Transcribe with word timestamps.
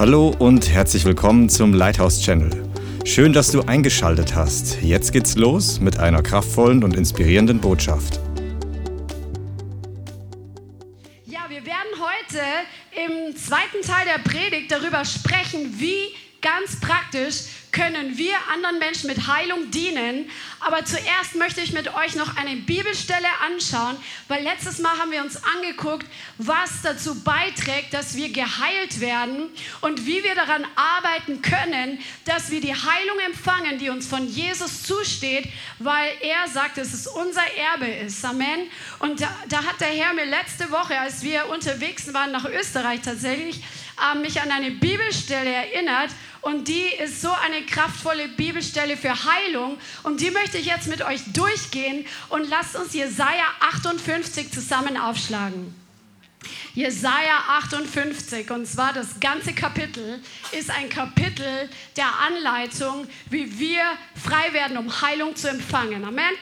Hallo 0.00 0.34
und 0.38 0.70
herzlich 0.70 1.04
willkommen 1.04 1.50
zum 1.50 1.74
Lighthouse 1.74 2.22
Channel. 2.22 2.50
Schön, 3.04 3.34
dass 3.34 3.50
du 3.50 3.60
eingeschaltet 3.60 4.34
hast. 4.34 4.80
Jetzt 4.80 5.12
geht's 5.12 5.36
los 5.36 5.78
mit 5.78 5.98
einer 5.98 6.22
kraftvollen 6.22 6.82
und 6.82 6.96
inspirierenden 6.96 7.60
Botschaft. 7.60 8.18
Ja, 11.26 11.40
wir 11.50 11.66
werden 11.66 11.92
heute 11.98 12.40
im 12.96 13.36
zweiten 13.36 13.82
Teil 13.86 14.06
der 14.06 14.22
Predigt 14.22 14.72
darüber 14.72 15.04
sprechen, 15.04 15.74
wie 15.78 16.14
ganz 16.40 16.80
praktisch 16.80 17.42
können 17.72 18.18
wir 18.18 18.34
anderen 18.52 18.78
Menschen 18.78 19.06
mit 19.06 19.26
Heilung 19.26 19.70
dienen. 19.70 20.30
Aber 20.60 20.84
zuerst 20.84 21.36
möchte 21.36 21.60
ich 21.60 21.72
mit 21.72 21.94
euch 21.94 22.14
noch 22.14 22.36
eine 22.36 22.56
Bibelstelle 22.56 23.28
anschauen, 23.46 23.96
weil 24.28 24.42
letztes 24.42 24.78
Mal 24.78 24.98
haben 24.98 25.10
wir 25.10 25.22
uns 25.22 25.42
angeguckt, 25.42 26.06
was 26.38 26.82
dazu 26.82 27.22
beiträgt, 27.22 27.94
dass 27.94 28.16
wir 28.16 28.30
geheilt 28.30 29.00
werden 29.00 29.48
und 29.80 30.06
wie 30.06 30.22
wir 30.22 30.34
daran 30.34 30.66
arbeiten 30.74 31.42
können, 31.42 31.98
dass 32.24 32.50
wir 32.50 32.60
die 32.60 32.74
Heilung 32.74 33.18
empfangen, 33.26 33.78
die 33.78 33.90
uns 33.90 34.06
von 34.06 34.26
Jesus 34.26 34.82
zusteht, 34.82 35.48
weil 35.78 36.10
er 36.20 36.48
sagt, 36.48 36.78
dass 36.78 36.92
es 36.92 37.06
unser 37.06 37.44
Erbe 37.56 37.86
ist. 37.86 38.24
Amen. 38.24 38.68
Und 38.98 39.20
da, 39.20 39.28
da 39.48 39.64
hat 39.64 39.80
der 39.80 39.88
Herr 39.88 40.12
mir 40.14 40.26
letzte 40.26 40.70
Woche, 40.70 40.98
als 40.98 41.22
wir 41.22 41.48
unterwegs 41.48 42.12
waren 42.12 42.32
nach 42.32 42.44
Österreich 42.44 43.00
tatsächlich, 43.02 43.62
äh, 44.00 44.18
mich 44.18 44.40
an 44.40 44.50
eine 44.50 44.70
Bibelstelle 44.70 45.50
erinnert 45.50 46.10
und 46.42 46.68
die 46.68 46.86
ist 46.86 47.20
so 47.20 47.30
eine 47.30 47.62
kraftvolle 47.66 48.28
Bibelstelle 48.28 48.96
für 48.96 49.12
Heilung. 49.24 49.78
Und 50.02 50.20
die 50.20 50.30
möchte 50.30 50.58
ich 50.58 50.66
jetzt 50.66 50.88
mit 50.88 51.02
euch 51.02 51.20
durchgehen. 51.32 52.06
Und 52.30 52.48
lasst 52.48 52.76
uns 52.76 52.94
Jesaja 52.94 53.44
58 53.60 54.50
zusammen 54.50 54.96
aufschlagen. 54.96 55.74
Jesaja 56.74 57.36
58, 57.58 58.50
und 58.50 58.66
zwar 58.66 58.94
das 58.94 59.20
ganze 59.20 59.52
Kapitel, 59.52 60.22
ist 60.52 60.70
ein 60.70 60.88
Kapitel 60.88 61.68
der 61.96 62.08
Anleitung, 62.20 63.06
wie 63.28 63.58
wir 63.58 63.82
frei 64.14 64.52
werden, 64.54 64.78
um 64.78 65.02
Heilung 65.02 65.36
zu 65.36 65.50
empfangen. 65.50 66.04
Amen. 66.04 66.32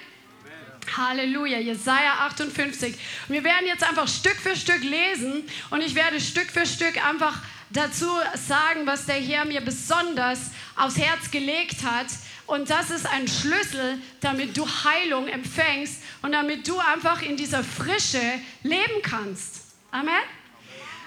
Halleluja, 0.96 1.58
Jesaja 1.58 2.26
58. 2.26 2.94
Wir 3.28 3.42
werden 3.44 3.66
jetzt 3.66 3.82
einfach 3.82 4.06
Stück 4.06 4.36
für 4.36 4.54
Stück 4.54 4.82
lesen 4.82 5.44
und 5.70 5.82
ich 5.82 5.94
werde 5.94 6.20
Stück 6.20 6.50
für 6.50 6.64
Stück 6.64 7.04
einfach 7.04 7.40
dazu 7.70 8.06
sagen, 8.34 8.86
was 8.86 9.06
der 9.06 9.16
Herr 9.16 9.44
mir 9.44 9.60
besonders 9.60 10.38
aufs 10.76 10.98
Herz 10.98 11.30
gelegt 11.30 11.84
hat. 11.84 12.06
Und 12.46 12.70
das 12.70 12.90
ist 12.90 13.06
ein 13.06 13.28
Schlüssel, 13.28 13.98
damit 14.20 14.56
du 14.56 14.66
Heilung 14.66 15.28
empfängst 15.28 16.02
und 16.22 16.32
damit 16.32 16.66
du 16.66 16.78
einfach 16.78 17.22
in 17.22 17.36
dieser 17.36 17.62
Frische 17.62 18.22
leben 18.62 19.02
kannst. 19.02 19.60
Amen. 19.90 20.12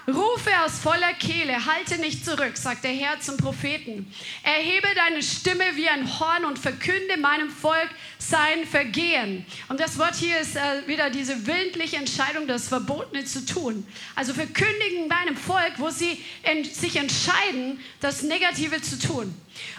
Rufe 0.08 0.50
aus 0.64 0.80
voller 0.80 1.12
Kehle, 1.14 1.64
halte 1.64 1.98
nicht 1.98 2.24
zurück, 2.24 2.56
sagt 2.56 2.82
der 2.82 2.90
Herr 2.90 3.20
zum 3.20 3.36
Propheten. 3.36 4.12
Erhebe 4.42 4.88
deine 4.96 5.22
Stimme 5.22 5.64
wie 5.74 5.88
ein 5.88 6.18
Horn 6.18 6.44
und 6.44 6.58
verkünde 6.58 7.16
meinem 7.18 7.48
Volk 7.48 7.88
sein 8.18 8.66
Vergehen. 8.68 9.46
Und 9.68 9.78
das 9.78 9.98
Wort 9.98 10.16
hier 10.16 10.40
ist 10.40 10.56
äh, 10.56 10.88
wieder 10.88 11.08
diese 11.08 11.46
willentliche 11.46 11.98
Entscheidung, 11.98 12.48
das 12.48 12.66
Verbotene 12.66 13.24
zu 13.24 13.46
tun. 13.46 13.86
Also 14.16 14.34
verkündigen 14.34 15.06
meinem 15.06 15.36
Volk, 15.36 15.74
wo 15.76 15.90
sie 15.90 16.20
en 16.42 16.64
sich 16.64 16.96
entscheiden, 16.96 17.78
das 18.00 18.22
Negative 18.22 18.82
zu 18.82 18.98
tun. 18.98 19.32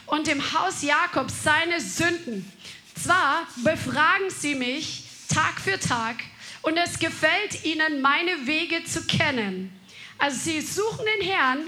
Und 0.06 0.30
im 0.30 0.54
Haus 0.54 0.84
Jakobs 0.84 1.44
seine 1.44 1.82
Sünden. 1.82 2.50
Zwar 2.96 3.46
befragen 3.58 4.30
sie 4.30 4.56
mich 4.56 5.04
Tag 5.28 5.60
für 5.60 5.80
Tag 5.80 6.16
und 6.62 6.78
es 6.78 6.98
gefällt 6.98 7.66
ihnen, 7.66 8.02
meine 8.02 8.48
Wege 8.48 8.86
zu 8.86 9.06
kennen. 9.06 9.83
Also 10.24 10.38
sie 10.38 10.62
suchen 10.62 11.06
den 11.20 11.28
Herrn 11.28 11.60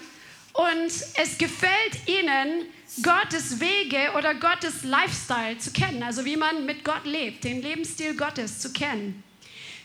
und 0.53 0.89
es 1.15 1.37
gefällt 1.37 2.07
ihnen, 2.07 2.67
Gottes 3.01 3.59
Wege 3.59 4.13
oder 4.17 4.33
Gottes 4.33 4.85
Lifestyle 4.85 5.57
zu 5.57 5.71
kennen, 5.71 6.01
also 6.01 6.23
wie 6.23 6.37
man 6.37 6.65
mit 6.65 6.85
Gott 6.85 7.03
lebt, 7.03 7.43
den 7.43 7.61
Lebensstil 7.61 8.15
Gottes 8.15 8.59
zu 8.59 8.71
kennen. 8.71 9.21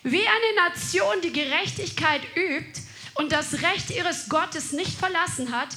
Wie 0.04 0.25
eine 0.25 0.69
Nation, 0.69 1.20
die 1.20 1.32
Gerechtigkeit 1.32 2.20
übt 2.36 2.80
und 3.14 3.32
das 3.32 3.54
Recht 3.54 3.91
ihres 3.91 4.28
Gottes 4.28 4.70
nicht 4.70 4.97
verlassen 4.97 5.50
hat, 5.50 5.70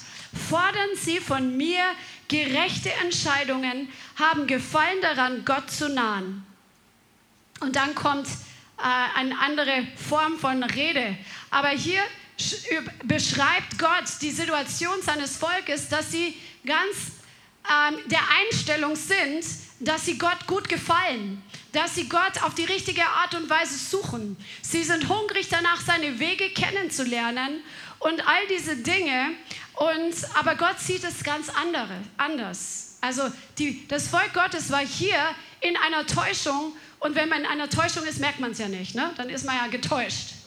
fordern 0.48 0.90
sie 0.96 1.18
von 1.18 1.58
mir 1.58 1.84
gerechte 2.28 2.94
Entscheidungen, 3.02 3.92
haben 4.18 4.46
Gefallen 4.46 5.02
daran, 5.02 5.46
Gott 5.46 5.72
zu 5.72 5.90
nahen. 5.90 6.46
Und 7.60 7.76
dann 7.76 7.96
kommt 7.96 8.28
äh, 8.28 9.18
eine 9.18 9.40
andere 9.40 9.88
Form 9.96 10.38
von 10.38 10.62
Rede. 10.62 11.18
Aber 11.50 11.70
hier 11.70 12.04
beschreibt 13.04 13.78
Gott 13.78 14.06
die 14.22 14.32
Situation 14.32 15.02
seines 15.02 15.38
Volkes, 15.38 15.90
dass 15.90 16.12
sie 16.12 16.38
ganz 16.66 17.14
ähm, 17.70 17.98
der 18.08 18.22
Einstellung 18.42 18.96
sind, 18.96 19.46
dass 19.80 20.06
sie 20.06 20.18
Gott 20.18 20.48
gut 20.48 20.70
gefallen, 20.70 21.42
dass 21.72 21.96
sie 21.96 22.08
Gott 22.08 22.42
auf 22.44 22.56
die 22.56 22.66
richtige 22.66 23.06
Art 23.06 23.36
und 23.36 23.50
Weise 23.50 23.78
suchen. 23.78 24.38
Sie 24.62 24.84
sind 24.84 25.10
hungrig 25.10 25.50
danach, 25.50 25.82
seine 25.82 26.20
Wege 26.20 26.50
kennenzulernen 26.50 27.62
und 28.00 28.26
all 28.28 28.48
diese 28.50 28.78
Dinge. 28.78 29.32
Und, 29.74 30.14
aber 30.36 30.56
Gott 30.56 30.80
sieht 30.80 31.04
es 31.04 31.24
ganz 31.24 31.50
andere, 31.50 31.98
anders. 32.18 32.98
Also 33.02 33.24
die, 33.58 33.88
das 33.88 34.08
Volk 34.08 34.34
Gottes 34.34 34.72
war 34.72 34.86
hier 34.86 35.18
in 35.62 35.76
einer 35.78 36.06
Täuschung 36.06 36.74
und 37.00 37.16
wenn 37.16 37.28
man 37.28 37.42
in 37.42 37.48
einer 37.48 37.70
Täuschung 37.70 38.06
ist, 38.06 38.20
merkt 38.20 38.40
man 38.40 38.52
es 38.52 38.60
ja 38.60 38.70
nicht. 38.70 38.96
Ne? 38.96 39.12
Dann 39.18 39.30
ist 39.30 39.46
man 39.46 39.58
ja 39.58 39.68
getäuscht. 39.68 40.43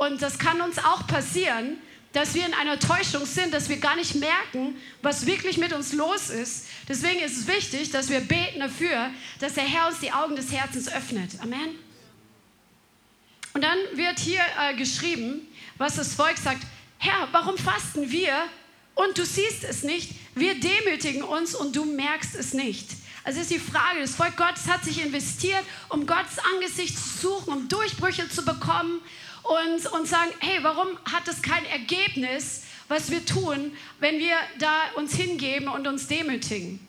Und 0.00 0.22
das 0.22 0.38
kann 0.38 0.62
uns 0.62 0.78
auch 0.78 1.06
passieren, 1.06 1.76
dass 2.14 2.32
wir 2.32 2.46
in 2.46 2.54
einer 2.54 2.78
Täuschung 2.78 3.26
sind, 3.26 3.52
dass 3.52 3.68
wir 3.68 3.76
gar 3.76 3.96
nicht 3.96 4.14
merken, 4.14 4.74
was 5.02 5.26
wirklich 5.26 5.58
mit 5.58 5.74
uns 5.74 5.92
los 5.92 6.30
ist. 6.30 6.68
Deswegen 6.88 7.20
ist 7.20 7.36
es 7.36 7.46
wichtig, 7.46 7.90
dass 7.90 8.08
wir 8.08 8.20
beten 8.20 8.60
dafür, 8.60 9.10
dass 9.40 9.52
der 9.52 9.64
Herr 9.64 9.88
uns 9.88 10.00
die 10.00 10.10
Augen 10.10 10.36
des 10.36 10.50
Herzens 10.52 10.90
öffnet. 10.90 11.32
Amen. 11.42 11.78
Und 13.52 13.62
dann 13.62 13.76
wird 13.92 14.18
hier 14.20 14.40
äh, 14.58 14.74
geschrieben, 14.74 15.46
was 15.76 15.96
das 15.96 16.14
Volk 16.14 16.38
sagt, 16.38 16.62
Herr, 16.96 17.28
warum 17.32 17.58
fasten 17.58 18.10
wir 18.10 18.32
und 18.94 19.18
du 19.18 19.26
siehst 19.26 19.64
es 19.64 19.82
nicht? 19.82 20.12
Wir 20.34 20.58
demütigen 20.58 21.22
uns 21.22 21.54
und 21.54 21.76
du 21.76 21.84
merkst 21.84 22.36
es 22.36 22.54
nicht. 22.54 22.88
Also 23.22 23.42
ist 23.42 23.50
die 23.50 23.58
Frage, 23.58 24.00
das 24.00 24.14
Volk 24.14 24.38
Gottes 24.38 24.66
hat 24.66 24.82
sich 24.82 25.04
investiert, 25.04 25.62
um 25.90 26.06
Gottes 26.06 26.38
Angesicht 26.54 26.96
zu 26.96 27.18
suchen, 27.18 27.52
um 27.52 27.68
Durchbrüche 27.68 28.30
zu 28.30 28.46
bekommen 28.46 29.02
und, 29.42 29.86
und 29.92 30.06
sagen, 30.06 30.30
hey, 30.40 30.58
warum 30.62 30.88
hat 31.12 31.26
es 31.28 31.42
kein 31.42 31.64
Ergebnis, 31.66 32.64
was 32.88 33.10
wir 33.10 33.24
tun, 33.24 33.72
wenn 33.98 34.18
wir 34.18 34.36
da 34.58 34.82
uns 34.96 35.14
hingeben 35.14 35.68
und 35.68 35.86
uns 35.86 36.06
demütigen? 36.06 36.86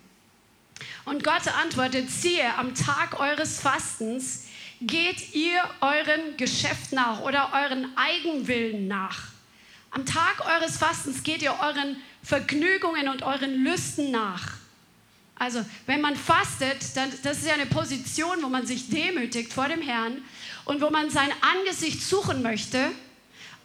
Und 1.06 1.24
Gott 1.24 1.48
antwortet, 1.64 2.10
siehe, 2.10 2.56
am 2.58 2.76
Tag 2.76 3.20
eures 3.20 3.60
Fastens 3.60 4.46
geht 4.82 5.34
ihr 5.34 5.62
euren 5.80 6.38
Geschäft 6.38 6.92
nach 6.92 7.22
oder 7.22 7.52
euren 7.54 7.96
Eigenwillen 7.98 8.88
nach. 8.88 9.30
Am 9.92 10.06
Tag 10.06 10.46
eures 10.46 10.78
Fastens 10.78 11.24
geht 11.24 11.42
ihr 11.42 11.54
euren 11.62 11.98
Vergnügungen 12.24 13.10
und 13.10 13.24
euren 13.24 13.64
Lüsten 13.64 14.12
nach. 14.12 14.54
Also 15.36 15.66
wenn 15.88 16.02
man 16.02 16.16
fastet, 16.16 16.96
dann 16.96 17.12
das 17.24 17.40
ist 17.40 17.48
ja 17.48 17.56
eine 17.56 17.66
Position, 17.66 18.44
wo 18.44 18.48
man 18.48 18.66
sich 18.68 18.90
demütigt 18.90 19.52
vor 19.52 19.68
dem 19.68 19.82
Herrn 19.82 20.22
und 20.66 20.82
wo 20.82 20.90
man 20.90 21.10
sein 21.10 21.30
Angesicht 21.42 22.02
suchen 22.02 22.42
möchte, 22.42 22.92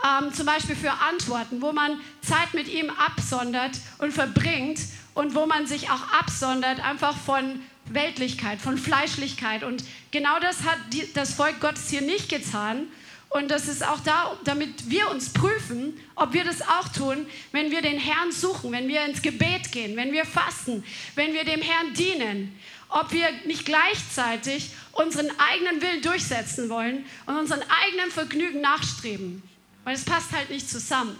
ähm, 0.05 0.33
zum 0.33 0.47
Beispiel 0.47 0.77
für 0.77 0.93
Antworten, 0.93 1.62
wo 1.62 1.73
man 1.73 2.01
Zeit 2.21 2.53
mit 2.55 2.69
ihm 2.69 2.91
absondert 2.91 3.73
und 3.99 4.12
verbringt 4.12 4.81
und 5.15 5.34
wo 5.34 5.47
man 5.47 5.67
sich 5.67 5.91
auch 5.91 6.12
absondert 6.12 6.81
einfach 6.81 7.17
von 7.17 7.61
Weltlichkeit, 7.87 8.61
von 8.61 8.79
Fleischlichkeit. 8.79 9.62
Und 9.62 9.84
genau 10.11 10.39
das 10.41 10.65
hat 10.65 10.79
die, 10.93 11.11
das 11.15 11.34
Volk 11.34 11.61
Gottes 11.61 11.89
hier 11.89 12.03
nicht 12.03 12.29
getan. 12.29 12.89
Und 13.28 13.51
das 13.51 13.69
ist 13.69 13.87
auch 13.87 14.01
da, 14.01 14.37
damit 14.45 14.89
wir 14.89 15.11
uns 15.11 15.33
prüfen, 15.33 15.99
ob 16.15 16.33
wir 16.33 16.45
das 16.45 16.63
auch 16.63 16.89
tun, 16.89 17.27
wenn 17.53 17.71
wir 17.71 17.83
den 17.83 17.99
Herrn 17.99 18.31
suchen, 18.31 18.72
wenn 18.72 18.89
wir 18.89 19.04
ins 19.04 19.21
Gebet 19.21 19.72
gehen, 19.72 19.97
wenn 19.97 20.13
wir 20.13 20.25
fasten, 20.25 20.84
wenn 21.16 21.33
wir 21.33 21.45
dem 21.45 21.60
Herrn 21.60 21.92
dienen 21.95 22.59
ob 22.98 23.13
wir 23.13 23.31
nicht 23.45 23.66
gleichzeitig 23.66 24.71
unseren 24.93 25.31
eigenen 25.39 25.83
Willen 25.83 26.01
durchsetzen 26.01 26.71
wollen 26.71 27.04
und 27.27 27.37
unseren 27.37 27.63
eigenen 27.84 28.10
Vergnügen 28.10 28.63
nachstreben. 28.63 29.43
Weil 29.84 29.95
es 29.95 30.04
passt 30.04 30.33
halt 30.33 30.48
nicht 30.48 30.69
zusammen. 30.69 31.16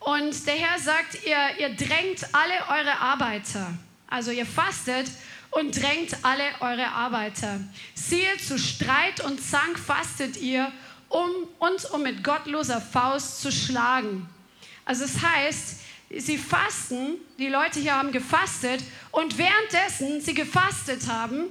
Und 0.00 0.46
der 0.46 0.54
Herr 0.54 0.78
sagt, 0.78 1.24
ihr, 1.24 1.60
ihr 1.60 1.76
drängt 1.76 2.26
alle 2.32 2.54
eure 2.68 2.98
Arbeiter. 2.98 3.72
Also 4.08 4.32
ihr 4.32 4.46
fastet 4.46 5.08
und 5.52 5.80
drängt 5.80 6.16
alle 6.22 6.44
eure 6.60 6.88
Arbeiter. 6.88 7.60
Siehe, 7.94 8.38
zu 8.38 8.58
Streit 8.58 9.20
und 9.20 9.40
Zank 9.40 9.78
fastet 9.78 10.36
ihr, 10.38 10.72
um 11.08 11.30
uns 11.60 11.84
um 11.84 12.02
mit 12.02 12.24
gottloser 12.24 12.80
Faust 12.80 13.40
zu 13.40 13.52
schlagen. 13.52 14.28
Also 14.84 15.04
es 15.04 15.22
heißt, 15.22 15.80
sie 16.18 16.38
fasten, 16.38 17.16
die 17.38 17.48
Leute 17.48 17.80
hier 17.80 17.94
haben 17.94 18.12
gefastet 18.12 18.82
und 19.12 19.38
währenddessen 19.38 20.20
sie 20.20 20.34
gefastet 20.34 21.06
haben, 21.08 21.44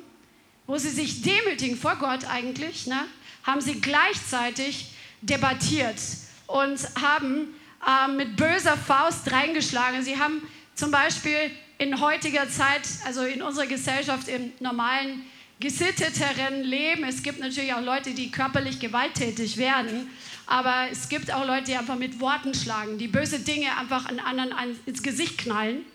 wo 0.68 0.78
sie 0.78 0.90
sich 0.90 1.22
demütigen 1.22 1.78
vor 1.78 1.96
Gott 1.96 2.26
eigentlich, 2.30 2.88
ne, 2.88 3.06
haben 3.44 3.62
sie 3.62 3.80
gleichzeitig 3.80 4.94
debattiert 5.22 6.00
und 6.48 6.80
haben 7.02 7.54
äh, 7.86 8.12
mit 8.12 8.36
böser 8.36 8.78
Faust 8.78 9.32
reingeschlagen. 9.32 10.04
Sie 10.04 10.18
haben 10.20 10.48
zum 10.76 10.92
Beispiel 10.92 11.52
in 11.78 12.00
heutiger 12.00 12.50
Zeit, 12.50 12.82
also 13.06 13.24
in 13.24 13.42
unserer 13.42 13.68
Gesellschaft 13.68 14.28
im 14.28 14.52
normalen 14.60 15.24
gesitteteren 15.60 16.64
Leben, 16.64 17.04
es 17.04 17.22
gibt 17.22 17.40
natürlich 17.40 17.74
auch 17.74 17.82
Leute, 17.82 18.12
die 18.12 18.32
körperlich 18.32 18.80
gewalttätig 18.80 19.58
werden, 19.58 20.10
aber 20.50 20.88
es 20.92 21.10
gibt 21.10 21.32
auch 21.32 21.46
Leute, 21.46 21.66
die 21.66 21.76
einfach 21.76 21.96
mit 21.96 22.20
Worten 22.20 22.56
schlagen, 22.56 22.98
die 22.98 23.08
böse 23.08 23.40
Dinge 23.40 23.78
einfach 23.78 24.08
an 24.08 24.20
anderen 24.20 24.52
ins 24.88 25.04
Gesicht 25.04 25.38
knallen 25.38 25.86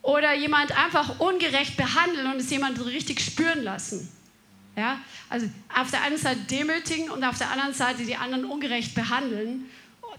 oder 0.00 0.34
jemand 0.34 0.72
einfach 0.72 1.20
ungerecht 1.20 1.76
behandeln 1.76 2.32
und 2.32 2.40
es 2.40 2.48
jemand 2.48 2.82
richtig 2.86 3.20
spüren 3.20 3.62
lassen. 3.62 4.08
Ja? 4.76 4.98
Also 5.28 5.46
auf 5.76 5.90
der 5.90 6.02
einen 6.02 6.16
Seite 6.16 6.40
demütigen 6.50 7.10
und 7.10 7.22
auf 7.22 7.36
der 7.36 7.50
anderen 7.50 7.74
Seite 7.74 8.04
die 8.04 8.16
anderen 8.16 8.46
ungerecht 8.46 8.94
behandeln, 8.94 9.66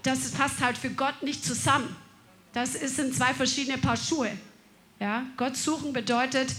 das 0.04 0.30
passt 0.30 0.60
halt 0.60 0.78
für 0.78 0.90
Gott 0.90 1.24
nicht 1.24 1.44
zusammen. 1.44 1.96
Das 2.52 2.74
sind 2.74 3.12
zwei 3.12 3.34
verschiedene 3.34 3.78
Paar 3.78 3.96
Schuhe. 3.96 4.30
Ja? 5.00 5.26
Gott 5.36 5.56
suchen 5.56 5.92
bedeutet 5.92 6.54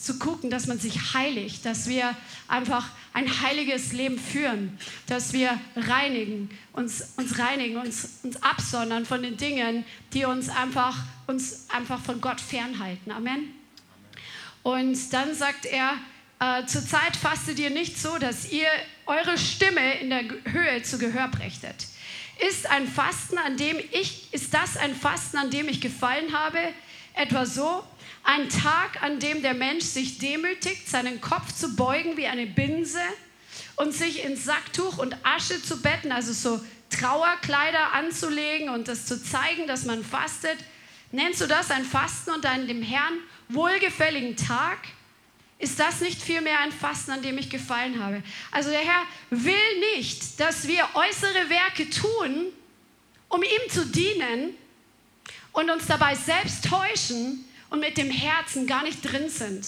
zu 0.00 0.18
gucken, 0.18 0.50
dass 0.50 0.66
man 0.66 0.78
sich 0.78 1.14
heiligt, 1.14 1.64
dass 1.64 1.88
wir 1.88 2.16
einfach 2.48 2.88
ein 3.12 3.42
heiliges 3.42 3.92
Leben 3.92 4.18
führen, 4.18 4.78
dass 5.06 5.32
wir 5.32 5.58
reinigen, 5.76 6.50
uns, 6.72 7.12
uns 7.16 7.38
reinigen, 7.38 7.76
uns, 7.76 8.20
uns 8.22 8.42
absondern 8.42 9.06
von 9.06 9.22
den 9.22 9.36
Dingen, 9.36 9.84
die 10.12 10.24
uns 10.24 10.48
einfach, 10.48 10.96
uns 11.26 11.66
einfach 11.70 12.00
von 12.00 12.20
Gott 12.20 12.40
fernhalten. 12.40 13.12
Amen. 13.12 13.54
Und 14.62 15.12
dann 15.12 15.34
sagt 15.34 15.66
er, 15.66 15.94
äh, 16.40 16.66
zur 16.66 16.86
Zeit 16.86 17.16
fastet 17.16 17.58
ihr 17.58 17.70
nicht 17.70 17.98
so, 17.98 18.18
dass 18.18 18.50
ihr 18.50 18.68
eure 19.06 19.38
Stimme 19.38 20.00
in 20.00 20.10
der 20.10 20.24
Höhe 20.44 20.82
zu 20.82 20.98
Gehör 20.98 21.28
brächtet. 21.28 21.86
Ist 22.48 22.68
ein 22.68 22.88
Fasten, 22.88 23.38
an 23.38 23.56
dem 23.56 23.78
ich, 23.92 24.32
ist 24.32 24.52
das 24.52 24.76
ein 24.76 24.94
Fasten, 24.94 25.36
an 25.36 25.50
dem 25.50 25.68
ich 25.68 25.80
gefallen 25.80 26.32
habe? 26.32 26.58
Etwa 27.14 27.46
so, 27.46 27.84
ein 28.24 28.48
Tag, 28.48 29.02
an 29.02 29.18
dem 29.18 29.42
der 29.42 29.54
Mensch 29.54 29.84
sich 29.84 30.18
demütigt, 30.18 30.88
seinen 30.88 31.20
Kopf 31.20 31.52
zu 31.54 31.74
beugen 31.74 32.16
wie 32.16 32.26
eine 32.26 32.46
Binse 32.46 33.00
und 33.76 33.92
sich 33.92 34.24
ins 34.24 34.44
Sacktuch 34.44 34.98
und 34.98 35.16
Asche 35.24 35.62
zu 35.62 35.80
betten, 35.82 36.12
also 36.12 36.32
so 36.32 36.64
Trauerkleider 36.90 37.92
anzulegen 37.92 38.68
und 38.68 38.88
das 38.88 39.06
zu 39.06 39.22
zeigen, 39.22 39.66
dass 39.66 39.84
man 39.84 40.04
fastet. 40.04 40.58
Nennst 41.10 41.40
du 41.40 41.46
das 41.46 41.70
ein 41.70 41.84
Fasten 41.84 42.30
und 42.30 42.46
einen 42.46 42.68
dem 42.68 42.82
Herrn 42.82 43.18
wohlgefälligen 43.48 44.36
Tag? 44.36 44.78
Ist 45.58 45.78
das 45.78 46.00
nicht 46.00 46.20
vielmehr 46.20 46.58
ein 46.60 46.72
Fasten, 46.72 47.12
an 47.12 47.22
dem 47.22 47.38
ich 47.38 47.50
gefallen 47.50 48.02
habe? 48.02 48.22
Also 48.50 48.70
der 48.70 48.80
Herr 48.80 49.02
will 49.30 49.54
nicht, 49.94 50.40
dass 50.40 50.66
wir 50.66 50.88
äußere 50.94 51.48
Werke 51.50 51.88
tun, 51.88 52.46
um 53.28 53.42
ihm 53.42 53.70
zu 53.70 53.86
dienen 53.86 54.54
und 55.52 55.70
uns 55.70 55.86
dabei 55.86 56.14
selbst 56.14 56.64
täuschen, 56.64 57.44
und 57.72 57.80
mit 57.80 57.96
dem 57.96 58.10
Herzen 58.10 58.66
gar 58.66 58.82
nicht 58.82 59.00
drin 59.00 59.30
sind. 59.30 59.66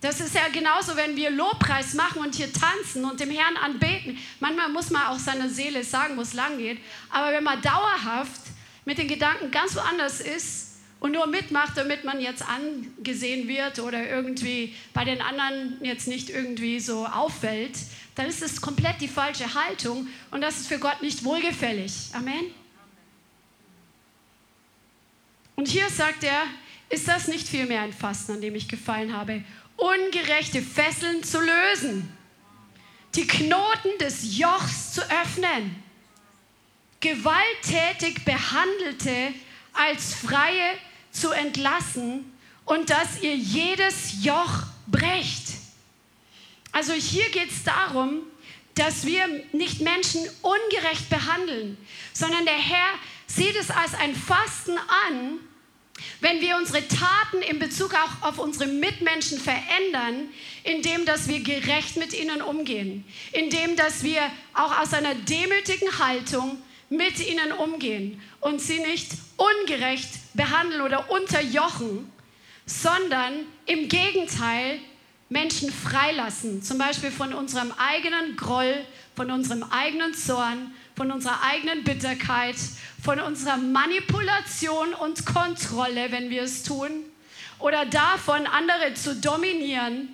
Das 0.00 0.20
ist 0.20 0.34
ja 0.34 0.48
genauso, 0.52 0.96
wenn 0.96 1.16
wir 1.16 1.30
Lobpreis 1.30 1.94
machen 1.94 2.20
und 2.20 2.34
hier 2.34 2.52
tanzen 2.52 3.04
und 3.04 3.20
dem 3.20 3.30
Herrn 3.30 3.56
anbeten. 3.56 4.18
Manchmal 4.40 4.68
muss 4.70 4.90
man 4.90 5.06
auch 5.06 5.18
seiner 5.18 5.48
Seele 5.48 5.84
sagen, 5.84 6.16
wo 6.16 6.22
es 6.22 6.34
lang 6.34 6.58
geht. 6.58 6.78
Aber 7.08 7.32
wenn 7.32 7.44
man 7.44 7.62
dauerhaft 7.62 8.40
mit 8.84 8.98
den 8.98 9.06
Gedanken 9.06 9.52
ganz 9.52 9.76
woanders 9.76 10.20
ist 10.20 10.78
und 10.98 11.12
nur 11.12 11.28
mitmacht, 11.28 11.76
damit 11.76 12.02
man 12.02 12.20
jetzt 12.20 12.44
angesehen 12.46 13.46
wird 13.46 13.78
oder 13.78 14.10
irgendwie 14.10 14.74
bei 14.92 15.04
den 15.04 15.22
anderen 15.22 15.78
jetzt 15.82 16.08
nicht 16.08 16.28
irgendwie 16.28 16.80
so 16.80 17.06
auffällt, 17.06 17.78
dann 18.16 18.26
ist 18.26 18.42
es 18.42 18.60
komplett 18.60 19.00
die 19.00 19.08
falsche 19.08 19.54
Haltung 19.54 20.08
und 20.32 20.40
das 20.40 20.56
ist 20.56 20.66
für 20.66 20.80
Gott 20.80 21.02
nicht 21.02 21.22
wohlgefällig. 21.22 22.10
Amen. 22.14 22.52
Und 25.54 25.68
hier 25.68 25.88
sagt 25.88 26.24
er, 26.24 26.42
ist 26.88 27.08
das 27.08 27.28
nicht 27.28 27.48
vielmehr 27.48 27.82
ein 27.82 27.92
Fasten, 27.92 28.32
an 28.32 28.40
dem 28.40 28.54
ich 28.54 28.68
gefallen 28.68 29.16
habe, 29.16 29.42
ungerechte 29.76 30.62
Fesseln 30.62 31.22
zu 31.22 31.40
lösen, 31.40 32.16
die 33.14 33.26
Knoten 33.26 33.98
des 34.00 34.38
Jochs 34.38 34.92
zu 34.92 35.02
öffnen, 35.02 35.82
gewalttätig 37.00 38.24
Behandelte 38.24 39.34
als 39.72 40.14
Freie 40.14 40.78
zu 41.10 41.30
entlassen 41.30 42.32
und 42.64 42.90
dass 42.90 43.22
ihr 43.22 43.34
jedes 43.34 44.24
Joch 44.24 44.64
brecht. 44.86 45.54
Also 46.72 46.92
hier 46.92 47.30
geht 47.30 47.50
es 47.50 47.64
darum, 47.64 48.22
dass 48.74 49.06
wir 49.06 49.26
nicht 49.52 49.80
Menschen 49.80 50.20
ungerecht 50.42 51.08
behandeln, 51.08 51.78
sondern 52.12 52.44
der 52.44 52.58
Herr 52.58 52.90
sieht 53.26 53.56
es 53.56 53.70
als 53.70 53.94
ein 53.94 54.14
Fasten 54.14 54.76
an, 55.08 55.38
wenn 56.20 56.40
wir 56.40 56.56
unsere 56.56 56.86
Taten 56.86 57.42
in 57.48 57.58
Bezug 57.58 57.94
auch 57.94 58.28
auf 58.28 58.38
unsere 58.38 58.66
Mitmenschen 58.66 59.38
verändern, 59.38 60.28
indem 60.64 61.04
dass 61.04 61.28
wir 61.28 61.40
gerecht 61.40 61.96
mit 61.96 62.12
ihnen 62.12 62.42
umgehen, 62.42 63.04
indem 63.32 63.76
dass 63.76 64.02
wir 64.02 64.22
auch 64.54 64.78
aus 64.78 64.92
einer 64.92 65.14
demütigen 65.14 65.98
Haltung 65.98 66.58
mit 66.88 67.18
ihnen 67.26 67.52
umgehen 67.52 68.20
und 68.40 68.60
sie 68.60 68.78
nicht 68.78 69.10
ungerecht 69.36 70.08
behandeln 70.34 70.82
oder 70.82 71.10
unterjochen, 71.10 72.10
sondern 72.64 73.46
im 73.66 73.88
Gegenteil 73.88 74.78
Menschen 75.28 75.72
freilassen, 75.72 76.62
zum 76.62 76.78
Beispiel 76.78 77.10
von 77.10 77.34
unserem 77.34 77.72
eigenen 77.72 78.36
Groll, 78.36 78.84
von 79.16 79.30
unserem 79.30 79.64
eigenen 79.64 80.14
Zorn, 80.14 80.72
von 80.96 81.12
unserer 81.12 81.42
eigenen 81.42 81.84
Bitterkeit, 81.84 82.56
von 83.02 83.20
unserer 83.20 83.58
Manipulation 83.58 84.94
und 84.94 85.26
Kontrolle, 85.26 86.10
wenn 86.10 86.30
wir 86.30 86.42
es 86.42 86.62
tun, 86.62 86.90
oder 87.58 87.86
davon, 87.86 88.46
andere 88.46 88.94
zu 88.94 89.14
dominieren 89.14 90.08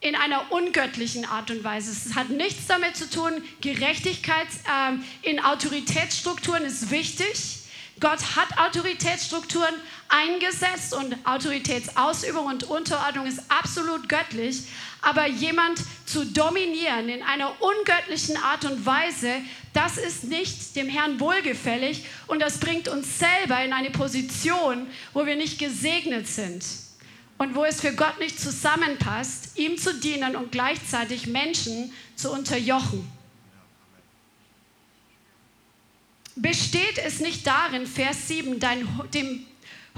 in 0.00 0.16
einer 0.16 0.50
ungöttlichen 0.50 1.24
Art 1.24 1.50
und 1.50 1.62
Weise. 1.62 1.92
Es 1.92 2.14
hat 2.14 2.30
nichts 2.30 2.66
damit 2.66 2.96
zu 2.96 3.08
tun, 3.08 3.32
Gerechtigkeit 3.60 4.48
äh, 4.66 5.28
in 5.28 5.40
Autoritätsstrukturen 5.40 6.64
ist 6.64 6.90
wichtig. 6.90 7.61
Gott 8.02 8.34
hat 8.34 8.58
Autoritätsstrukturen 8.58 9.76
eingesetzt 10.08 10.92
und 10.92 11.16
Autoritätsausübung 11.24 12.46
und 12.46 12.64
Unterordnung 12.64 13.26
ist 13.26 13.44
absolut 13.48 14.08
göttlich. 14.08 14.64
Aber 15.02 15.28
jemand 15.28 15.78
zu 16.04 16.26
dominieren 16.26 17.08
in 17.08 17.22
einer 17.22 17.52
ungöttlichen 17.62 18.36
Art 18.38 18.64
und 18.64 18.84
Weise, 18.84 19.36
das 19.72 19.98
ist 19.98 20.24
nicht 20.24 20.74
dem 20.74 20.88
Herrn 20.88 21.20
wohlgefällig 21.20 22.04
und 22.26 22.42
das 22.42 22.58
bringt 22.58 22.88
uns 22.88 23.20
selber 23.20 23.64
in 23.64 23.72
eine 23.72 23.90
Position, 23.90 24.88
wo 25.12 25.24
wir 25.24 25.36
nicht 25.36 25.60
gesegnet 25.60 26.26
sind 26.26 26.64
und 27.38 27.54
wo 27.54 27.64
es 27.64 27.80
für 27.80 27.94
Gott 27.94 28.18
nicht 28.18 28.40
zusammenpasst, 28.40 29.56
ihm 29.56 29.78
zu 29.78 29.94
dienen 29.94 30.34
und 30.34 30.50
gleichzeitig 30.50 31.28
Menschen 31.28 31.92
zu 32.16 32.32
unterjochen. 32.32 33.21
Besteht 36.34 36.98
es 36.98 37.20
nicht 37.20 37.46
darin, 37.46 37.86
Vers 37.86 38.28
7, 38.28 38.58
dein, 38.58 38.88
dem 39.12 39.46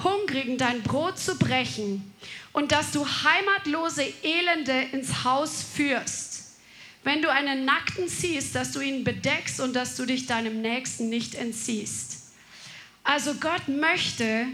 Hungrigen 0.03 0.59
dein 0.59 0.83
Brot 0.83 1.19
zu 1.19 1.39
brechen 1.39 2.13
und 2.53 2.73
dass 2.73 2.91
du 2.91 3.07
heimatlose 3.07 4.05
Elende 4.23 4.87
ins 4.93 5.25
Haus 5.25 5.65
führst. 5.75 6.57
Wenn 7.05 7.23
du 7.23 7.31
einen 7.31 7.65
Nackten 7.65 8.09
siehst, 8.09 8.55
dass 8.55 8.73
du 8.73 8.81
ihn 8.81 9.05
bedeckst 9.05 9.61
und 9.61 9.75
dass 9.75 9.95
du 9.95 10.07
dich 10.07 10.27
deinem 10.27 10.63
Nächsten 10.63 11.09
nicht 11.09 11.35
entziehst. 11.35 12.33
Also 13.05 13.35
Gott 13.35 13.69
möchte, 13.69 14.47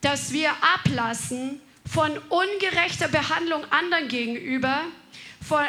dass 0.00 0.32
wir 0.32 0.50
ablassen 0.74 1.60
von 1.86 2.16
ungerechter 2.30 3.08
Behandlung 3.08 3.64
anderen 3.70 4.08
gegenüber 4.08 4.84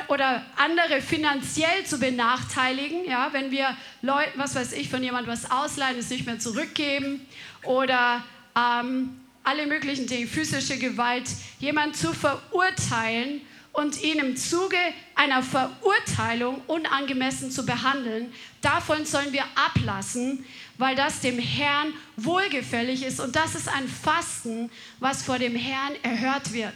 oder 0.08 0.44
andere 0.58 1.02
finanziell 1.02 1.86
zu 1.86 2.00
benachteiligen, 2.00 3.06
ja, 3.06 3.30
wenn 3.32 3.52
wir 3.52 3.76
Leuten, 4.02 4.38
was 4.38 4.56
weiß 4.56 4.74
ich, 4.74 4.90
von 4.90 5.04
jemandem 5.04 5.32
was 5.32 5.50
ausleihen, 5.50 5.98
es 5.98 6.10
nicht 6.10 6.26
mehr 6.26 6.40
zurückgeben 6.40 7.26
oder 7.64 8.24
ähm, 8.56 9.20
alle 9.44 9.66
möglichen 9.66 10.08
Dinge, 10.08 10.28
physische 10.28 10.78
Gewalt, 10.78 11.30
jemand 11.60 11.96
zu 11.96 12.14
verurteilen 12.14 13.42
und 13.72 14.02
ihn 14.04 14.20
im 14.20 14.36
Zuge 14.36 14.78
einer 15.16 15.42
Verurteilung 15.42 16.62
unangemessen 16.68 17.52
zu 17.52 17.66
behandeln, 17.66 18.34
davon 18.62 19.06
sollen 19.06 19.32
wir 19.32 19.46
ablassen, 19.56 20.46
weil 20.78 20.96
das 20.96 21.22
dem 21.22 21.40
Herrn 21.40 21.94
wohlgefällig 22.18 23.04
ist 23.04 23.20
und 23.20 23.36
das 23.36 23.56
ist 23.56 23.68
ein 23.70 23.88
Fasten, 23.88 24.70
was 25.00 25.24
vor 25.24 25.40
dem 25.40 25.56
Herrn 25.56 25.94
erhört 26.04 26.54
wird. 26.54 26.76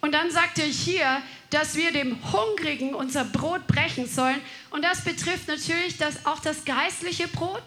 Und 0.00 0.12
dann 0.12 0.30
sagt 0.30 0.58
er 0.58 0.66
hier, 0.66 1.22
dass 1.50 1.74
wir 1.76 1.92
dem 1.92 2.16
Hungrigen 2.32 2.94
unser 2.94 3.24
Brot 3.24 3.66
brechen 3.66 4.06
sollen. 4.06 4.40
Und 4.70 4.82
das 4.82 5.02
betrifft 5.02 5.48
natürlich 5.48 5.98
das, 5.98 6.24
auch 6.24 6.40
das 6.40 6.64
geistliche 6.64 7.28
Brot 7.28 7.64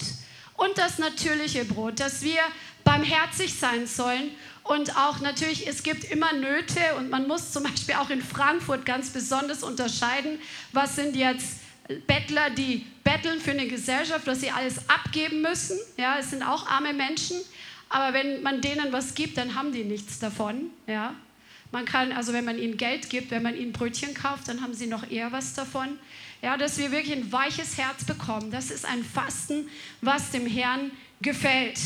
und 0.56 0.78
das 0.78 0.98
natürliche 0.98 1.66
Brot, 1.66 2.00
dass 2.00 2.24
wir 2.24 2.40
barmherzig 2.84 3.54
sein 3.60 3.88
sollen. 3.88 4.32
Und 4.64 4.96
auch 4.98 5.20
natürlich, 5.20 5.68
es 5.68 5.84
gibt 5.84 6.06
immer 6.06 6.32
Nöte 6.34 6.96
und 6.98 7.10
man 7.10 7.28
muss 7.28 7.52
zum 7.52 7.64
Beispiel 7.64 7.96
auch 7.96 8.10
in 8.10 8.22
Frankfurt 8.22 8.86
ganz 8.86 9.10
besonders 9.10 9.62
unterscheiden, 9.62 10.40
was 10.72 10.96
sind 10.96 11.16
jetzt 11.16 11.58
Bettler, 12.08 12.50
die 12.50 12.86
betteln 13.04 13.42
für 13.42 13.52
eine 13.52 13.68
Gesellschaft, 13.68 14.26
dass 14.26 14.40
sie 14.40 14.52
alles 14.52 14.90
abgeben 14.90 15.42
müssen. 15.42 15.78
Ja, 15.98 16.18
es 16.18 16.30
sind 16.30 16.42
auch 16.42 16.68
arme 16.68 16.94
Menschen. 16.94 17.38
Aber 17.90 18.14
wenn 18.14 18.42
man 18.42 18.62
denen 18.62 18.92
was 18.92 19.14
gibt, 19.14 19.38
dann 19.38 19.54
haben 19.54 19.72
die 19.72 19.84
nichts 19.84 20.18
davon. 20.18 20.72
Ja. 20.88 21.14
Man 21.74 21.86
kann, 21.86 22.12
also 22.12 22.34
wenn 22.34 22.46
man 22.46 22.60
ihnen 22.60 22.78
Geld 22.78 23.10
gibt, 23.10 23.32
wenn 23.32 23.42
man 23.42 23.58
ihnen 23.58 23.74
Brötchen 23.74 24.14
kauft, 24.14 24.48
dann 24.48 24.62
haben 24.62 24.76
sie 24.76 24.86
noch 24.86 25.10
eher 25.10 25.32
was 25.32 25.56
davon. 25.56 25.98
Ja, 26.44 26.56
dass 26.56 26.78
wir 26.78 26.92
wirklich 26.92 27.18
ein 27.18 27.32
weiches 27.32 27.80
Herz 27.80 28.06
bekommen. 28.06 28.52
Das 28.52 28.70
ist 28.70 28.86
ein 28.86 29.04
Fasten, 29.04 29.68
was 30.00 30.30
dem 30.30 30.46
Herrn 30.46 30.92
gefällt. 31.24 31.80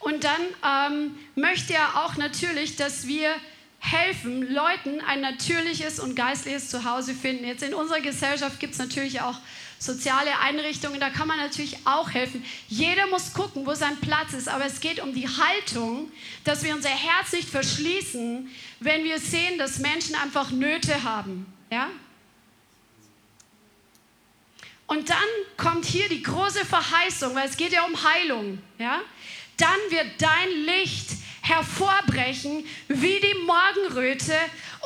Und 0.00 0.24
dann 0.24 0.40
ähm, 0.64 1.14
möchte 1.36 1.74
er 1.74 2.04
auch 2.04 2.16
natürlich, 2.16 2.74
dass 2.74 3.06
wir 3.06 3.30
helfen, 3.78 4.52
Leuten 4.52 5.00
ein 5.06 5.20
natürliches 5.20 6.00
und 6.00 6.16
geistliches 6.16 6.68
Zuhause 6.68 7.14
finden. 7.14 7.44
Jetzt 7.44 7.62
in 7.62 7.72
unserer 7.72 8.00
Gesellschaft 8.00 8.58
gibt 8.58 8.72
es 8.72 8.80
natürlich 8.80 9.20
auch 9.20 9.38
soziale 9.78 10.38
Einrichtungen, 10.40 11.00
da 11.00 11.10
kann 11.10 11.28
man 11.28 11.38
natürlich 11.38 11.76
auch 11.84 12.10
helfen. 12.10 12.44
Jeder 12.68 13.06
muss 13.06 13.32
gucken, 13.32 13.66
wo 13.66 13.74
sein 13.74 13.96
Platz 14.00 14.32
ist, 14.32 14.48
aber 14.48 14.64
es 14.64 14.80
geht 14.80 15.00
um 15.00 15.14
die 15.14 15.28
Haltung, 15.28 16.10
dass 16.44 16.62
wir 16.62 16.74
unser 16.74 16.88
Herz 16.88 17.32
nicht 17.32 17.48
verschließen, 17.48 18.48
wenn 18.80 19.04
wir 19.04 19.18
sehen, 19.18 19.58
dass 19.58 19.78
Menschen 19.78 20.14
einfach 20.14 20.50
Nöte 20.50 21.02
haben. 21.02 21.46
Ja? 21.70 21.90
Und 24.86 25.10
dann 25.10 25.16
kommt 25.56 25.84
hier 25.84 26.08
die 26.08 26.22
große 26.22 26.64
Verheißung, 26.64 27.34
weil 27.34 27.48
es 27.48 27.56
geht 27.56 27.72
ja 27.72 27.84
um 27.84 28.02
Heilung. 28.02 28.58
Ja? 28.78 29.00
Dann 29.56 29.78
wird 29.90 30.06
dein 30.18 30.50
Licht 30.64 31.08
hervorbrechen 31.42 32.64
wie 32.88 33.20
die 33.20 33.34
Morgenröte 33.46 34.34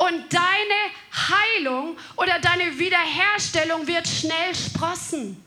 und 0.01 0.33
deine 0.33 1.29
Heilung 1.29 1.95
oder 2.15 2.39
deine 2.39 2.79
Wiederherstellung 2.79 3.85
wird 3.85 4.07
schnell 4.07 4.55
sprossen. 4.55 5.43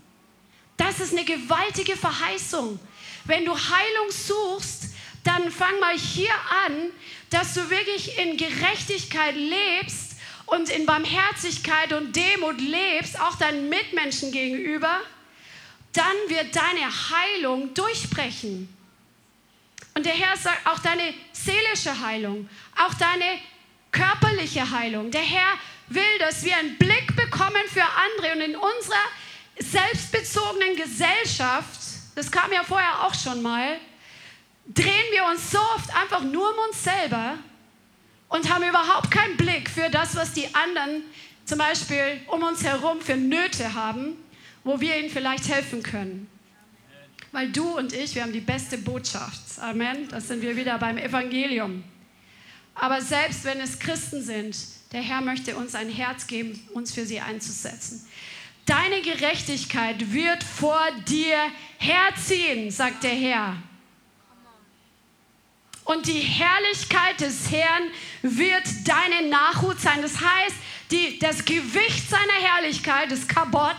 Das 0.77 1.01
ist 1.01 1.13
eine 1.13 1.25
gewaltige 1.25 1.97
Verheißung. 1.97 2.79
Wenn 3.25 3.45
du 3.45 3.53
Heilung 3.53 4.11
suchst, 4.11 4.95
dann 5.25 5.51
fang 5.51 5.81
mal 5.81 5.99
hier 5.99 6.33
an, 6.67 6.91
dass 7.31 7.55
du 7.55 7.69
wirklich 7.69 8.17
in 8.19 8.37
Gerechtigkeit 8.37 9.35
lebst 9.35 10.13
und 10.47 10.69
in 10.69 10.87
Barmherzigkeit 10.87 11.93
und 11.93 12.15
Demut 12.15 12.61
lebst, 12.61 13.21
auch 13.21 13.35
deinen 13.35 13.69
Mitmenschen 13.69 14.31
gegenüber, 14.31 15.01
dann 15.95 16.15
wird 16.29 16.55
deine 16.55 16.93
Heilung 17.11 17.75
durchbrechen. 17.75 18.69
Und 19.95 20.07
der 20.07 20.13
Herr 20.13 20.37
sagt 20.37 20.65
auch 20.67 20.79
deine 20.79 21.13
seelische 21.33 22.01
Heilung, 22.01 22.49
auch 22.77 22.95
deine 22.95 23.41
körperliche 23.95 24.71
Heilung. 24.71 25.11
Der 25.11 25.23
Herr 25.23 25.55
will, 25.89 26.19
dass 26.19 26.45
wir 26.45 26.57
einen 26.57 26.77
Blick 26.77 27.15
bekommen 27.17 27.63
für 27.69 27.83
andere 27.83 28.33
und 28.35 28.41
in 28.41 28.57
unserer 28.57 29.07
selbstbezogenen 29.59 30.77
Gesellschaft, 30.77 31.81
das 32.17 32.31
kam 32.31 32.53
ja 32.53 32.63
vorher 32.65 33.05
auch 33.05 33.15
schon 33.15 33.41
mal, 33.41 33.79
drehen 34.67 35.07
wir 35.13 35.25
uns 35.27 35.51
so 35.51 35.59
oft 35.77 35.95
einfach 35.97 36.23
nur 36.23 36.51
um 36.51 36.69
uns 36.69 36.83
selber 36.83 37.39
und 38.29 38.53
haben 38.53 38.65
überhaupt 38.65 39.11
keinen 39.11 39.37
Blick 39.37 39.71
für 39.71 39.89
das, 39.91 40.17
was 40.17 40.33
die 40.33 40.53
anderen 40.55 41.03
zum 41.45 41.59
Beispiel 41.59 42.21
um 42.27 42.43
uns 42.43 42.65
herum 42.65 43.01
für 43.01 43.17
Nöte 43.17 43.75
haben, 43.75 44.17
wo 44.65 44.81
wir 44.81 44.99
ihnen 44.99 45.11
vielleicht 45.11 45.49
helfen 45.49 45.83
können. 45.83 46.29
Weil 47.33 47.51
du 47.51 47.77
und 47.77 47.93
ich, 47.93 48.15
wir 48.15 48.23
haben 48.23 48.33
die 48.33 48.41
beste 48.41 48.79
Botschaft. 48.79 49.59
Amen. 49.61 50.09
Das 50.09 50.29
sind 50.29 50.41
wir 50.41 50.57
wieder 50.57 50.79
beim 50.79 50.97
Evangelium. 50.97 51.85
Aber 52.75 53.01
selbst 53.01 53.45
wenn 53.45 53.61
es 53.61 53.79
Christen 53.79 54.23
sind, 54.23 54.57
der 54.93 55.03
Herr 55.03 55.21
möchte 55.21 55.57
uns 55.57 55.75
ein 55.75 55.89
Herz 55.89 56.27
geben, 56.27 56.69
uns 56.73 56.93
für 56.93 57.07
sie 57.07 57.21
einzusetzen. 57.21 58.07
Deine 58.67 59.03
Gerechtigkeit 59.03 60.13
wird 60.13 60.43
vor 60.43 60.81
dir 61.07 61.37
herziehen, 61.79 62.71
sagt 62.71 63.05
der 63.05 63.15
Herr. 63.15 63.57
Und 65.85 66.07
die 66.07 66.21
Herrlichkeit 66.21 67.21
des 67.21 67.51
Herrn 67.51 67.83
wird 68.23 68.63
deine 68.87 69.29
Nachhut 69.29 69.79
sein. 69.81 70.01
Das 70.01 70.19
heißt, 70.19 70.57
die, 70.91 71.19
das 71.19 71.45
Gewicht 71.45 72.09
seiner 72.09 72.41
Herrlichkeit, 72.41 73.13
das 73.13 73.29
Kabot 73.29 73.77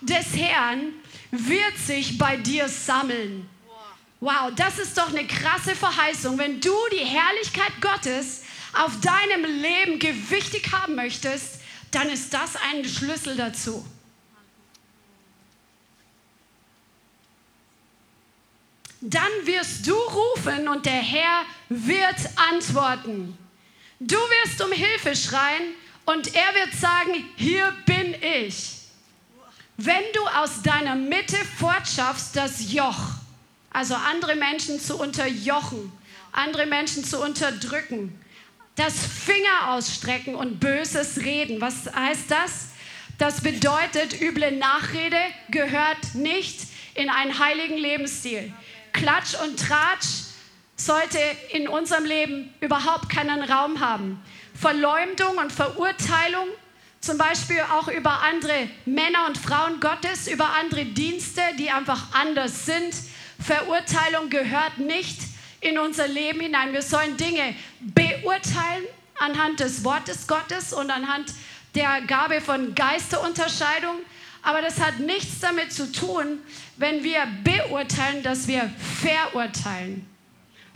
des 0.00 0.34
Herrn, 0.34 0.92
wird 1.30 1.76
sich 1.76 2.16
bei 2.16 2.36
dir 2.36 2.68
sammeln. 2.68 3.46
Wow, 4.20 4.50
das 4.56 4.78
ist 4.78 4.96
doch 4.96 5.08
eine 5.08 5.26
krasse 5.26 5.74
Verheißung. 5.74 6.38
Wenn 6.38 6.60
du 6.60 6.74
die 6.90 7.04
Herrlichkeit 7.04 7.72
Gottes 7.80 8.42
auf 8.72 8.92
deinem 9.00 9.44
Leben 9.44 9.98
gewichtig 9.98 10.72
haben 10.72 10.94
möchtest, 10.94 11.60
dann 11.90 12.08
ist 12.08 12.32
das 12.32 12.56
ein 12.56 12.84
Schlüssel 12.84 13.36
dazu. 13.36 13.84
Dann 19.00 19.30
wirst 19.44 19.86
du 19.86 19.94
rufen 19.94 20.68
und 20.68 20.84
der 20.86 20.92
Herr 20.92 21.42
wird 21.68 22.16
antworten. 22.52 23.36
Du 24.00 24.16
wirst 24.16 24.60
um 24.62 24.72
Hilfe 24.72 25.14
schreien 25.14 25.74
und 26.06 26.34
er 26.34 26.54
wird 26.54 26.74
sagen, 26.74 27.12
hier 27.36 27.72
bin 27.84 28.14
ich. 28.20 28.72
Wenn 29.76 30.02
du 30.14 30.26
aus 30.26 30.62
deiner 30.62 30.94
Mitte 30.94 31.36
fortschaffst, 31.58 32.34
das 32.34 32.72
Joch, 32.72 33.10
also 33.76 33.94
andere 33.94 34.36
Menschen 34.36 34.80
zu 34.80 34.98
unterjochen, 34.98 35.92
andere 36.32 36.64
Menschen 36.64 37.04
zu 37.04 37.20
unterdrücken, 37.22 38.18
das 38.74 38.94
Finger 39.04 39.72
ausstrecken 39.72 40.34
und 40.34 40.60
Böses 40.60 41.18
reden. 41.18 41.60
Was 41.60 41.92
heißt 41.94 42.30
das? 42.30 42.68
Das 43.18 43.42
bedeutet, 43.42 44.18
üble 44.22 44.50
Nachrede 44.52 45.18
gehört 45.50 46.14
nicht 46.14 46.58
in 46.94 47.10
einen 47.10 47.38
heiligen 47.38 47.76
Lebensstil. 47.76 48.50
Klatsch 48.94 49.34
und 49.44 49.60
Tratsch 49.60 50.24
sollte 50.76 51.18
in 51.52 51.68
unserem 51.68 52.06
Leben 52.06 52.54
überhaupt 52.60 53.10
keinen 53.10 53.42
Raum 53.42 53.80
haben. 53.80 54.22
Verleumdung 54.54 55.36
und 55.36 55.52
Verurteilung 55.52 56.48
zum 57.02 57.18
Beispiel 57.18 57.60
auch 57.72 57.88
über 57.88 58.22
andere 58.22 58.70
Männer 58.86 59.26
und 59.26 59.36
Frauen 59.36 59.80
Gottes, 59.80 60.28
über 60.28 60.54
andere 60.54 60.86
Dienste, 60.86 61.42
die 61.58 61.70
einfach 61.70 62.14
anders 62.14 62.64
sind. 62.64 62.94
Verurteilung 63.38 64.30
gehört 64.30 64.78
nicht 64.78 65.20
in 65.60 65.78
unser 65.78 66.08
Leben 66.08 66.40
hinein. 66.40 66.72
Wir 66.72 66.82
sollen 66.82 67.16
Dinge 67.16 67.54
beurteilen 67.80 68.84
anhand 69.18 69.60
des 69.60 69.84
Wortes 69.84 70.26
Gottes 70.26 70.72
und 70.72 70.90
anhand 70.90 71.32
der 71.74 72.02
Gabe 72.02 72.40
von 72.40 72.74
Geisterunterscheidung. 72.74 73.96
Aber 74.42 74.62
das 74.62 74.80
hat 74.80 75.00
nichts 75.00 75.40
damit 75.40 75.72
zu 75.72 75.90
tun, 75.90 76.38
wenn 76.76 77.02
wir 77.02 77.26
beurteilen, 77.42 78.22
dass 78.22 78.46
wir 78.46 78.70
verurteilen. 79.00 80.06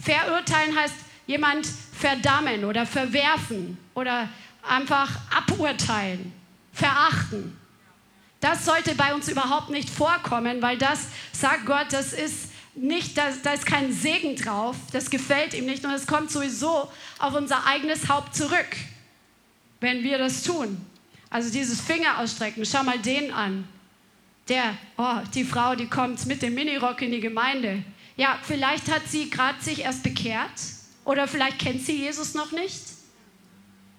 Verurteilen 0.03 0.77
heißt 0.77 0.95
jemand 1.27 1.69
verdammen 1.93 2.65
oder 2.65 2.87
verwerfen 2.87 3.79
oder 3.95 4.29
einfach 4.69 5.11
aburteilen, 5.31 6.33
verachten. 6.73 7.57
Das 8.41 8.65
sollte 8.65 8.95
bei 8.95 9.15
uns 9.15 9.29
überhaupt 9.29 9.71
nicht 9.71 9.89
vorkommen, 9.91 10.63
weil 10.63 10.79
das, 10.79 11.09
sagt 11.33 11.67
Gott, 11.67 11.87
das 11.91 12.13
ist 12.13 12.50
nicht, 12.75 13.19
da, 13.19 13.31
da 13.43 13.53
ist 13.53 13.67
kein 13.67 13.93
Segen 13.93 14.37
drauf, 14.37 14.77
das 14.93 15.11
gefällt 15.11 15.55
ihm 15.55 15.67
nicht 15.67 15.85
und 15.85 15.91
es 15.91 16.07
kommt 16.07 16.31
sowieso 16.31 16.91
auf 17.19 17.35
unser 17.35 17.67
eigenes 17.67 18.09
Haupt 18.09 18.35
zurück, 18.35 18.77
wenn 19.81 20.03
wir 20.03 20.19
das 20.19 20.43
tun. 20.43 20.81
Also 21.31 21.51
dieses 21.51 21.81
Finger 21.81 22.19
ausstrecken, 22.19 22.65
schau 22.65 22.83
mal 22.83 22.99
den 22.99 23.33
an. 23.33 23.67
Der, 24.49 24.77
oh, 24.97 25.19
die 25.35 25.45
Frau, 25.45 25.77
die 25.77 25.87
kommt 25.87 26.27
mit 26.27 26.43
dem 26.43 26.55
Minirock 26.55 27.03
in 27.03 27.13
die 27.13 27.21
Gemeinde. 27.21 27.85
Ja, 28.17 28.39
vielleicht 28.43 28.91
hat 28.91 29.03
sie 29.09 29.31
gerade 29.31 29.63
sich 29.63 29.81
erst 29.83 30.03
bekehrt 30.03 30.51
oder 31.05 31.29
vielleicht 31.29 31.61
kennt 31.61 31.85
sie 31.85 31.97
Jesus 31.97 32.35
noch 32.35 32.51
nicht. 32.51 32.83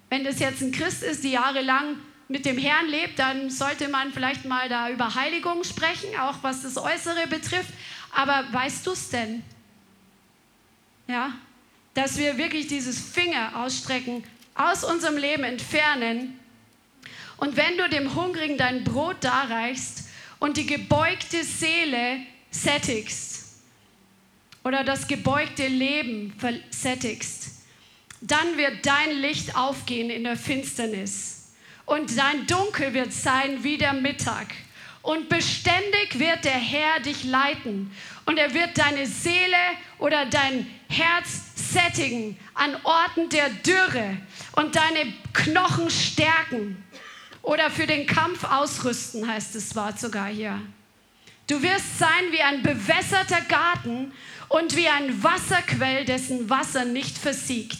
Wenn 0.10 0.26
das 0.26 0.40
jetzt 0.40 0.62
ein 0.62 0.74
Christ 0.74 1.04
ist, 1.04 1.24
die 1.24 1.32
jahrelang 1.32 1.96
mit 2.28 2.46
dem 2.46 2.58
Herrn 2.58 2.88
lebt, 2.88 3.20
dann 3.20 3.50
sollte 3.50 3.88
man 3.88 4.12
vielleicht 4.12 4.46
mal 4.46 4.68
da 4.68 4.90
über 4.90 5.16
Heiligung 5.16 5.64
sprechen, 5.64 6.10
auch 6.20 6.36
was 6.42 6.64
das 6.64 6.78
Äußere 6.78 7.28
betrifft. 7.28 7.74
Aber 8.14 8.46
weißt 8.52 8.86
du 8.86 8.92
es 8.92 9.10
denn? 9.10 9.44
Ja, 11.08 11.34
dass 11.94 12.18
wir 12.18 12.38
wirklich 12.38 12.68
dieses 12.68 13.00
Finger 13.00 13.52
ausstrecken, 13.56 14.24
aus 14.56 14.84
unserem 14.84 15.18
Leben 15.18 15.44
entfernen. 15.44 16.40
Und 17.38 17.56
wenn 17.58 17.78
du 17.78 17.90
dem 17.90 18.16
Hungrigen 18.16 18.58
dein 18.58 18.84
Brot 18.84 19.18
darreichst 19.22 20.10
und 20.40 20.58
die 20.58 20.66
gebeugte 20.66 21.44
Seele 21.44 22.20
sättigst 22.52 23.62
oder 24.64 24.84
das 24.84 25.08
gebeugte 25.08 25.68
Leben 25.68 26.34
sättigst, 26.70 27.62
dann 28.22 28.58
wird 28.58 28.86
dein 28.86 29.12
Licht 29.20 29.56
aufgehen 29.56 30.12
in 30.12 30.24
der 30.24 30.38
Finsternis 30.38 31.52
und 31.86 32.16
dein 32.18 32.46
Dunkel 32.46 32.94
wird 32.94 33.12
sein 33.12 33.64
wie 33.64 33.78
der 33.78 33.94
Mittag. 33.94 34.48
Und 35.02 35.30
beständig 35.30 36.20
wird 36.20 36.46
der 36.46 36.52
Herr 36.52 37.00
dich 37.00 37.24
leiten 37.24 37.92
und 38.26 38.38
er 38.38 38.54
wird 38.54 38.78
deine 38.78 39.08
Seele 39.08 39.58
oder 39.98 40.26
dein 40.28 40.68
Herz 40.90 41.42
sättigen 41.56 42.38
an 42.54 42.76
Orten 42.84 43.30
der 43.30 43.50
Dürre 43.50 44.18
und 44.54 44.76
deine 44.76 45.12
Knochen 45.34 45.90
stärken. 45.90 46.84
oder 47.44 47.72
für 47.72 47.88
den 47.88 48.06
Kampf 48.06 48.44
ausrüsten, 48.44 49.28
heißt 49.28 49.56
das 49.56 49.76
Wort 49.76 50.00
sogar 50.00 50.28
hier. 50.28 50.62
Du 51.48 51.62
wirst 51.62 51.98
sein 51.98 52.32
wie 52.32 52.42
ein 52.42 52.62
bewässerter 52.62 53.42
Garten 53.42 54.14
und 54.48 54.76
wie 54.76 54.88
ein 54.88 55.24
Wasserquell, 55.24 56.06
dessen 56.06 56.50
Wasser 56.50 56.86
nicht 56.86 57.18
versiegt. 57.18 57.80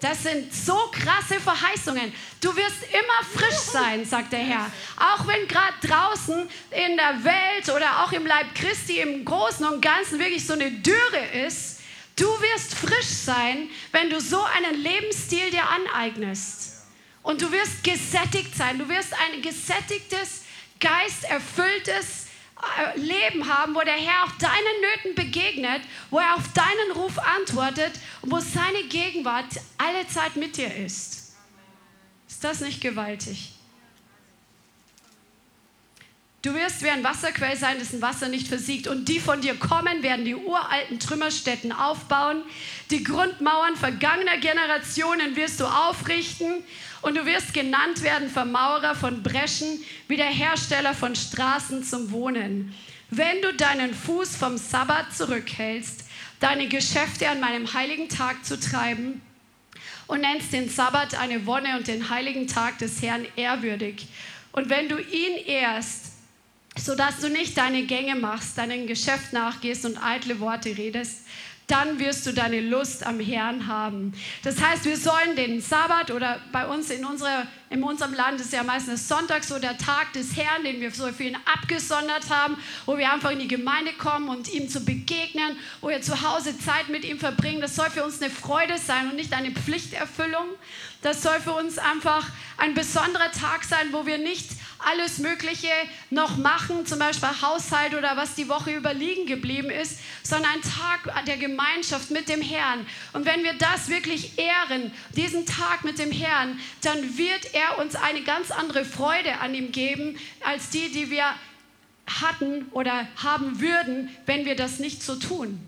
Das 0.00 0.22
sind 0.22 0.52
so 0.54 0.74
krasse 0.90 1.38
Verheißungen. 1.38 2.12
Du 2.40 2.56
wirst 2.56 2.78
immer 2.90 3.28
frisch 3.34 3.58
sein, 3.58 4.04
sagt 4.06 4.32
der 4.32 4.40
Herr. 4.40 4.72
Auch 4.96 5.26
wenn 5.26 5.46
gerade 5.46 5.74
draußen 5.86 6.48
in 6.70 6.96
der 6.96 7.22
Welt 7.22 7.68
oder 7.68 8.02
auch 8.02 8.12
im 8.12 8.24
Leib 8.24 8.54
Christi 8.54 8.98
im 9.00 9.24
Großen 9.26 9.66
und 9.66 9.82
Ganzen 9.82 10.18
wirklich 10.18 10.46
so 10.46 10.54
eine 10.54 10.70
Dürre 10.70 11.44
ist, 11.46 11.80
du 12.16 12.26
wirst 12.26 12.74
frisch 12.74 13.04
sein, 13.04 13.68
wenn 13.92 14.08
du 14.08 14.20
so 14.20 14.42
einen 14.42 14.82
Lebensstil 14.82 15.50
dir 15.50 15.68
aneignest. 15.68 16.78
Und 17.22 17.42
du 17.42 17.52
wirst 17.52 17.84
gesättigt 17.84 18.56
sein. 18.56 18.78
Du 18.78 18.88
wirst 18.88 19.12
ein 19.12 19.42
gesättigtes, 19.42 20.44
geisterfülltes 20.80 22.29
Leben 22.96 23.46
haben, 23.48 23.74
wo 23.74 23.80
der 23.80 23.94
Herr 23.94 24.24
auch 24.24 24.32
deinen 24.38 24.80
Nöten 24.80 25.14
begegnet, 25.14 25.82
wo 26.10 26.18
er 26.18 26.34
auf 26.34 26.52
deinen 26.52 26.92
Ruf 26.94 27.18
antwortet 27.18 27.92
und 28.22 28.30
wo 28.30 28.40
seine 28.40 28.84
Gegenwart 28.88 29.60
alle 29.78 30.06
Zeit 30.06 30.36
mit 30.36 30.56
dir 30.56 30.74
ist. 30.74 31.34
Ist 32.28 32.44
das 32.44 32.60
nicht 32.60 32.80
gewaltig? 32.80 33.52
Du 36.42 36.54
wirst 36.54 36.82
wie 36.82 36.88
ein 36.88 37.04
Wasserquell 37.04 37.54
sein, 37.54 37.78
dessen 37.78 38.00
Wasser 38.00 38.28
nicht 38.28 38.48
versiegt. 38.48 38.86
Und 38.86 39.10
die 39.10 39.20
von 39.20 39.42
dir 39.42 39.56
kommen, 39.56 40.02
werden 40.02 40.24
die 40.24 40.34
uralten 40.34 40.98
Trümmerstätten 40.98 41.70
aufbauen. 41.70 42.42
Die 42.90 43.04
Grundmauern 43.04 43.76
vergangener 43.76 44.38
Generationen 44.38 45.36
wirst 45.36 45.60
du 45.60 45.66
aufrichten. 45.66 46.64
Und 47.02 47.16
du 47.16 47.24
wirst 47.24 47.54
genannt 47.54 48.02
werden 48.02 48.28
Vermaurer 48.28 48.94
von 48.94 49.22
Breschen, 49.22 49.82
wie 50.08 50.16
der 50.16 50.26
Hersteller 50.26 50.94
von 50.94 51.16
Straßen 51.16 51.82
zum 51.82 52.10
Wohnen. 52.10 52.74
Wenn 53.10 53.42
du 53.42 53.54
deinen 53.54 53.94
Fuß 53.94 54.36
vom 54.36 54.56
Sabbat 54.58 55.14
zurückhältst, 55.14 56.04
deine 56.40 56.68
Geschäfte 56.68 57.28
an 57.28 57.40
meinem 57.40 57.72
heiligen 57.72 58.08
Tag 58.08 58.44
zu 58.44 58.58
treiben 58.58 59.20
und 60.06 60.20
nennst 60.20 60.52
den 60.52 60.68
Sabbat 60.68 61.14
eine 61.14 61.46
Wonne 61.46 61.76
und 61.76 61.88
den 61.88 62.10
heiligen 62.10 62.46
Tag 62.46 62.78
des 62.78 63.02
Herrn 63.02 63.26
ehrwürdig. 63.36 64.06
Und 64.52 64.68
wenn 64.68 64.88
du 64.88 64.98
ihn 64.98 65.36
ehrst, 65.46 66.12
sodass 66.76 67.20
du 67.20 67.28
nicht 67.28 67.56
deine 67.56 67.84
Gänge 67.84 68.14
machst, 68.14 68.58
deinem 68.58 68.86
Geschäft 68.86 69.32
nachgehst 69.32 69.84
und 69.84 70.02
eitle 70.02 70.40
Worte 70.40 70.76
redest, 70.76 71.26
dann 71.70 71.98
wirst 71.98 72.26
du 72.26 72.32
deine 72.32 72.60
Lust 72.60 73.06
am 73.06 73.20
Herrn 73.20 73.66
haben. 73.66 74.12
Das 74.42 74.60
heißt, 74.60 74.84
wir 74.84 74.96
sollen 74.96 75.36
den 75.36 75.60
Sabbat 75.60 76.10
oder 76.10 76.40
bei 76.52 76.66
uns 76.66 76.90
in, 76.90 77.04
unserer, 77.04 77.46
in 77.70 77.82
unserem 77.82 78.12
Land 78.14 78.40
ist 78.40 78.52
ja 78.52 78.62
meistens 78.62 79.06
Sonntag 79.06 79.44
so 79.44 79.58
der 79.58 79.78
Tag 79.78 80.12
des 80.12 80.36
Herrn, 80.36 80.64
den 80.64 80.80
wir 80.80 80.90
so 80.90 81.06
ihn 81.08 81.36
abgesondert 81.52 82.28
haben, 82.30 82.56
wo 82.86 82.98
wir 82.98 83.12
einfach 83.12 83.30
in 83.30 83.38
die 83.38 83.48
Gemeinde 83.48 83.92
kommen 83.92 84.28
und 84.28 84.52
ihm 84.52 84.68
zu 84.68 84.84
begegnen, 84.84 85.56
wo 85.80 85.88
wir 85.88 86.02
zu 86.02 86.20
Hause 86.22 86.58
Zeit 86.58 86.88
mit 86.88 87.04
ihm 87.04 87.18
verbringen. 87.18 87.60
Das 87.60 87.76
soll 87.76 87.90
für 87.90 88.04
uns 88.04 88.20
eine 88.20 88.30
Freude 88.30 88.78
sein 88.78 89.10
und 89.10 89.16
nicht 89.16 89.32
eine 89.32 89.52
Pflichterfüllung. 89.52 90.46
Das 91.02 91.22
soll 91.22 91.40
für 91.40 91.52
uns 91.52 91.78
einfach 91.78 92.26
ein 92.58 92.74
besonderer 92.74 93.32
Tag 93.32 93.64
sein, 93.64 93.92
wo 93.92 94.04
wir 94.04 94.18
nicht 94.18 94.50
alles 94.78 95.18
Mögliche 95.18 95.68
noch 96.10 96.36
machen, 96.36 96.86
zum 96.86 96.98
Beispiel 96.98 97.28
Haushalt 97.42 97.94
oder 97.94 98.16
was 98.16 98.34
die 98.34 98.48
Woche 98.48 98.74
überliegen 98.74 99.26
geblieben 99.26 99.70
ist, 99.70 99.98
sondern 100.22 100.52
ein 100.52 100.62
Tag 100.62 101.24
der 101.26 101.36
Gemeinschaft 101.36 102.10
mit 102.10 102.28
dem 102.28 102.42
Herrn. 102.42 102.86
Und 103.12 103.24
wenn 103.24 103.42
wir 103.42 103.54
das 103.54 103.88
wirklich 103.88 104.38
ehren, 104.38 104.92
diesen 105.16 105.46
Tag 105.46 105.84
mit 105.84 105.98
dem 105.98 106.12
Herrn, 106.12 106.58
dann 106.82 107.16
wird 107.16 107.54
er 107.54 107.78
uns 107.78 107.94
eine 107.94 108.22
ganz 108.22 108.50
andere 108.50 108.84
Freude 108.84 109.38
an 109.40 109.54
ihm 109.54 109.72
geben, 109.72 110.18
als 110.44 110.70
die, 110.70 110.90
die 110.90 111.10
wir 111.10 111.24
hatten 112.20 112.66
oder 112.72 113.06
haben 113.16 113.60
würden, 113.60 114.10
wenn 114.26 114.44
wir 114.44 114.56
das 114.56 114.78
nicht 114.78 115.02
so 115.02 115.16
tun. 115.16 115.66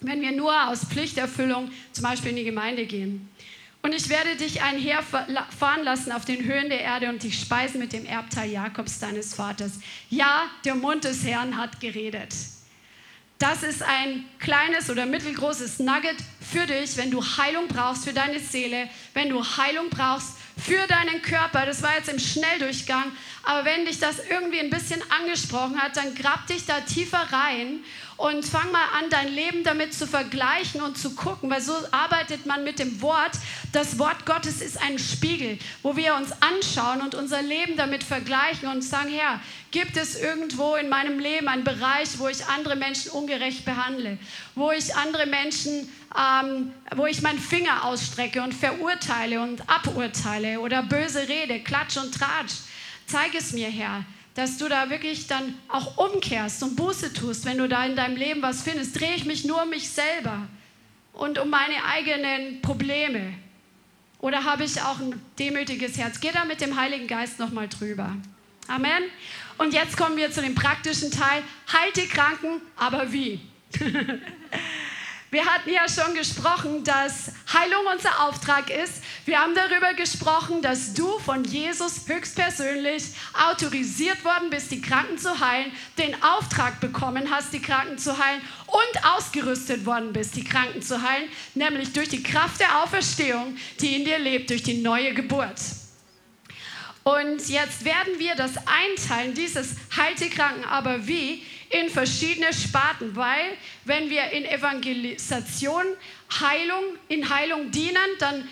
Wenn 0.00 0.20
wir 0.20 0.32
nur 0.32 0.68
aus 0.68 0.84
Pflichterfüllung 0.84 1.70
zum 1.92 2.02
Beispiel 2.02 2.30
in 2.30 2.36
die 2.36 2.44
Gemeinde 2.44 2.84
gehen. 2.86 3.30
Und 3.84 3.94
ich 3.94 4.08
werde 4.08 4.34
dich 4.36 4.62
einherfahren 4.62 5.84
lassen 5.84 6.10
auf 6.10 6.24
den 6.24 6.42
Höhen 6.42 6.70
der 6.70 6.80
Erde 6.80 7.10
und 7.10 7.22
dich 7.22 7.38
speisen 7.38 7.78
mit 7.78 7.92
dem 7.92 8.06
Erbteil 8.06 8.50
Jakobs, 8.50 8.98
deines 8.98 9.34
Vaters. 9.34 9.72
Ja, 10.08 10.44
der 10.64 10.74
Mund 10.74 11.04
des 11.04 11.22
Herrn 11.22 11.58
hat 11.58 11.80
geredet. 11.80 12.34
Das 13.38 13.62
ist 13.62 13.82
ein 13.82 14.24
kleines 14.38 14.88
oder 14.88 15.04
mittelgroßes 15.04 15.80
Nugget 15.80 16.16
für 16.40 16.64
dich, 16.66 16.96
wenn 16.96 17.10
du 17.10 17.22
Heilung 17.22 17.68
brauchst 17.68 18.04
für 18.04 18.14
deine 18.14 18.40
Seele, 18.40 18.88
wenn 19.12 19.28
du 19.28 19.44
Heilung 19.44 19.90
brauchst 19.90 20.38
für 20.56 20.86
deinen 20.86 21.20
Körper. 21.20 21.66
Das 21.66 21.82
war 21.82 21.94
jetzt 21.94 22.08
im 22.08 22.18
Schnelldurchgang, 22.18 23.12
aber 23.42 23.66
wenn 23.66 23.84
dich 23.84 23.98
das 23.98 24.16
irgendwie 24.30 24.60
ein 24.60 24.70
bisschen 24.70 25.02
angesprochen 25.10 25.78
hat, 25.78 25.98
dann 25.98 26.14
grab 26.14 26.46
dich 26.46 26.64
da 26.64 26.80
tiefer 26.80 27.28
rein 27.30 27.80
und 28.16 28.44
fang 28.44 28.70
mal 28.70 28.84
an, 28.98 29.10
dein 29.10 29.32
Leben 29.32 29.64
damit 29.64 29.92
zu 29.92 30.06
vergleichen 30.06 30.80
und 30.80 30.96
zu 30.96 31.14
gucken, 31.14 31.50
weil 31.50 31.60
so 31.60 31.74
arbeitet 31.90 32.46
man 32.46 32.62
mit 32.62 32.78
dem 32.78 33.00
Wort. 33.02 33.32
Das 33.72 33.98
Wort 33.98 34.24
Gottes 34.24 34.60
ist 34.60 34.80
ein 34.80 34.98
Spiegel, 34.98 35.58
wo 35.82 35.96
wir 35.96 36.14
uns 36.14 36.30
anschauen 36.40 37.00
und 37.00 37.14
unser 37.14 37.42
Leben 37.42 37.76
damit 37.76 38.04
vergleichen 38.04 38.68
und 38.68 38.82
sagen, 38.82 39.10
Herr, 39.10 39.40
gibt 39.72 39.96
es 39.96 40.14
irgendwo 40.14 40.76
in 40.76 40.88
meinem 40.88 41.18
Leben 41.18 41.48
einen 41.48 41.64
Bereich, 41.64 42.18
wo 42.18 42.28
ich 42.28 42.46
andere 42.46 42.76
Menschen 42.76 43.10
ungerecht 43.10 43.64
behandle, 43.64 44.18
wo 44.54 44.70
ich 44.70 44.94
andere 44.94 45.26
Menschen, 45.26 45.90
ähm, 46.16 46.72
wo 46.94 47.06
ich 47.06 47.20
meinen 47.22 47.40
Finger 47.40 47.84
ausstrecke 47.84 48.42
und 48.42 48.54
verurteile 48.54 49.40
und 49.40 49.68
aburteile 49.68 50.60
oder 50.60 50.84
böse 50.84 51.28
rede, 51.28 51.60
klatsch 51.60 51.96
und 51.96 52.14
tratsch. 52.14 52.54
Zeig 53.06 53.34
es 53.34 53.52
mir, 53.52 53.68
Herr 53.68 54.04
dass 54.34 54.58
du 54.58 54.68
da 54.68 54.90
wirklich 54.90 55.26
dann 55.26 55.54
auch 55.68 55.96
umkehrst 55.96 56.62
und 56.62 56.76
Buße 56.76 57.12
tust, 57.12 57.44
wenn 57.44 57.58
du 57.58 57.68
da 57.68 57.84
in 57.84 57.96
deinem 57.96 58.16
Leben 58.16 58.42
was 58.42 58.62
findest. 58.62 58.98
Drehe 58.98 59.14
ich 59.14 59.24
mich 59.24 59.44
nur 59.44 59.62
um 59.62 59.70
mich 59.70 59.88
selber 59.88 60.48
und 61.12 61.38
um 61.38 61.50
meine 61.50 61.84
eigenen 61.84 62.60
Probleme? 62.60 63.34
Oder 64.18 64.44
habe 64.44 64.64
ich 64.64 64.80
auch 64.80 64.98
ein 65.00 65.20
demütiges 65.38 65.98
Herz? 65.98 66.18
Geh 66.20 66.32
da 66.32 66.44
mit 66.44 66.60
dem 66.60 66.76
Heiligen 66.76 67.06
Geist 67.06 67.38
nochmal 67.38 67.68
drüber. 67.68 68.16
Amen. 68.66 69.02
Und 69.58 69.74
jetzt 69.74 69.96
kommen 69.96 70.16
wir 70.16 70.32
zu 70.32 70.40
dem 70.40 70.54
praktischen 70.54 71.10
Teil. 71.10 71.42
Halt 71.72 71.96
die 71.96 72.08
Kranken, 72.08 72.60
aber 72.76 73.12
wie? 73.12 73.40
Wir 75.34 75.46
hatten 75.46 75.70
ja 75.70 75.88
schon 75.88 76.14
gesprochen, 76.14 76.84
dass 76.84 77.32
Heilung 77.52 77.86
unser 77.92 78.22
Auftrag 78.22 78.70
ist. 78.70 79.02
Wir 79.24 79.40
haben 79.40 79.52
darüber 79.52 79.92
gesprochen, 79.92 80.62
dass 80.62 80.94
du 80.94 81.18
von 81.18 81.42
Jesus 81.42 82.02
höchstpersönlich 82.06 83.02
autorisiert 83.32 84.24
worden 84.24 84.48
bist, 84.50 84.70
die 84.70 84.80
Kranken 84.80 85.18
zu 85.18 85.40
heilen, 85.40 85.72
den 85.98 86.22
Auftrag 86.22 86.78
bekommen 86.78 87.32
hast, 87.32 87.52
die 87.52 87.60
Kranken 87.60 87.98
zu 87.98 88.16
heilen 88.16 88.42
und 88.68 89.04
ausgerüstet 89.04 89.84
worden 89.84 90.12
bist, 90.12 90.36
die 90.36 90.44
Kranken 90.44 90.82
zu 90.82 91.02
heilen, 91.02 91.28
nämlich 91.56 91.92
durch 91.92 92.10
die 92.10 92.22
Kraft 92.22 92.60
der 92.60 92.84
Auferstehung, 92.84 93.56
die 93.80 93.96
in 93.96 94.04
dir 94.04 94.20
lebt, 94.20 94.50
durch 94.50 94.62
die 94.62 94.82
neue 94.82 95.14
Geburt. 95.14 95.58
Und 97.02 97.48
jetzt 97.48 97.84
werden 97.84 98.20
wir 98.20 98.36
das 98.36 98.52
einteilen, 98.56 99.34
dieses 99.34 99.70
Heilt 99.96 100.20
die 100.20 100.30
Kranken, 100.30 100.64
aber 100.64 101.08
wie? 101.08 101.42
In 101.74 101.90
verschiedene 101.90 102.52
Sparten, 102.52 103.16
weil 103.16 103.56
wenn 103.84 104.08
wir 104.08 104.30
in 104.30 104.44
Evangelisation, 104.44 105.84
Heilung, 106.40 106.84
in 107.08 107.28
Heilung 107.28 107.72
dienen, 107.72 107.96
dann 108.20 108.48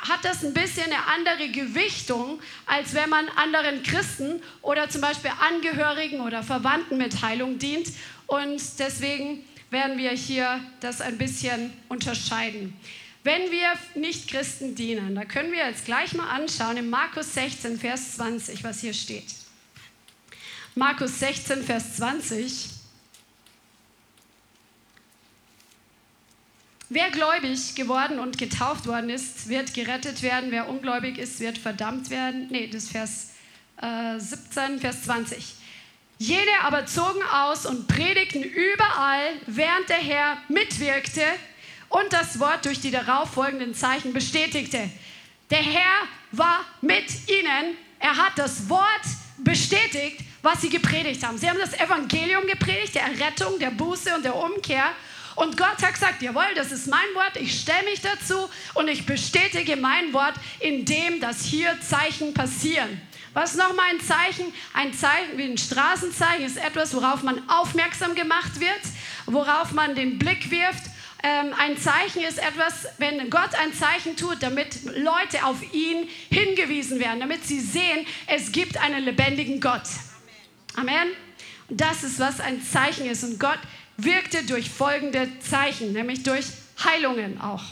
hat 0.00 0.24
das 0.24 0.44
ein 0.44 0.52
bisschen 0.52 0.84
eine 0.84 1.06
andere 1.06 1.48
Gewichtung, 1.48 2.38
als 2.66 2.92
wenn 2.92 3.08
man 3.08 3.28
anderen 3.30 3.82
Christen 3.82 4.42
oder 4.60 4.90
zum 4.90 5.00
Beispiel 5.00 5.30
Angehörigen 5.40 6.20
oder 6.20 6.42
Verwandten 6.42 6.98
mit 6.98 7.22
Heilung 7.22 7.58
dient. 7.58 7.88
Und 8.26 8.60
deswegen 8.78 9.42
werden 9.70 9.96
wir 9.96 10.10
hier 10.10 10.60
das 10.80 11.00
ein 11.00 11.16
bisschen 11.16 11.72
unterscheiden. 11.88 12.78
Wenn 13.24 13.50
wir 13.50 13.72
nicht 13.94 14.28
Christen 14.28 14.74
dienen, 14.74 15.14
da 15.14 15.24
können 15.24 15.50
wir 15.50 15.66
jetzt 15.66 15.86
gleich 15.86 16.12
mal 16.12 16.28
anschauen 16.28 16.76
in 16.76 16.90
Markus 16.90 17.32
16, 17.32 17.78
Vers 17.78 18.16
20, 18.16 18.62
was 18.64 18.80
hier 18.80 18.92
steht. 18.92 19.45
Markus 20.78 21.20
16, 21.20 21.64
Vers 21.64 21.96
20. 21.96 22.68
Wer 26.90 27.10
gläubig 27.10 27.74
geworden 27.74 28.18
und 28.18 28.36
getauft 28.36 28.86
worden 28.86 29.08
ist, 29.08 29.48
wird 29.48 29.72
gerettet 29.72 30.20
werden. 30.20 30.50
Wer 30.50 30.68
ungläubig 30.68 31.16
ist, 31.16 31.40
wird 31.40 31.56
verdammt 31.56 32.10
werden. 32.10 32.48
Nee, 32.50 32.66
das 32.66 32.84
ist 32.84 32.92
Vers 32.92 33.30
äh, 33.80 34.20
17, 34.20 34.78
Vers 34.78 35.04
20. 35.04 35.54
Jede 36.18 36.50
aber 36.62 36.84
zogen 36.84 37.22
aus 37.32 37.64
und 37.64 37.88
predigten 37.88 38.42
überall, 38.42 39.32
während 39.46 39.88
der 39.88 39.96
Herr 39.96 40.36
mitwirkte 40.50 41.22
und 41.88 42.12
das 42.12 42.38
Wort 42.38 42.66
durch 42.66 42.80
die 42.80 42.90
darauffolgenden 42.90 43.74
Zeichen 43.74 44.12
bestätigte. 44.12 44.90
Der 45.48 45.62
Herr 45.62 46.02
war 46.32 46.60
mit 46.82 47.30
ihnen. 47.30 47.78
Er 47.98 48.18
hat 48.18 48.32
das 48.36 48.68
Wort 48.68 49.06
bestätigt 49.38 50.20
was 50.46 50.60
sie 50.60 50.70
gepredigt 50.70 51.26
haben. 51.26 51.36
Sie 51.36 51.50
haben 51.50 51.58
das 51.58 51.74
Evangelium 51.74 52.46
gepredigt, 52.46 52.94
der 52.94 53.02
Errettung, 53.02 53.58
der 53.58 53.72
Buße 53.72 54.14
und 54.14 54.24
der 54.24 54.36
Umkehr. 54.36 54.84
Und 55.34 55.56
Gott 55.56 55.82
hat 55.82 55.92
gesagt, 55.92 56.22
jawohl, 56.22 56.54
das 56.54 56.70
ist 56.70 56.86
mein 56.86 57.08
Wort, 57.14 57.34
ich 57.34 57.60
stelle 57.60 57.82
mich 57.82 58.00
dazu 58.00 58.48
und 58.74 58.86
ich 58.86 59.04
bestätige 59.04 59.76
mein 59.76 60.12
Wort, 60.12 60.34
indem 60.60 61.20
dass 61.20 61.42
hier 61.42 61.76
Zeichen 61.80 62.32
passieren. 62.32 63.00
Was 63.34 63.50
ist 63.50 63.58
nochmal 63.58 63.86
ein 63.90 64.00
Zeichen? 64.00 64.54
Ein 64.72 64.94
Zeichen 64.94 65.36
wie 65.36 65.42
ein 65.42 65.58
Straßenzeichen 65.58 66.46
ist 66.46 66.58
etwas, 66.58 66.94
worauf 66.94 67.24
man 67.24 67.42
aufmerksam 67.50 68.14
gemacht 68.14 68.60
wird, 68.60 68.80
worauf 69.26 69.72
man 69.72 69.96
den 69.96 70.16
Blick 70.16 70.52
wirft. 70.52 70.84
Ähm, 71.24 71.54
ein 71.58 71.76
Zeichen 71.76 72.22
ist 72.22 72.38
etwas, 72.38 72.86
wenn 72.98 73.28
Gott 73.30 73.50
ein 73.60 73.74
Zeichen 73.74 74.16
tut, 74.16 74.44
damit 74.44 74.84
Leute 74.84 75.44
auf 75.44 75.60
ihn 75.74 76.08
hingewiesen 76.30 77.00
werden, 77.00 77.18
damit 77.18 77.44
sie 77.44 77.60
sehen, 77.60 78.06
es 78.28 78.52
gibt 78.52 78.78
einen 78.78 79.04
lebendigen 79.04 79.60
Gott. 79.60 79.82
Amen. 80.76 81.08
Und 81.68 81.80
das 81.80 82.04
ist, 82.04 82.18
was 82.18 82.40
ein 82.40 82.62
Zeichen 82.62 83.06
ist. 83.06 83.24
Und 83.24 83.40
Gott 83.40 83.58
wirkte 83.96 84.44
durch 84.44 84.70
folgende 84.70 85.28
Zeichen, 85.40 85.92
nämlich 85.92 86.22
durch 86.22 86.46
Heilungen 86.84 87.40
auch. 87.40 87.64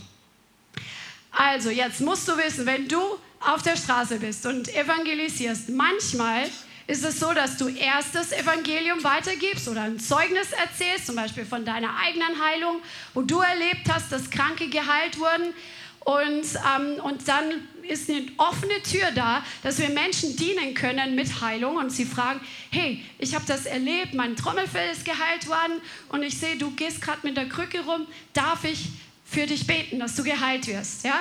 Also, 1.31 1.71
jetzt 1.71 2.01
musst 2.01 2.29
du 2.29 2.37
wissen, 2.37 2.67
wenn 2.67 2.89
du 2.89 3.01
auf 3.41 3.63
der 3.63 3.77
Straße 3.77 4.19
bist 4.19 4.47
und 4.47 4.75
evangelisierst, 4.75 5.69
manchmal 5.71 6.49
ist 6.87 7.05
es 7.05 7.19
so, 7.19 7.33
dass 7.33 7.57
du 7.57 7.69
erst 7.69 8.15
das 8.15 8.33
Evangelium 8.33 9.03
weitergibst 9.03 9.69
oder 9.69 9.83
ein 9.83 9.99
Zeugnis 9.99 10.53
erzählst, 10.53 11.07
zum 11.07 11.17
Beispiel 11.17 11.45
von 11.45 11.65
deiner 11.65 11.97
eigenen 11.99 12.43
Heilung, 12.43 12.81
wo 13.15 13.23
du 13.23 13.41
erlebt 13.41 13.89
hast, 13.91 14.13
dass 14.13 14.31
Kranke 14.31 14.69
geheilt 14.69 15.19
wurden. 15.19 15.55
Und, 16.01 16.45
ähm, 16.77 17.03
und 17.03 17.27
dann 17.27 17.67
ist 17.89 18.09
eine 18.11 18.27
offene 18.37 18.83
Tür 18.83 19.11
da, 19.15 19.45
dass 19.63 19.79
wir 19.79 19.89
Menschen 19.89 20.37
dienen 20.37 20.75
können 20.75 21.15
mit 21.15 21.41
Heilung 21.41 21.77
und 21.77 21.91
sie 21.91 22.05
fragen, 22.05 22.41
hey, 22.71 23.03
ich 23.19 23.35
habe 23.35 23.45
das 23.47 23.67
erlebt, 23.67 24.15
mein 24.15 24.37
Trommelfell 24.37 24.93
ist 24.93 25.05
geheilt 25.05 25.49
worden 25.49 25.81
und 26.09 26.23
ich 26.23 26.39
sehe, 26.39 26.57
du 26.57 26.71
gehst 26.73 27.01
gerade 27.01 27.21
mit 27.23 27.37
der 27.37 27.49
Krücke 27.49 27.81
rum, 27.85 28.07
darf 28.33 28.65
ich 28.65 28.89
für 29.25 29.47
dich 29.47 29.67
beten, 29.67 29.99
dass 29.99 30.15
du 30.17 30.25
geheilt 30.25 30.67
wirst, 30.67 31.05
ja? 31.05 31.21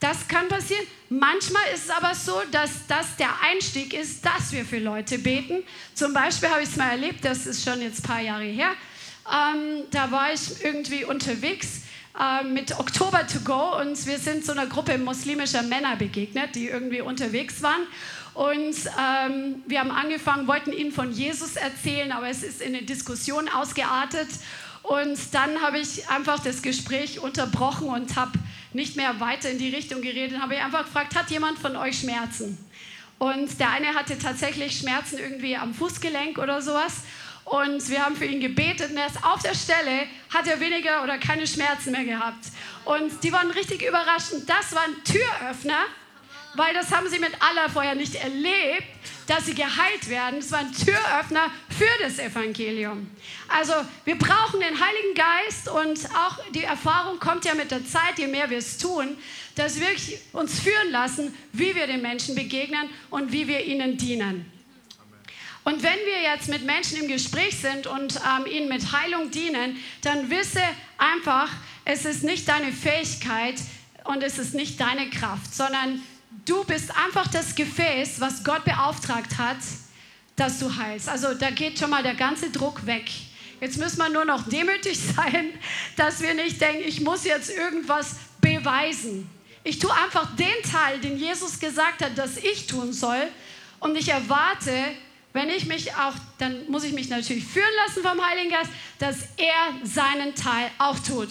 Das 0.00 0.28
kann 0.28 0.48
passieren. 0.48 0.84
Manchmal 1.08 1.62
ist 1.74 1.84
es 1.84 1.90
aber 1.90 2.14
so, 2.14 2.42
dass 2.50 2.86
das 2.88 3.16
der 3.16 3.30
Einstieg 3.40 3.94
ist, 3.94 4.22
dass 4.26 4.52
wir 4.52 4.66
für 4.66 4.78
Leute 4.78 5.18
beten. 5.18 5.62
Zum 5.94 6.12
Beispiel 6.12 6.50
habe 6.50 6.62
ich 6.62 6.68
es 6.68 6.76
mal 6.76 6.90
erlebt, 6.90 7.24
das 7.24 7.46
ist 7.46 7.64
schon 7.64 7.80
jetzt 7.80 8.00
ein 8.00 8.02
paar 8.02 8.20
Jahre 8.20 8.44
her. 8.44 8.72
Ähm, 9.26 9.84
da 9.90 10.10
war 10.10 10.34
ich 10.34 10.62
irgendwie 10.62 11.04
unterwegs 11.04 11.84
äh, 12.18 12.44
mit 12.44 12.78
Oktober 12.78 13.26
to 13.26 13.40
go 13.40 13.80
und 13.80 14.06
wir 14.06 14.18
sind 14.18 14.44
so 14.44 14.52
einer 14.52 14.66
Gruppe 14.66 14.98
muslimischer 14.98 15.62
Männer 15.62 15.96
begegnet, 15.96 16.54
die 16.54 16.68
irgendwie 16.68 17.00
unterwegs 17.00 17.62
waren. 17.62 17.82
Und 18.34 18.74
ähm, 19.00 19.62
wir 19.66 19.80
haben 19.80 19.90
angefangen, 19.90 20.48
wollten 20.48 20.72
ihnen 20.72 20.92
von 20.92 21.12
Jesus 21.12 21.56
erzählen, 21.56 22.10
aber 22.12 22.28
es 22.28 22.42
ist 22.42 22.60
in 22.60 22.74
eine 22.74 22.84
Diskussion 22.84 23.48
ausgeartet. 23.48 24.28
Und 24.82 25.18
dann 25.32 25.62
habe 25.62 25.78
ich 25.78 26.08
einfach 26.08 26.40
das 26.40 26.60
Gespräch 26.60 27.20
unterbrochen 27.20 27.88
und 27.88 28.16
habe 28.16 28.32
nicht 28.72 28.96
mehr 28.96 29.20
weiter 29.20 29.50
in 29.50 29.58
die 29.58 29.70
Richtung 29.70 30.02
geredet, 30.02 30.40
habe 30.40 30.54
ich 30.54 30.60
einfach 30.60 30.84
gefragt, 30.84 31.14
hat 31.14 31.30
jemand 31.30 31.58
von 31.58 31.76
euch 31.76 32.00
Schmerzen? 32.00 32.58
Und 33.18 33.60
der 33.60 33.70
eine 33.70 33.94
hatte 33.94 34.18
tatsächlich 34.18 34.78
Schmerzen 34.78 35.18
irgendwie 35.18 35.56
am 35.56 35.72
Fußgelenk 35.72 36.38
oder 36.38 36.60
sowas. 36.60 37.02
Und 37.44 37.88
wir 37.90 38.04
haben 38.04 38.16
für 38.16 38.24
ihn 38.24 38.40
gebetet 38.40 38.90
und 38.90 38.96
erst 38.96 39.22
auf 39.22 39.42
der 39.42 39.54
Stelle 39.54 40.06
hat 40.32 40.46
er 40.46 40.60
weniger 40.60 41.02
oder 41.02 41.18
keine 41.18 41.46
Schmerzen 41.46 41.92
mehr 41.92 42.04
gehabt. 42.04 42.46
Und 42.84 43.22
die 43.22 43.32
waren 43.32 43.50
richtig 43.50 43.82
überrascht. 43.82 44.32
Das 44.46 44.74
war 44.74 44.82
ein 44.82 45.04
Türöffner, 45.04 45.84
weil 46.54 46.72
das 46.72 46.90
haben 46.90 47.08
sie 47.08 47.18
mit 47.18 47.32
aller 47.42 47.68
vorher 47.68 47.94
nicht 47.94 48.14
erlebt 48.14 48.94
dass 49.26 49.46
sie 49.46 49.54
geheilt 49.54 50.08
werden. 50.08 50.38
Es 50.38 50.52
war 50.52 50.60
ein 50.60 50.72
Türöffner 50.72 51.50
für 51.68 52.02
das 52.02 52.18
Evangelium. 52.18 53.10
Also 53.48 53.72
wir 54.04 54.16
brauchen 54.16 54.60
den 54.60 54.78
Heiligen 54.80 55.14
Geist 55.14 55.68
und 55.68 55.98
auch 56.14 56.38
die 56.52 56.64
Erfahrung 56.64 57.18
kommt 57.18 57.44
ja 57.44 57.54
mit 57.54 57.70
der 57.70 57.84
Zeit, 57.86 58.18
je 58.18 58.26
mehr 58.26 58.50
wir 58.50 58.58
es 58.58 58.78
tun, 58.78 59.16
dass 59.54 59.78
wir 59.80 59.88
uns 60.32 60.60
führen 60.60 60.90
lassen, 60.90 61.34
wie 61.52 61.74
wir 61.74 61.86
den 61.86 62.02
Menschen 62.02 62.34
begegnen 62.34 62.88
und 63.10 63.32
wie 63.32 63.46
wir 63.46 63.64
ihnen 63.64 63.96
dienen. 63.96 64.50
Und 65.64 65.82
wenn 65.82 65.98
wir 66.04 66.22
jetzt 66.22 66.48
mit 66.48 66.64
Menschen 66.64 66.98
im 66.98 67.08
Gespräch 67.08 67.58
sind 67.58 67.86
und 67.86 68.16
ähm, 68.16 68.46
ihnen 68.46 68.68
mit 68.68 68.92
Heilung 68.92 69.30
dienen, 69.30 69.78
dann 70.02 70.30
wisse 70.30 70.62
einfach, 70.98 71.50
es 71.84 72.04
ist 72.04 72.22
nicht 72.22 72.48
deine 72.48 72.72
Fähigkeit 72.72 73.56
und 74.04 74.22
es 74.22 74.38
ist 74.38 74.54
nicht 74.54 74.78
deine 74.78 75.08
Kraft, 75.08 75.54
sondern 75.54 76.02
Du 76.44 76.62
bist 76.64 76.90
einfach 76.96 77.26
das 77.28 77.54
Gefäß, 77.54 78.20
was 78.20 78.44
Gott 78.44 78.64
beauftragt 78.64 79.38
hat, 79.38 79.56
dass 80.36 80.58
du 80.58 80.76
heilst. 80.76 81.08
Also 81.08 81.32
da 81.32 81.50
geht 81.50 81.78
schon 81.78 81.90
mal 81.90 82.02
der 82.02 82.14
ganze 82.14 82.50
Druck 82.50 82.84
weg. 82.84 83.08
Jetzt 83.60 83.78
müssen 83.78 83.98
wir 83.98 84.10
nur 84.10 84.24
noch 84.24 84.46
demütig 84.48 84.98
sein, 85.16 85.50
dass 85.96 86.20
wir 86.20 86.34
nicht 86.34 86.60
denken, 86.60 86.82
ich 86.86 87.00
muss 87.00 87.24
jetzt 87.24 87.50
irgendwas 87.50 88.16
beweisen. 88.40 89.30
Ich 89.62 89.78
tue 89.78 89.90
einfach 89.94 90.36
den 90.36 90.70
Teil, 90.70 91.00
den 91.00 91.16
Jesus 91.16 91.58
gesagt 91.58 92.04
hat, 92.04 92.18
dass 92.18 92.36
ich 92.36 92.66
tun 92.66 92.92
soll. 92.92 93.28
Und 93.80 93.96
ich 93.96 94.08
erwarte, 94.08 94.72
wenn 95.34 95.50
ich 95.50 95.66
mich 95.66 95.92
auch, 95.94 96.14
dann 96.38 96.70
muss 96.70 96.84
ich 96.84 96.92
mich 96.92 97.08
natürlich 97.10 97.44
führen 97.44 97.66
lassen 97.84 98.02
vom 98.02 98.24
Heiligen 98.24 98.50
Geist, 98.50 98.70
dass 99.00 99.16
er 99.36 99.74
seinen 99.82 100.34
Teil 100.34 100.70
auch 100.78 100.98
tut. 100.98 101.28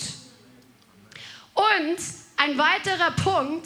Und 1.53 1.97
ein 2.35 2.57
weiterer 2.57 3.11
Punkt, 3.11 3.65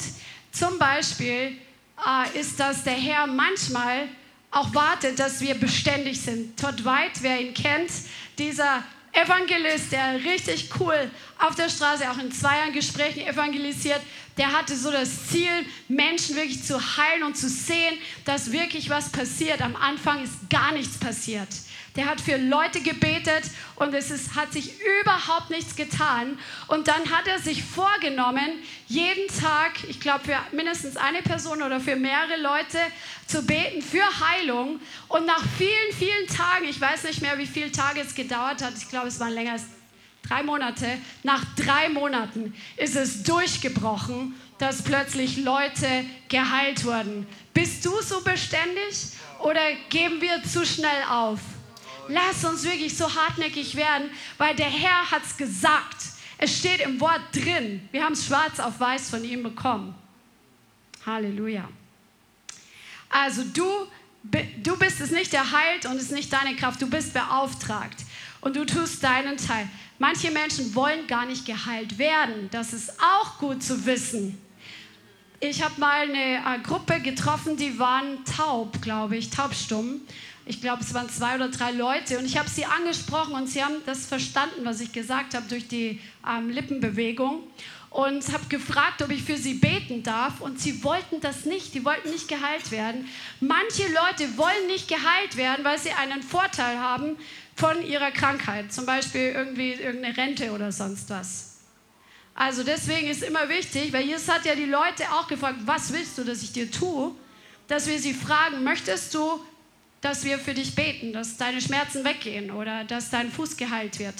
zum 0.52 0.78
Beispiel 0.78 1.58
äh, 2.06 2.40
ist, 2.40 2.60
dass 2.60 2.84
der 2.84 2.94
Herr 2.94 3.26
manchmal 3.26 4.08
auch 4.52 4.74
wartet, 4.76 5.20
dass 5.20 5.42
wir 5.42 5.56
beständig 5.56 6.22
sind. 6.22 6.58
Todd 6.58 6.86
White, 6.86 7.22
wer 7.22 7.42
ihn 7.42 7.56
kennt, 7.56 7.90
dieser 8.38 8.84
Evangelist, 9.14 9.92
der 9.92 10.24
richtig 10.24 10.70
cool 10.80 11.10
auf 11.40 11.56
der 11.56 11.70
Straße, 11.70 12.10
auch 12.10 12.18
in 12.18 12.32
zweier 12.32 12.72
Gesprächen 12.72 13.28
evangelisiert, 13.28 14.02
der 14.38 14.52
hatte 14.52 14.76
so 14.76 14.92
das 14.92 15.28
Ziel, 15.28 15.50
Menschen 15.88 16.36
wirklich 16.36 16.64
zu 16.64 16.80
heilen 16.98 17.24
und 17.24 17.36
zu 17.36 17.50
sehen, 17.50 17.98
dass 18.26 18.52
wirklich 18.52 18.90
was 18.90 19.10
passiert. 19.12 19.62
Am 19.62 19.76
Anfang 19.76 20.24
ist 20.24 20.50
gar 20.50 20.72
nichts 20.72 20.98
passiert 20.98 21.50
der 21.98 22.06
hat 22.06 22.22
für 22.22 22.38
Leute 22.38 22.80
gebetet 22.80 23.44
und 23.76 23.94
es 23.94 24.12
ist, 24.12 24.36
hat 24.36 24.54
sich 24.54 24.74
überhaupt 25.02 25.50
nichts 25.50 25.76
getan. 25.76 26.38
Und 26.68 26.88
dann 26.88 27.12
hat 27.12 27.28
er 27.28 27.40
sich 27.40 27.64
vorgenommen, 27.64 28.48
jeden 28.88 29.28
Tag, 29.40 29.84
ich 29.90 30.00
glaube 30.00 30.24
für 30.26 30.56
mindestens 30.56 30.96
eine 30.96 31.24
Person 31.24 31.64
oder 31.64 31.80
für 31.80 31.96
mehrere 31.96 32.40
Leute 32.40 32.78
zu 33.26 33.42
beten 33.42 33.82
für 33.82 34.06
Heilung. 34.30 34.80
Und 35.08 35.26
nach 35.26 35.44
vielen, 35.58 35.94
vielen 35.98 36.28
Tagen, 36.28 36.68
ich 36.70 36.80
weiß 36.80 37.04
nicht 37.04 37.22
mehr, 37.22 37.38
wie 37.40 37.48
viele 37.48 37.72
Tage 37.72 38.02
es 38.02 38.14
gedauert 38.14 38.62
hat, 38.62 38.74
ich 38.78 38.88
glaube 38.88 39.08
es 39.08 39.20
waren 39.20 39.34
länger 39.34 39.54
als 39.54 39.64
drei 40.28 40.44
Monate, 40.44 40.98
nach 41.24 41.44
drei 41.56 41.90
Monaten 41.90 42.54
ist 42.78 42.96
es 42.96 43.24
durchgebrochen, 43.24 44.36
dass 44.58 44.84
plötzlich 44.84 45.38
Leute 45.38 46.06
geheilt 46.30 46.86
wurden. 46.86 47.28
Bist 47.54 47.86
du 47.86 48.02
so 48.02 48.22
beständig 48.22 49.12
oder 49.40 49.62
geben 49.90 50.22
wir 50.22 50.44
zu 50.44 50.66
schnell 50.66 51.04
auf? 51.10 51.40
Lass 52.10 52.46
uns 52.46 52.64
wirklich 52.64 52.98
so 52.98 53.14
hartnäckig 53.14 53.76
werden, 53.76 54.10
weil 54.38 54.56
der 54.56 54.70
Herr 54.70 55.12
hat 55.12 55.24
es 55.26 55.36
gesagt. 55.36 55.98
Es 56.38 56.58
steht 56.58 56.82
im 56.82 57.00
Wort 57.00 57.22
drin. 57.34 57.88
Wir 57.92 58.04
haben 58.04 58.14
es 58.14 58.26
schwarz 58.26 58.60
auf 58.60 58.80
weiß 58.80 59.10
von 59.10 59.24
ihm 59.24 59.44
bekommen. 59.44 59.96
Halleluja. 61.06 61.68
Also 63.10 63.44
du, 63.44 63.88
du 64.24 64.78
bist 64.78 65.02
es 65.02 65.12
nicht, 65.12 65.34
der 65.34 65.52
heilt 65.52 65.86
und 65.86 65.98
es 65.98 66.04
ist 66.04 66.12
nicht 66.12 66.32
deine 66.32 66.56
Kraft. 66.56 66.82
Du 66.82 66.90
bist 66.90 67.14
beauftragt 67.14 67.98
und 68.42 68.56
du 68.56 68.66
tust 68.66 69.04
deinen 69.04 69.38
Teil. 69.38 69.68
Manche 70.00 70.32
Menschen 70.32 70.74
wollen 70.76 71.08
gar 71.08 71.26
nicht 71.26 71.46
geheilt 71.46 71.98
werden. 71.98 72.50
Das 72.52 72.74
ist 72.74 72.92
auch 73.02 73.38
gut 73.40 73.64
zu 73.64 73.86
wissen. 73.86 74.38
Ich 75.40 75.64
habe 75.64 75.80
mal 75.80 76.02
eine 76.02 76.38
äh, 76.38 76.60
Gruppe 76.64 77.00
getroffen, 77.00 77.58
die 77.58 77.78
waren 77.78 78.24
taub, 78.26 78.82
glaube 78.82 79.18
ich, 79.18 79.30
taubstumm 79.30 80.02
ich 80.50 80.62
glaube, 80.62 80.82
es 80.82 80.94
waren 80.94 81.10
zwei 81.10 81.36
oder 81.36 81.50
drei 81.50 81.72
Leute 81.72 82.18
und 82.18 82.26
ich 82.26 82.38
habe 82.38 82.50
sie 82.50 82.66
angesprochen 82.66 83.34
und 83.34 83.48
sie 83.48 83.62
haben 83.64 83.76
das 83.86 84.06
verstanden, 84.06 84.64
was 84.64 84.80
ich 84.80 84.94
gesagt 84.94 85.34
habe 85.34 85.46
durch 85.50 85.68
die 85.68 86.00
ähm, 86.28 86.50
Lippenbewegung 86.50 87.44
und 87.90 88.32
habe 88.34 88.46
gefragt, 88.50 89.02
ob 89.02 89.10
ich 89.12 89.24
für 89.24 89.38
sie 89.38 89.56
beten 89.56 90.04
darf 90.04 90.42
und 90.42 90.60
sie 90.60 90.84
wollten 90.84 91.22
das 91.22 91.46
nicht, 91.46 91.74
die 91.74 91.86
wollten 91.86 92.10
nicht 92.12 92.28
geheilt 92.28 92.72
werden. 92.72 93.08
Manche 93.40 93.84
Leute 93.84 94.38
wollen 94.38 94.68
nicht 94.68 94.88
geheilt 94.88 95.38
werden, 95.38 95.64
weil 95.64 95.80
sie 95.80 95.92
einen 95.92 96.22
Vorteil 96.22 96.78
haben 96.80 97.18
von 97.56 97.86
ihrer 97.86 98.12
Krankheit, 98.12 98.72
zum 98.72 98.86
Beispiel 98.86 99.32
irgendwie 99.36 99.74
irgendeine 99.74 100.18
Rente 100.18 100.52
oder 100.52 100.72
sonst 100.72 101.10
was. 101.10 101.58
Also 102.36 102.64
deswegen 102.64 103.08
ist 103.08 103.24
immer 103.24 103.50
wichtig, 103.50 103.92
weil 103.94 104.06
Jesus 104.06 104.30
hat 104.30 104.46
ja 104.46 104.54
die 104.54 104.66
Leute 104.66 105.04
auch 105.14 105.28
gefragt, 105.28 105.60
was 105.66 105.92
willst 105.92 106.18
du, 106.18 106.24
dass 106.24 106.44
ich 106.44 106.52
dir 106.52 106.70
tue? 106.70 107.12
Dass 107.68 107.88
wir 107.88 108.00
sie 108.00 108.14
fragen, 108.14 108.64
möchtest 108.64 109.14
du 109.14 109.42
dass 110.02 110.24
wir 110.24 110.38
für 110.40 110.54
dich 110.54 110.76
beten, 110.76 111.14
dass 111.14 111.38
deine 111.38 111.62
Schmerzen 111.62 112.04
weggehen 112.04 112.52
oder 112.52 112.84
dass 112.84 113.10
dein 113.10 113.32
Fuß 113.32 113.58
geheilt 113.58 114.00
wird. 114.00 114.16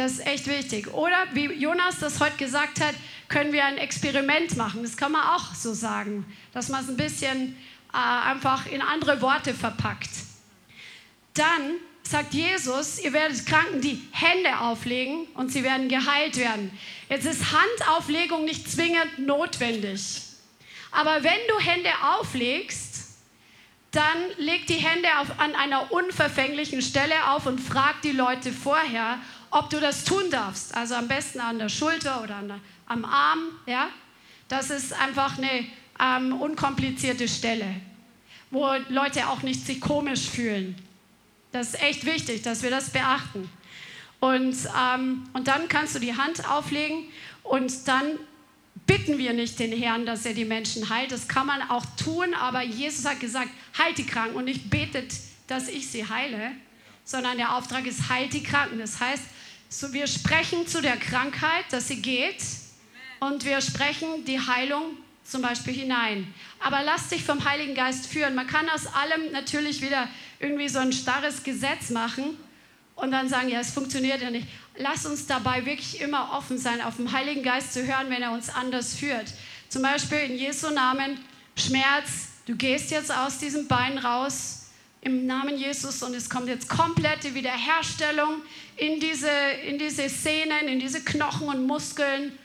Das 0.00 0.12
ist 0.12 0.26
echt 0.26 0.46
wichtig. 0.46 0.94
Oder 0.94 1.26
wie 1.34 1.52
Jonas 1.52 1.98
das 1.98 2.20
heute 2.20 2.38
gesagt 2.38 2.80
hat, 2.80 2.94
können 3.28 3.52
wir 3.52 3.66
ein 3.66 3.76
Experiment 3.76 4.56
machen. 4.56 4.82
Das 4.82 4.96
kann 4.96 5.12
man 5.12 5.20
auch 5.20 5.54
so 5.54 5.74
sagen, 5.74 6.24
dass 6.54 6.70
man 6.70 6.82
es 6.82 6.88
ein 6.88 6.96
bisschen 6.96 7.54
äh, 7.92 7.98
einfach 8.30 8.64
in 8.64 8.80
andere 8.80 9.20
Worte 9.20 9.52
verpackt. 9.52 10.08
Dann 11.34 11.74
sagt 12.02 12.32
Jesus, 12.32 12.98
ihr 12.98 13.12
werdet 13.12 13.44
Kranken 13.44 13.82
die 13.82 14.00
Hände 14.12 14.60
auflegen 14.60 15.26
und 15.34 15.52
sie 15.52 15.62
werden 15.64 15.90
geheilt 15.90 16.38
werden. 16.38 16.70
Jetzt 17.10 17.26
ist 17.26 17.52
Handauflegung 17.52 18.46
nicht 18.46 18.70
zwingend 18.70 19.18
notwendig. 19.18 20.22
Aber 20.92 21.22
wenn 21.22 21.40
du 21.46 21.58
Hände 21.58 21.90
auflegst, 22.18 22.90
dann 23.90 24.16
leg 24.38 24.66
die 24.66 24.74
Hände 24.74 25.08
auf, 25.18 25.38
an 25.38 25.54
einer 25.54 25.92
unverfänglichen 25.92 26.80
Stelle 26.80 27.32
auf 27.32 27.44
und 27.44 27.58
frag 27.58 28.00
die 28.00 28.12
Leute 28.12 28.50
vorher, 28.50 29.18
ob 29.50 29.70
du 29.70 29.80
das 29.80 30.04
tun 30.04 30.30
darfst. 30.30 30.74
Also 30.74 30.94
am 30.94 31.08
besten 31.08 31.40
an 31.40 31.58
der 31.58 31.68
Schulter 31.68 32.22
oder 32.22 32.40
der, 32.42 32.60
am 32.86 33.04
Arm. 33.04 33.40
Ja? 33.66 33.88
Das 34.48 34.70
ist 34.70 34.92
einfach 34.92 35.38
eine 35.38 35.66
ähm, 36.00 36.40
unkomplizierte 36.40 37.28
Stelle, 37.28 37.66
wo 38.50 38.68
Leute 38.88 39.28
auch 39.28 39.42
nicht 39.42 39.66
sich 39.66 39.80
komisch 39.80 40.28
fühlen. 40.28 40.76
Das 41.52 41.74
ist 41.74 41.82
echt 41.82 42.06
wichtig, 42.06 42.42
dass 42.42 42.62
wir 42.62 42.70
das 42.70 42.90
beachten. 42.90 43.50
Und, 44.20 44.56
ähm, 44.78 45.24
und 45.32 45.48
dann 45.48 45.68
kannst 45.68 45.94
du 45.94 45.98
die 45.98 46.16
Hand 46.16 46.48
auflegen 46.48 47.04
und 47.42 47.88
dann 47.88 48.18
bitten 48.86 49.18
wir 49.18 49.32
nicht 49.32 49.58
den 49.58 49.72
Herrn, 49.72 50.04
dass 50.04 50.26
er 50.26 50.34
die 50.34 50.44
Menschen 50.44 50.90
heilt. 50.90 51.10
Das 51.10 51.26
kann 51.26 51.46
man 51.46 51.62
auch 51.70 51.84
tun, 51.96 52.34
aber 52.34 52.62
Jesus 52.62 53.04
hat 53.04 53.20
gesagt, 53.20 53.48
heilt 53.78 53.98
die 53.98 54.06
Kranken 54.06 54.36
und 54.36 54.44
nicht 54.44 54.68
betet, 54.68 55.14
dass 55.46 55.68
ich 55.68 55.88
sie 55.88 56.08
heile, 56.08 56.52
sondern 57.04 57.36
der 57.38 57.56
Auftrag 57.56 57.86
ist, 57.86 58.08
heilt 58.08 58.32
die 58.32 58.42
Kranken. 58.42 58.78
Das 58.78 59.00
heißt, 59.00 59.22
so 59.72 59.92
wir 59.92 60.08
sprechen 60.08 60.66
zu 60.66 60.82
der 60.82 60.96
Krankheit, 60.96 61.64
dass 61.70 61.86
sie 61.88 62.02
geht 62.02 62.42
und 63.20 63.44
wir 63.44 63.60
sprechen 63.60 64.24
die 64.24 64.40
Heilung 64.40 64.96
zum 65.24 65.42
Beispiel 65.42 65.72
hinein. 65.72 66.34
Aber 66.58 66.82
lass 66.82 67.08
dich 67.08 67.22
vom 67.22 67.44
Heiligen 67.44 67.76
Geist 67.76 68.08
führen. 68.08 68.34
Man 68.34 68.48
kann 68.48 68.68
aus 68.68 68.88
allem 68.88 69.30
natürlich 69.30 69.80
wieder 69.80 70.08
irgendwie 70.40 70.68
so 70.68 70.80
ein 70.80 70.92
starres 70.92 71.44
Gesetz 71.44 71.90
machen 71.90 72.36
und 72.96 73.12
dann 73.12 73.28
sagen, 73.28 73.48
ja, 73.48 73.60
es 73.60 73.70
funktioniert 73.70 74.20
ja 74.20 74.30
nicht. 74.30 74.48
Lass 74.76 75.06
uns 75.06 75.26
dabei 75.26 75.64
wirklich 75.64 76.00
immer 76.00 76.32
offen 76.36 76.58
sein, 76.58 76.82
auf 76.82 76.96
den 76.96 77.12
Heiligen 77.12 77.44
Geist 77.44 77.72
zu 77.72 77.86
hören, 77.86 78.10
wenn 78.10 78.22
er 78.22 78.32
uns 78.32 78.50
anders 78.50 78.94
führt. 78.94 79.32
Zum 79.68 79.82
Beispiel 79.82 80.18
in 80.18 80.36
Jesu 80.36 80.70
Namen, 80.70 81.16
Schmerz, 81.54 82.28
du 82.46 82.56
gehst 82.56 82.90
jetzt 82.90 83.14
aus 83.14 83.38
diesem 83.38 83.68
Bein 83.68 83.98
raus 83.98 84.59
im 85.02 85.26
Namen 85.26 85.56
Jesus 85.56 86.02
und 86.02 86.14
es 86.14 86.28
kommt 86.28 86.48
jetzt 86.48 86.68
komplette 86.68 87.34
Wiederherstellung 87.34 88.42
in 88.76 89.00
diese, 89.00 89.30
in 89.66 89.78
diese 89.78 90.08
Sehnen, 90.08 90.68
in 90.68 90.78
diese 90.78 91.02
Knochen 91.02 91.48
und 91.48 91.66
Muskeln 91.66 92.38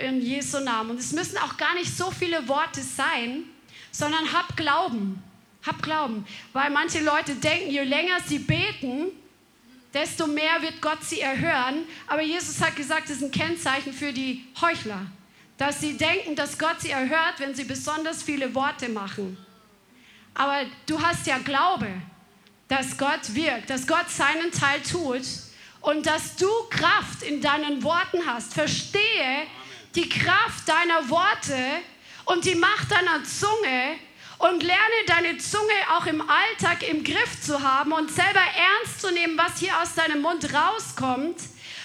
in 0.00 0.20
Jesu 0.20 0.58
Namen. 0.60 0.90
Und 0.90 1.00
es 1.00 1.12
müssen 1.12 1.38
auch 1.38 1.56
gar 1.56 1.74
nicht 1.74 1.96
so 1.96 2.10
viele 2.10 2.48
Worte 2.48 2.80
sein, 2.82 3.44
sondern 3.90 4.32
hab 4.32 4.56
Glauben. 4.56 5.22
Hab 5.64 5.82
Glauben. 5.82 6.26
Weil 6.52 6.70
manche 6.70 7.00
Leute 7.00 7.34
denken, 7.36 7.70
je 7.70 7.82
länger 7.82 8.18
sie 8.26 8.38
beten, 8.38 9.06
desto 9.94 10.26
mehr 10.26 10.60
wird 10.60 10.80
Gott 10.80 11.04
sie 11.04 11.20
erhören. 11.20 11.84
Aber 12.08 12.22
Jesus 12.22 12.60
hat 12.60 12.74
gesagt, 12.74 13.10
das 13.10 13.18
ist 13.18 13.22
ein 13.22 13.30
Kennzeichen 13.30 13.92
für 13.92 14.12
die 14.12 14.44
Heuchler, 14.60 15.06
dass 15.56 15.80
sie 15.80 15.96
denken, 15.96 16.34
dass 16.34 16.58
Gott 16.58 16.80
sie 16.80 16.90
erhört, 16.90 17.34
wenn 17.38 17.54
sie 17.54 17.64
besonders 17.64 18.22
viele 18.24 18.54
Worte 18.54 18.88
machen. 18.88 19.36
Aber 20.34 20.60
du 20.86 21.00
hast 21.00 21.26
ja 21.26 21.38
Glaube, 21.38 21.88
dass 22.68 22.96
Gott 22.96 23.34
wirkt, 23.34 23.70
dass 23.70 23.86
Gott 23.86 24.08
seinen 24.08 24.50
Teil 24.50 24.80
tut 24.82 25.22
und 25.80 26.06
dass 26.06 26.36
du 26.36 26.48
Kraft 26.70 27.22
in 27.22 27.40
deinen 27.40 27.82
Worten 27.82 28.20
hast. 28.26 28.54
Verstehe 28.54 29.46
die 29.94 30.08
Kraft 30.08 30.66
deiner 30.66 31.08
Worte 31.10 31.56
und 32.24 32.44
die 32.44 32.54
Macht 32.54 32.90
deiner 32.90 33.22
Zunge 33.24 33.96
und 34.38 34.62
lerne 34.62 34.94
deine 35.06 35.38
Zunge 35.38 35.74
auch 35.96 36.06
im 36.06 36.22
Alltag 36.22 36.88
im 36.88 37.04
Griff 37.04 37.40
zu 37.42 37.62
haben 37.62 37.92
und 37.92 38.10
selber 38.10 38.40
ernst 38.40 39.00
zu 39.00 39.12
nehmen, 39.12 39.38
was 39.38 39.58
hier 39.58 39.78
aus 39.80 39.94
deinem 39.94 40.22
Mund 40.22 40.48
rauskommt, 40.52 41.36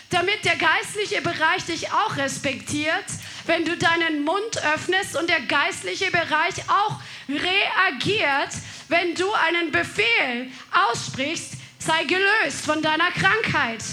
damit 0.10 0.46
der 0.46 0.56
geistliche 0.56 1.22
Bereich 1.22 1.66
dich 1.66 1.92
auch 1.92 2.16
respektiert, 2.18 3.06
wenn 3.46 3.66
du 3.66 3.76
deinen 3.78 4.24
Mund 4.24 4.58
öffnest 4.74 5.18
und 5.18 5.30
der 5.30 5.42
geistliche 5.42 6.12
Bereich 6.12 6.56
auch 6.68 7.00
reagiert, 7.28 8.54
wenn 8.88 9.16
du 9.16 9.32
einen 9.34 9.72
Befehl 9.72 10.52
aussprichst, 10.72 11.54
sei 11.80 12.04
gelöst 12.06 12.66
von 12.66 12.82
deiner 12.82 13.12
Krankheit. 13.12 13.84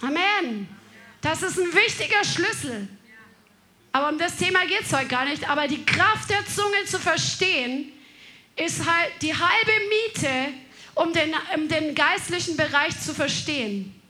Amen. 0.00 0.68
Das 1.20 1.42
ist 1.42 1.58
ein 1.58 1.72
wichtiger 1.72 2.24
Schlüssel. 2.24 2.88
Aber 3.92 4.08
um 4.08 4.18
das 4.18 4.36
Thema 4.36 4.66
geht 4.66 4.82
es 4.82 4.92
heute 4.92 5.06
gar 5.06 5.24
nicht. 5.24 5.48
Aber 5.48 5.68
die 5.68 5.84
Kraft 5.84 6.28
der 6.28 6.44
Zunge 6.46 6.84
zu 6.86 6.98
verstehen, 6.98 7.92
ist 8.56 8.84
halt 8.84 9.12
die 9.22 9.32
halbe 9.32 9.72
Miete, 9.88 10.54
um 10.94 11.12
den, 11.12 11.34
um 11.54 11.68
den 11.68 11.94
geistlichen 11.94 12.56
Bereich 12.56 13.00
zu 13.00 13.14
verstehen. 13.14 14.00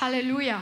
Halleluja. 0.00 0.60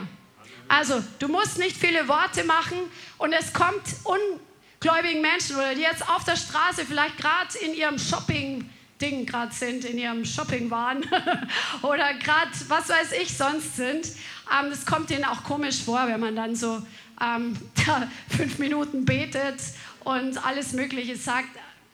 Also, 0.67 1.03
du 1.19 1.27
musst 1.27 1.57
nicht 1.57 1.75
viele 1.75 2.07
Worte 2.07 2.43
machen 2.43 2.77
und 3.17 3.33
es 3.33 3.51
kommt 3.53 3.83
ungläubigen 4.03 5.21
Menschen 5.21 5.55
oder 5.55 5.73
die 5.73 5.81
jetzt 5.81 6.07
auf 6.07 6.23
der 6.23 6.35
Straße 6.35 6.85
vielleicht 6.85 7.17
gerade 7.17 7.57
in 7.57 7.73
ihrem 7.73 7.97
Shopping 7.97 8.69
Ding 9.01 9.25
gerade 9.25 9.53
sind, 9.53 9.85
in 9.85 9.97
ihrem 9.97 10.25
Shoppingwahn 10.25 11.05
oder 11.81 12.13
gerade 12.15 12.51
was 12.67 12.89
weiß 12.89 13.13
ich 13.13 13.35
sonst 13.35 13.77
sind. 13.77 14.05
Ähm, 14.51 14.69
das 14.69 14.85
kommt 14.85 15.09
ihnen 15.11 15.23
auch 15.23 15.43
komisch 15.43 15.81
vor, 15.83 16.07
wenn 16.07 16.19
man 16.19 16.35
dann 16.35 16.55
so 16.55 16.81
ähm, 17.21 17.57
fünf 18.29 18.59
Minuten 18.59 19.05
betet 19.05 19.59
und 20.01 20.45
alles 20.45 20.73
Mögliche 20.73 21.15
sagt. 21.15 21.49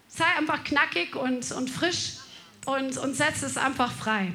Sei 0.08 0.26
einfach 0.38 0.64
knackig 0.64 1.16
und, 1.16 1.52
und 1.52 1.70
frisch 1.70 2.14
und, 2.66 2.98
und 2.98 3.16
setz 3.16 3.44
es 3.44 3.58
einfach 3.58 3.92
frei. 3.92 4.34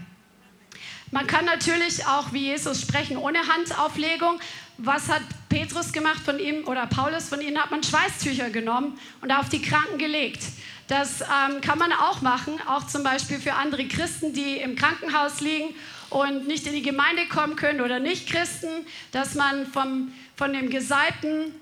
Man 1.12 1.26
kann 1.26 1.44
natürlich 1.44 2.06
auch 2.06 2.32
wie 2.32 2.46
Jesus 2.46 2.80
sprechen 2.80 3.16
ohne 3.16 3.40
Handauflegung. 3.48 4.38
Was 4.78 5.08
hat 5.08 5.22
Petrus 5.48 5.92
gemacht 5.92 6.20
von 6.24 6.38
ihm 6.38 6.66
oder 6.68 6.86
Paulus 6.86 7.28
von 7.28 7.40
ihnen? 7.40 7.58
Hat 7.58 7.72
man 7.72 7.82
Schweißtücher 7.82 8.50
genommen 8.50 8.98
und 9.20 9.32
auf 9.32 9.48
die 9.48 9.60
Kranken 9.60 9.98
gelegt. 9.98 10.42
Das 10.86 11.20
ähm, 11.20 11.60
kann 11.60 11.78
man 11.78 11.92
auch 11.92 12.20
machen, 12.20 12.60
auch 12.68 12.86
zum 12.86 13.02
Beispiel 13.02 13.38
für 13.38 13.54
andere 13.54 13.86
Christen, 13.86 14.32
die 14.32 14.56
im 14.56 14.76
Krankenhaus 14.76 15.40
liegen 15.40 15.74
und 16.10 16.46
nicht 16.46 16.66
in 16.66 16.74
die 16.74 16.82
Gemeinde 16.82 17.26
kommen 17.26 17.56
können 17.56 17.80
oder 17.80 17.98
nicht 17.98 18.28
Christen, 18.28 18.68
dass 19.12 19.34
man 19.34 19.66
vom, 19.66 20.12
von 20.36 20.52
dem 20.52 20.70
gesalbten 20.70 21.54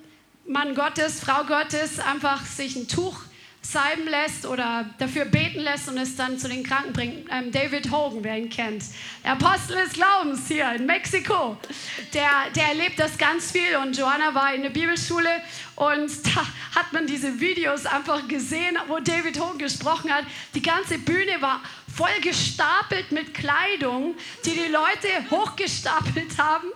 Mann 0.46 0.74
Gottes, 0.74 1.20
Frau 1.20 1.44
Gottes 1.44 2.00
einfach 2.00 2.44
sich 2.44 2.76
ein 2.76 2.88
Tuch 2.88 3.20
salben 3.70 4.06
lässt 4.06 4.46
oder 4.46 4.88
dafür 4.98 5.26
beten 5.26 5.60
lässt 5.60 5.88
und 5.88 5.98
es 5.98 6.16
dann 6.16 6.38
zu 6.38 6.48
den 6.48 6.62
Kranken 6.62 6.92
bringt. 6.94 7.28
Ähm, 7.30 7.52
David 7.52 7.90
Hogan, 7.90 8.24
wer 8.24 8.38
ihn 8.38 8.48
kennt, 8.48 8.82
der 9.22 9.32
Apostel 9.32 9.76
des 9.76 9.92
Glaubens 9.92 10.48
hier 10.48 10.72
in 10.72 10.86
Mexiko, 10.86 11.58
der, 12.14 12.30
der 12.56 12.68
erlebt 12.68 12.98
das 12.98 13.18
ganz 13.18 13.52
viel 13.52 13.76
und 13.82 13.96
Joanna 13.96 14.34
war 14.34 14.54
in 14.54 14.62
der 14.62 14.70
Bibelschule 14.70 15.28
und 15.76 16.10
da 16.34 16.46
hat 16.74 16.92
man 16.92 17.06
diese 17.06 17.40
Videos 17.40 17.84
einfach 17.84 18.26
gesehen, 18.26 18.78
wo 18.86 19.00
David 19.00 19.38
Hogan 19.38 19.58
gesprochen 19.58 20.10
hat. 20.12 20.24
Die 20.54 20.62
ganze 20.62 20.98
Bühne 20.98 21.40
war 21.40 21.60
voll 21.98 22.20
gestapelt 22.22 23.10
mit 23.10 23.34
Kleidung, 23.34 24.14
die 24.44 24.52
die 24.52 24.70
Leute 24.70 25.08
hochgestapelt 25.32 26.38
haben, 26.38 26.68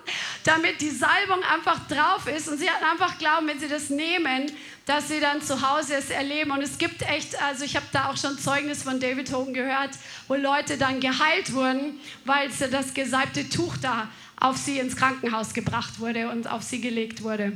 damit 0.42 0.80
die 0.80 0.90
Salbung 0.90 1.44
einfach 1.44 1.86
drauf 1.86 2.26
ist. 2.26 2.48
Und 2.48 2.58
sie 2.58 2.68
hatten 2.68 2.84
einfach 2.84 3.18
glauben, 3.18 3.46
wenn 3.46 3.60
sie 3.60 3.68
das 3.68 3.88
nehmen, 3.88 4.50
dass 4.84 5.06
sie 5.06 5.20
dann 5.20 5.40
zu 5.40 5.62
Hause 5.62 5.94
es 5.94 6.10
erleben. 6.10 6.50
Und 6.50 6.60
es 6.60 6.76
gibt 6.76 7.02
echt, 7.02 7.40
also 7.40 7.64
ich 7.64 7.76
habe 7.76 7.86
da 7.92 8.10
auch 8.10 8.16
schon 8.16 8.36
Zeugnis 8.36 8.82
von 8.82 8.98
David 8.98 9.32
Hogan 9.32 9.54
gehört, 9.54 9.90
wo 10.26 10.34
Leute 10.34 10.76
dann 10.76 10.98
geheilt 10.98 11.52
wurden, 11.52 12.00
weil 12.24 12.50
das 12.72 12.92
gesalbte 12.92 13.48
Tuch 13.48 13.76
da 13.80 14.08
auf 14.40 14.56
sie 14.56 14.80
ins 14.80 14.96
Krankenhaus 14.96 15.54
gebracht 15.54 16.00
wurde 16.00 16.30
und 16.30 16.50
auf 16.50 16.64
sie 16.64 16.80
gelegt 16.80 17.22
wurde. 17.22 17.52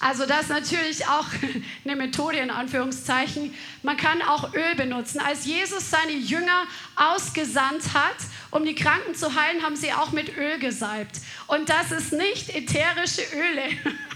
Also 0.00 0.26
das 0.26 0.42
ist 0.42 0.50
natürlich 0.50 1.06
auch 1.06 1.26
eine 1.84 1.96
Methode 1.96 2.38
in 2.38 2.50
Anführungszeichen. 2.50 3.54
Man 3.82 3.96
kann 3.96 4.22
auch 4.22 4.52
Öl 4.54 4.74
benutzen. 4.76 5.20
Als 5.20 5.46
Jesus 5.46 5.90
seine 5.90 6.12
Jünger 6.12 6.64
ausgesandt 6.96 7.94
hat, 7.94 8.16
um 8.50 8.64
die 8.64 8.74
Kranken 8.74 9.14
zu 9.14 9.34
heilen, 9.34 9.62
haben 9.62 9.76
sie 9.76 9.92
auch 9.92 10.12
mit 10.12 10.36
Öl 10.36 10.58
gesalbt. 10.58 11.20
Und 11.46 11.68
das 11.68 11.92
ist 11.92 12.12
nicht 12.12 12.54
ätherische 12.54 13.22
Öle. 13.34 13.94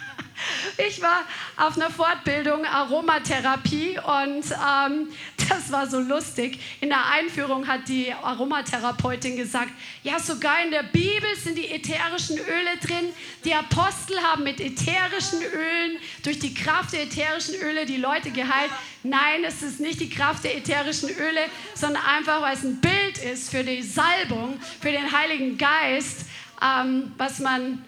Ich 0.88 1.02
war 1.02 1.24
auf 1.56 1.76
einer 1.76 1.90
Fortbildung 1.90 2.64
Aromatherapie 2.64 3.98
und 3.98 4.44
ähm, 4.44 5.08
das 5.48 5.72
war 5.72 5.88
so 5.88 5.98
lustig. 5.98 6.60
In 6.80 6.88
der 6.90 7.06
Einführung 7.06 7.66
hat 7.66 7.88
die 7.88 8.12
Aromatherapeutin 8.12 9.36
gesagt, 9.36 9.70
ja 10.02 10.18
sogar 10.18 10.62
in 10.64 10.70
der 10.70 10.84
Bibel 10.84 11.28
sind 11.42 11.58
die 11.58 11.68
ätherischen 11.68 12.38
Öle 12.38 12.76
drin. 12.82 13.12
Die 13.44 13.54
Apostel 13.54 14.20
haben 14.22 14.44
mit 14.44 14.60
ätherischen 14.60 15.42
Ölen, 15.42 15.98
durch 16.22 16.38
die 16.38 16.54
Kraft 16.54 16.92
der 16.92 17.04
ätherischen 17.04 17.54
Öle 17.56 17.86
die 17.86 17.96
Leute 17.96 18.30
geheilt. 18.30 18.70
Nein, 19.02 19.44
es 19.44 19.62
ist 19.62 19.80
nicht 19.80 20.00
die 20.00 20.10
Kraft 20.10 20.44
der 20.44 20.56
ätherischen 20.56 21.08
Öle, 21.10 21.46
sondern 21.74 22.02
einfach, 22.04 22.42
weil 22.42 22.54
es 22.54 22.64
ein 22.64 22.80
Bild 22.80 23.18
ist 23.18 23.50
für 23.50 23.64
die 23.64 23.82
Salbung, 23.82 24.58
für 24.80 24.90
den 24.90 25.12
Heiligen 25.12 25.56
Geist, 25.56 26.26
ähm, 26.62 27.12
was 27.16 27.38
man 27.38 27.84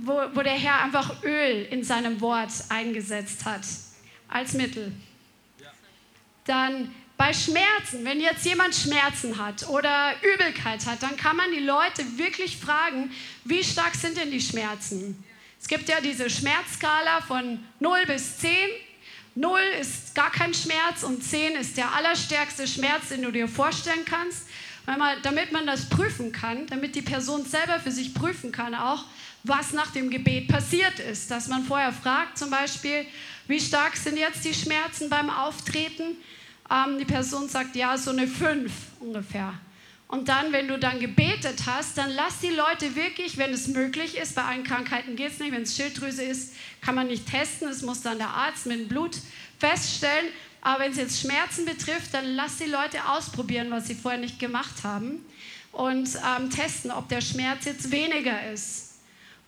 wo, 0.00 0.20
wo 0.34 0.42
der 0.42 0.52
Herr 0.52 0.82
einfach 0.82 1.22
Öl 1.22 1.66
in 1.70 1.84
seinem 1.84 2.20
Wort 2.20 2.50
eingesetzt 2.68 3.44
hat 3.44 3.62
als 4.28 4.52
Mittel. 4.54 4.92
Dann 6.44 6.94
bei 7.16 7.32
Schmerzen, 7.32 8.04
wenn 8.04 8.20
jetzt 8.20 8.44
jemand 8.44 8.74
Schmerzen 8.74 9.44
hat 9.44 9.68
oder 9.68 10.14
Übelkeit 10.22 10.86
hat, 10.86 11.02
dann 11.02 11.16
kann 11.16 11.36
man 11.36 11.50
die 11.50 11.64
Leute 11.64 12.16
wirklich 12.16 12.56
fragen, 12.56 13.10
wie 13.44 13.62
stark 13.62 13.94
sind 13.96 14.16
denn 14.16 14.30
die 14.30 14.40
Schmerzen? 14.40 15.22
Es 15.60 15.66
gibt 15.66 15.88
ja 15.88 16.00
diese 16.00 16.30
Schmerzskala 16.30 17.20
von 17.22 17.58
0 17.80 18.06
bis 18.06 18.38
10. 18.38 18.52
0 19.34 19.60
ist 19.80 20.14
gar 20.14 20.30
kein 20.30 20.54
Schmerz 20.54 21.02
und 21.02 21.22
10 21.22 21.56
ist 21.56 21.76
der 21.76 21.92
allerstärkste 21.92 22.68
Schmerz, 22.68 23.08
den 23.08 23.22
du 23.22 23.32
dir 23.32 23.48
vorstellen 23.48 24.04
kannst. 24.04 24.46
Man, 24.86 25.18
damit 25.22 25.52
man 25.52 25.66
das 25.66 25.88
prüfen 25.88 26.32
kann, 26.32 26.66
damit 26.68 26.94
die 26.94 27.02
Person 27.02 27.44
selber 27.44 27.78
für 27.80 27.90
sich 27.90 28.14
prüfen 28.14 28.52
kann 28.52 28.74
auch, 28.74 29.04
was 29.44 29.72
nach 29.72 29.90
dem 29.92 30.10
Gebet 30.10 30.48
passiert 30.48 30.98
ist. 30.98 31.30
Dass 31.30 31.48
man 31.48 31.64
vorher 31.64 31.92
fragt 31.92 32.38
zum 32.38 32.50
Beispiel, 32.50 33.06
wie 33.46 33.60
stark 33.60 33.96
sind 33.96 34.18
jetzt 34.18 34.44
die 34.44 34.54
Schmerzen 34.54 35.08
beim 35.08 35.30
Auftreten? 35.30 36.16
Ähm, 36.70 36.98
die 36.98 37.04
Person 37.04 37.48
sagt, 37.48 37.76
ja, 37.76 37.96
so 37.96 38.10
eine 38.10 38.26
5 38.26 38.70
ungefähr. 39.00 39.54
Und 40.08 40.28
dann, 40.28 40.52
wenn 40.52 40.68
du 40.68 40.78
dann 40.78 41.00
gebetet 41.00 41.64
hast, 41.66 41.98
dann 41.98 42.10
lass 42.10 42.40
die 42.40 42.48
Leute 42.48 42.96
wirklich, 42.96 43.36
wenn 43.36 43.52
es 43.52 43.68
möglich 43.68 44.16
ist, 44.16 44.34
bei 44.34 44.42
allen 44.42 44.64
Krankheiten 44.64 45.16
geht 45.16 45.32
es 45.32 45.38
nicht, 45.38 45.52
wenn 45.52 45.62
es 45.62 45.76
Schilddrüse 45.76 46.22
ist, 46.22 46.54
kann 46.80 46.94
man 46.94 47.08
nicht 47.08 47.26
testen, 47.30 47.68
es 47.68 47.82
muss 47.82 48.00
dann 48.00 48.16
der 48.16 48.30
Arzt 48.30 48.64
mit 48.64 48.80
dem 48.80 48.88
Blut 48.88 49.18
feststellen. 49.58 50.28
Aber 50.62 50.84
wenn 50.84 50.92
es 50.92 50.98
jetzt 50.98 51.20
Schmerzen 51.20 51.66
betrifft, 51.66 52.14
dann 52.14 52.24
lass 52.34 52.56
die 52.56 52.70
Leute 52.70 53.06
ausprobieren, 53.06 53.70
was 53.70 53.86
sie 53.86 53.94
vorher 53.94 54.18
nicht 54.18 54.38
gemacht 54.38 54.82
haben 54.82 55.24
und 55.72 56.08
ähm, 56.16 56.50
testen, 56.50 56.90
ob 56.90 57.08
der 57.08 57.20
Schmerz 57.20 57.66
jetzt 57.66 57.90
weniger 57.90 58.50
ist. 58.50 58.87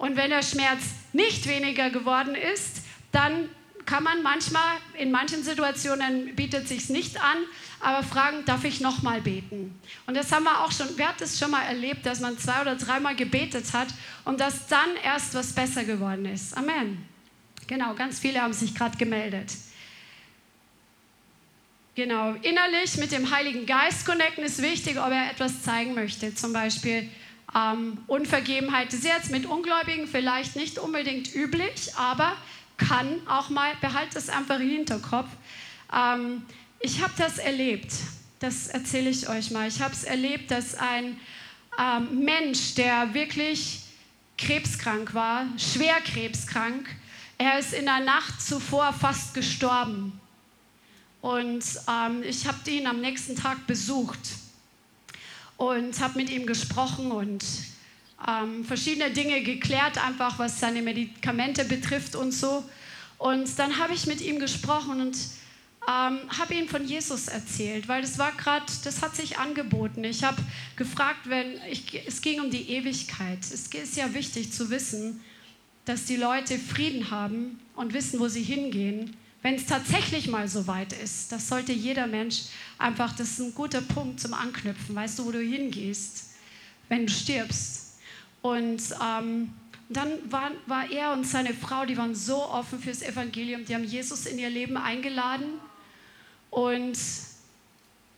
Und 0.00 0.16
wenn 0.16 0.30
der 0.30 0.42
Schmerz 0.42 0.80
nicht 1.12 1.46
weniger 1.46 1.90
geworden 1.90 2.34
ist, 2.34 2.80
dann 3.12 3.50
kann 3.84 4.02
man 4.02 4.22
manchmal, 4.22 4.78
in 4.96 5.10
manchen 5.10 5.44
Situationen 5.44 6.34
bietet 6.34 6.66
sich 6.68 6.88
nicht 6.88 7.22
an, 7.22 7.36
aber 7.80 8.02
fragen, 8.02 8.46
darf 8.46 8.64
ich 8.64 8.80
nochmal 8.80 9.20
beten? 9.20 9.78
Und 10.06 10.16
das 10.16 10.32
haben 10.32 10.44
wir 10.44 10.64
auch 10.64 10.72
schon, 10.72 10.86
wer 10.96 11.08
hat 11.08 11.20
das 11.20 11.38
schon 11.38 11.50
mal 11.50 11.64
erlebt, 11.64 12.06
dass 12.06 12.20
man 12.20 12.38
zwei 12.38 12.62
oder 12.62 12.76
dreimal 12.76 13.14
gebetet 13.14 13.74
hat 13.74 13.88
und 14.24 14.40
dass 14.40 14.68
dann 14.68 14.88
erst 15.04 15.34
was 15.34 15.52
besser 15.52 15.84
geworden 15.84 16.24
ist. 16.24 16.56
Amen. 16.56 17.06
Genau, 17.66 17.92
ganz 17.92 18.20
viele 18.20 18.40
haben 18.40 18.54
sich 18.54 18.74
gerade 18.74 18.96
gemeldet. 18.96 19.52
Genau, 21.94 22.36
innerlich 22.40 22.96
mit 22.96 23.12
dem 23.12 23.30
Heiligen 23.30 23.66
Geist 23.66 24.06
connecten 24.06 24.44
ist 24.44 24.62
wichtig, 24.62 24.98
ob 24.98 25.10
er 25.10 25.30
etwas 25.30 25.62
zeigen 25.62 25.92
möchte. 25.92 26.34
Zum 26.34 26.54
Beispiel 26.54 27.10
ähm, 27.54 27.98
Unvergebenheit 28.06 28.92
ist 28.92 29.04
jetzt 29.04 29.30
mit 29.30 29.46
Ungläubigen 29.46 30.06
vielleicht 30.06 30.56
nicht 30.56 30.78
unbedingt 30.78 31.34
üblich, 31.34 31.94
aber 31.96 32.36
kann 32.76 33.20
auch 33.28 33.50
mal, 33.50 33.72
behalte 33.80 34.18
es 34.18 34.28
einfach 34.28 34.60
im 34.60 34.70
Hinterkopf. 34.70 35.28
Ähm, 35.92 36.42
ich 36.78 37.02
habe 37.02 37.12
das 37.18 37.38
erlebt, 37.38 37.92
das 38.38 38.68
erzähle 38.68 39.10
ich 39.10 39.28
euch 39.28 39.50
mal. 39.50 39.68
Ich 39.68 39.82
habe 39.82 39.92
es 39.92 40.04
erlebt, 40.04 40.50
dass 40.50 40.74
ein 40.76 41.18
ähm, 41.78 42.24
Mensch, 42.24 42.74
der 42.74 43.12
wirklich 43.14 43.80
krebskrank 44.38 45.12
war, 45.12 45.46
schwer 45.58 46.00
krebskrank, 46.00 46.88
er 47.36 47.58
ist 47.58 47.72
in 47.72 47.86
der 47.86 48.00
Nacht 48.00 48.40
zuvor 48.40 48.92
fast 48.92 49.34
gestorben. 49.34 50.20
Und 51.20 51.64
ähm, 51.88 52.22
ich 52.22 52.46
habe 52.46 52.70
ihn 52.70 52.86
am 52.86 53.00
nächsten 53.00 53.36
Tag 53.36 53.66
besucht 53.66 54.18
und 55.60 56.00
habe 56.00 56.18
mit 56.18 56.30
ihm 56.30 56.46
gesprochen 56.46 57.12
und 57.12 57.44
ähm, 58.26 58.64
verschiedene 58.64 59.10
Dinge 59.10 59.42
geklärt, 59.42 60.02
einfach 60.02 60.38
was 60.38 60.58
seine 60.58 60.80
Medikamente 60.80 61.66
betrifft 61.66 62.16
und 62.16 62.32
so. 62.32 62.64
Und 63.18 63.58
dann 63.58 63.76
habe 63.76 63.92
ich 63.92 64.06
mit 64.06 64.22
ihm 64.22 64.38
gesprochen 64.38 65.02
und 65.02 65.18
ähm, 65.86 66.20
habe 66.38 66.54
ihm 66.54 66.66
von 66.66 66.86
Jesus 66.86 67.28
erzählt, 67.28 67.88
weil 67.88 68.00
das 68.00 68.16
war 68.16 68.32
gerade, 68.32 68.64
das 68.84 69.02
hat 69.02 69.14
sich 69.14 69.36
angeboten. 69.36 70.02
Ich 70.02 70.24
habe 70.24 70.42
gefragt, 70.76 71.28
wenn 71.28 71.60
ich, 71.70 72.06
es 72.06 72.22
ging 72.22 72.40
um 72.40 72.50
die 72.50 72.70
Ewigkeit. 72.70 73.40
Es 73.40 73.66
ist 73.66 73.96
ja 73.96 74.14
wichtig 74.14 74.54
zu 74.54 74.70
wissen, 74.70 75.20
dass 75.84 76.06
die 76.06 76.16
Leute 76.16 76.58
Frieden 76.58 77.10
haben 77.10 77.60
und 77.76 77.92
wissen, 77.92 78.18
wo 78.18 78.28
sie 78.28 78.42
hingehen, 78.42 79.14
wenn 79.42 79.54
es 79.54 79.66
tatsächlich 79.66 80.28
mal 80.28 80.48
so 80.48 80.66
weit 80.66 80.92
ist. 80.92 81.32
Das 81.32 81.48
sollte 81.48 81.72
jeder 81.72 82.06
Mensch 82.06 82.42
einfach, 82.78 83.14
das 83.14 83.30
ist 83.30 83.40
ein 83.40 83.54
guter 83.54 83.80
Punkt 83.80 84.20
zum 84.20 84.34
Anknüpfen. 84.34 84.94
Weißt 84.94 85.18
du, 85.18 85.26
wo 85.26 85.32
du 85.32 85.40
hingehst, 85.40 86.30
wenn 86.88 87.06
du 87.06 87.12
stirbst? 87.12 87.98
Und 88.42 88.82
ähm, 89.02 89.52
dann 89.88 90.08
war, 90.30 90.52
war 90.66 90.90
er 90.90 91.12
und 91.12 91.26
seine 91.26 91.52
Frau, 91.54 91.84
die 91.84 91.96
waren 91.96 92.14
so 92.14 92.42
offen 92.42 92.80
fürs 92.80 93.02
Evangelium, 93.02 93.64
die 93.64 93.74
haben 93.74 93.84
Jesus 93.84 94.26
in 94.26 94.38
ihr 94.38 94.50
Leben 94.50 94.76
eingeladen 94.76 95.54
und, 96.50 96.96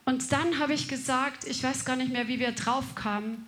und 0.04 0.32
dann 0.32 0.58
habe 0.58 0.74
ich 0.74 0.88
gesagt, 0.88 1.44
ich 1.44 1.62
weiß 1.62 1.84
gar 1.84 1.96
nicht 1.96 2.12
mehr, 2.12 2.28
wie 2.28 2.38
wir 2.38 2.52
drauf 2.52 2.94
kamen. 2.94 3.46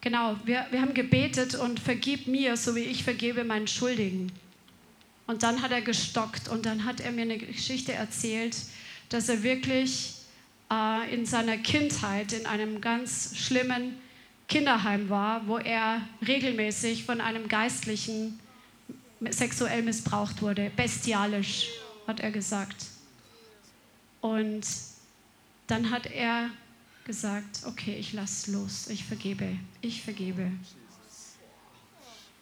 Genau, 0.00 0.36
wir, 0.44 0.66
wir 0.70 0.82
haben 0.82 0.94
gebetet 0.94 1.54
und 1.54 1.80
vergib 1.80 2.26
mir, 2.26 2.56
so 2.56 2.74
wie 2.74 2.80
ich 2.80 3.04
vergebe 3.04 3.44
meinen 3.44 3.68
Schuldigen. 3.68 4.32
Und 5.26 5.42
dann 5.42 5.62
hat 5.62 5.70
er 5.70 5.82
gestockt 5.82 6.48
und 6.48 6.66
dann 6.66 6.84
hat 6.84 7.00
er 7.00 7.12
mir 7.12 7.22
eine 7.22 7.38
Geschichte 7.38 7.92
erzählt, 7.92 8.56
dass 9.08 9.28
er 9.28 9.42
wirklich 9.42 10.14
äh, 10.70 11.14
in 11.14 11.26
seiner 11.26 11.56
Kindheit 11.58 12.32
in 12.32 12.46
einem 12.46 12.80
ganz 12.80 13.36
schlimmen 13.36 13.96
Kinderheim 14.48 15.08
war, 15.08 15.46
wo 15.46 15.58
er 15.58 16.02
regelmäßig 16.26 17.04
von 17.04 17.20
einem 17.20 17.48
Geistlichen 17.48 18.38
sexuell 19.30 19.82
missbraucht 19.82 20.42
wurde, 20.42 20.70
bestialisch, 20.76 21.68
hat 22.06 22.20
er 22.20 22.30
gesagt. 22.30 22.86
Und 24.20 24.66
dann 25.68 25.90
hat 25.90 26.06
er 26.06 26.50
gesagt, 27.04 27.62
okay, 27.66 27.96
ich 27.98 28.12
lasse 28.12 28.52
los, 28.52 28.88
ich 28.88 29.04
vergebe, 29.04 29.56
ich 29.80 30.02
vergebe. 30.02 30.50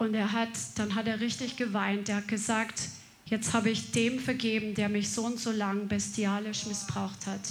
Und 0.00 0.14
er 0.14 0.32
hat, 0.32 0.48
dann 0.74 0.96
hat 0.96 1.06
er 1.06 1.20
richtig 1.20 1.56
geweint. 1.56 2.08
Er 2.08 2.16
hat 2.16 2.26
gesagt, 2.28 2.88
jetzt 3.26 3.52
habe 3.52 3.70
ich 3.70 3.92
dem 3.92 4.18
vergeben, 4.18 4.74
der 4.74 4.88
mich 4.88 5.10
so 5.10 5.24
und 5.24 5.38
so 5.38 5.52
lang 5.52 5.86
bestialisch 5.86 6.66
missbraucht 6.66 7.26
hat. 7.26 7.48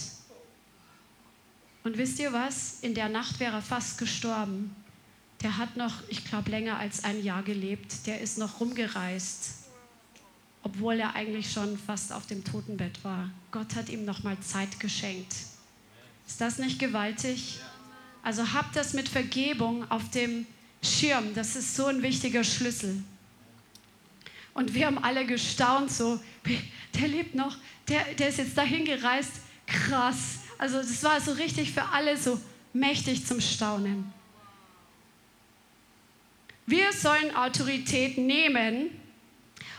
Und 1.85 1.97
wisst 1.97 2.19
ihr 2.19 2.33
was? 2.33 2.79
In 2.81 2.93
der 2.93 3.07
Nacht 3.07 3.39
wäre 3.39 3.55
er 3.55 3.61
fast 3.61 3.97
gestorben. 3.97 4.75
Der 5.41 5.57
hat 5.57 5.77
noch, 5.77 5.93
ich 6.09 6.25
glaube, 6.25 6.51
länger 6.51 6.77
als 6.77 7.05
ein 7.05 7.23
Jahr 7.23 7.43
gelebt. 7.43 8.05
Der 8.05 8.19
ist 8.19 8.37
noch 8.37 8.59
rumgereist 8.59 9.59
obwohl 10.63 10.99
er 10.99 11.15
eigentlich 11.15 11.51
schon 11.51 11.77
fast 11.77 12.11
auf 12.11 12.27
dem 12.27 12.43
Totenbett 12.43 13.03
war. 13.03 13.29
Gott 13.51 13.75
hat 13.75 13.89
ihm 13.89 14.05
noch 14.05 14.23
mal 14.23 14.39
Zeit 14.39 14.79
geschenkt. 14.79 15.33
Ist 16.27 16.41
das 16.41 16.59
nicht 16.59 16.79
gewaltig? 16.79 17.59
Also 18.23 18.53
habt 18.53 18.75
das 18.75 18.93
mit 18.93 19.07
Vergebung 19.07 19.89
auf 19.89 20.09
dem 20.11 20.45
Schirm. 20.81 21.33
Das 21.33 21.55
ist 21.55 21.75
so 21.75 21.85
ein 21.85 22.01
wichtiger 22.01 22.43
Schlüssel. 22.43 23.03
Und 24.53 24.73
wir 24.73 24.87
haben 24.87 24.97
alle 24.97 25.25
gestaunt, 25.25 25.91
so, 25.91 26.19
der 26.99 27.07
lebt 27.07 27.35
noch, 27.35 27.57
der, 27.87 28.03
der 28.15 28.29
ist 28.29 28.39
jetzt 28.39 28.57
dahin 28.57 28.85
gereist. 28.85 29.31
Krass. 29.65 30.39
Also 30.57 30.77
das 30.77 31.03
war 31.03 31.21
so 31.21 31.31
richtig 31.31 31.71
für 31.71 31.83
alle 31.83 32.17
so 32.17 32.39
mächtig 32.73 33.25
zum 33.25 33.39
Staunen. 33.39 34.11
Wir 36.65 36.91
sollen 36.93 37.35
Autorität 37.35 38.17
nehmen 38.17 38.89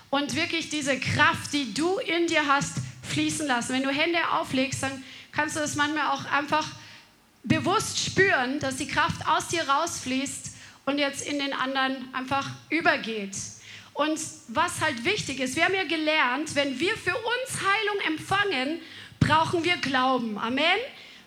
und 0.08 0.34
wirklich 0.34 0.70
diese 0.70 0.98
Kraft, 0.98 1.52
die 1.52 1.72
du 1.72 1.98
in 1.98 2.26
dir 2.26 2.46
hast, 2.46 2.78
fließen 3.02 3.46
lassen. 3.46 3.74
Wenn 3.74 3.82
du 3.82 3.90
Hände 3.90 4.18
auflegst, 4.32 4.82
dann 4.82 5.04
kannst 5.30 5.56
du 5.56 5.60
das 5.60 5.76
manchmal 5.76 6.08
auch 6.08 6.24
einfach 6.24 6.66
bewusst 7.44 7.98
spüren, 7.98 8.58
dass 8.58 8.76
die 8.76 8.88
Kraft 8.88 9.26
aus 9.26 9.48
dir 9.48 9.68
rausfließt 9.68 10.49
und 10.90 10.98
jetzt 10.98 11.26
in 11.26 11.38
den 11.38 11.53
anderen 11.53 12.12
einfach 12.12 12.48
übergeht. 12.68 13.37
Und 13.94 14.18
was 14.48 14.81
halt 14.81 15.05
wichtig 15.05 15.40
ist, 15.40 15.57
wir 15.57 15.64
haben 15.64 15.74
ja 15.74 15.85
gelernt, 15.85 16.55
wenn 16.55 16.79
wir 16.79 16.96
für 16.96 17.14
uns 17.14 17.61
Heilung 17.61 18.00
empfangen, 18.07 18.81
brauchen 19.18 19.64
wir 19.64 19.76
Glauben. 19.76 20.38
Amen 20.38 20.81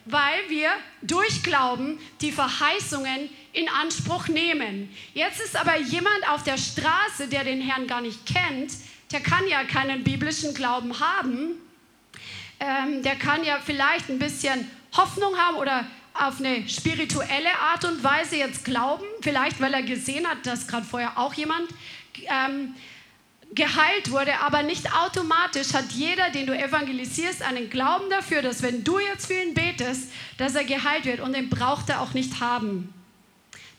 weil 0.06 0.49
wir 0.49 0.69
durch 1.02 1.43
Glauben 1.43 1.99
die 2.21 2.32
Verheißungen 2.32 3.30
in 3.54 3.69
Anspruch 3.69 4.28
nehmen. 4.28 4.93
Jetzt 5.13 5.39
ist 5.39 5.56
aber 5.56 5.78
jemand 5.78 6.28
auf 6.30 6.43
der 6.43 6.58
Straße, 6.58 7.28
der 7.28 7.43
den 7.43 7.62
Herrn 7.62 7.88
gar 7.88 8.02
nicht 8.02 8.26
kennt, 8.26 8.73
der 9.12 9.21
kann 9.21 9.47
ja 9.47 9.63
keinen 9.63 10.04
biblischen 10.04 10.54
Glauben 10.54 11.00
haben. 11.00 11.52
Ähm, 12.60 13.04
der 13.04 13.15
kann 13.15 13.44
ja 13.44 13.60
vielleicht 13.63 14.10
ein 14.10 14.19
bisschen 14.19 14.69
Hoffnung 14.96 15.37
haben 15.37 15.58
oder 15.58 15.85
auf 16.13 16.39
eine 16.39 16.67
spirituelle 16.69 17.57
Art 17.59 17.85
und 17.85 18.03
Weise 18.03 18.37
jetzt 18.37 18.65
glauben, 18.65 19.05
vielleicht 19.21 19.59
weil 19.59 19.73
er 19.73 19.83
gesehen 19.83 20.27
hat, 20.27 20.45
dass 20.45 20.67
gerade 20.67 20.85
vorher 20.85 21.17
auch 21.17 21.33
jemand 21.33 21.67
ähm, 22.27 22.75
geheilt 23.55 24.11
wurde, 24.11 24.39
aber 24.39 24.63
nicht 24.63 24.93
automatisch 24.95 25.73
hat 25.73 25.91
jeder, 25.91 26.29
den 26.29 26.47
du 26.47 26.57
evangelisierst, 26.57 27.41
einen 27.41 27.69
Glauben 27.69 28.09
dafür, 28.09 28.41
dass 28.41 28.61
wenn 28.61 28.83
du 28.83 28.99
jetzt 28.99 29.27
für 29.27 29.33
ihn 29.33 29.53
betest, 29.53 30.11
dass 30.37 30.55
er 30.55 30.63
geheilt 30.63 31.05
wird 31.05 31.19
und 31.19 31.35
den 31.35 31.49
braucht 31.49 31.89
er 31.89 32.01
auch 32.01 32.13
nicht 32.13 32.39
haben. 32.39 32.93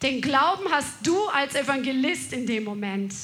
Den 0.03 0.21
Glauben 0.21 0.71
hast 0.71 0.95
du 1.03 1.27
als 1.29 1.55
Evangelist 1.55 2.33
in 2.33 2.47
dem 2.47 2.65
Moment. 2.65 3.15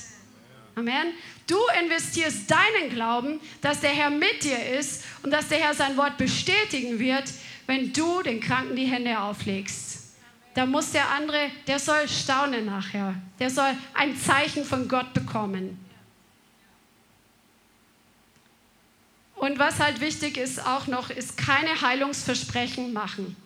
Amen. 0.77 1.13
Du 1.47 1.59
investierst 1.83 2.51
deinen 2.51 2.91
Glauben, 2.91 3.41
dass 3.61 3.81
der 3.81 3.91
Herr 3.91 4.11
mit 4.11 4.45
dir 4.45 4.79
ist 4.79 5.05
und 5.23 5.31
dass 5.31 5.49
der 5.49 5.59
Herr 5.59 5.75
sein 5.75 5.97
Wort 5.97 6.17
bestätigen 6.17 6.99
wird, 6.99 7.25
wenn 7.71 7.93
du 7.93 8.21
den 8.23 8.41
Kranken 8.41 8.75
die 8.75 8.87
Hände 8.87 9.21
auflegst. 9.21 10.17
da 10.55 10.67
muss 10.67 10.91
der 10.91 11.09
andere, 11.11 11.53
der 11.69 11.79
soll 11.79 12.09
staunen 12.09 12.67
nachher. 12.67 13.15
Der 13.39 13.49
soll 13.49 13.71
ein 13.95 14.17
Zeichen 14.17 14.65
von 14.65 14.89
Gott 14.89 15.15
bekommen. 15.15 15.79
Und 19.37 19.61
was 19.61 19.79
halt 19.79 20.01
wichtig 20.01 20.37
ist 20.37 20.67
auch 20.67 20.89
noch, 20.89 21.11
ist 21.11 21.37
keine 21.37 21.81
Heilungsversprechen 21.81 22.93
machen. 22.93 23.37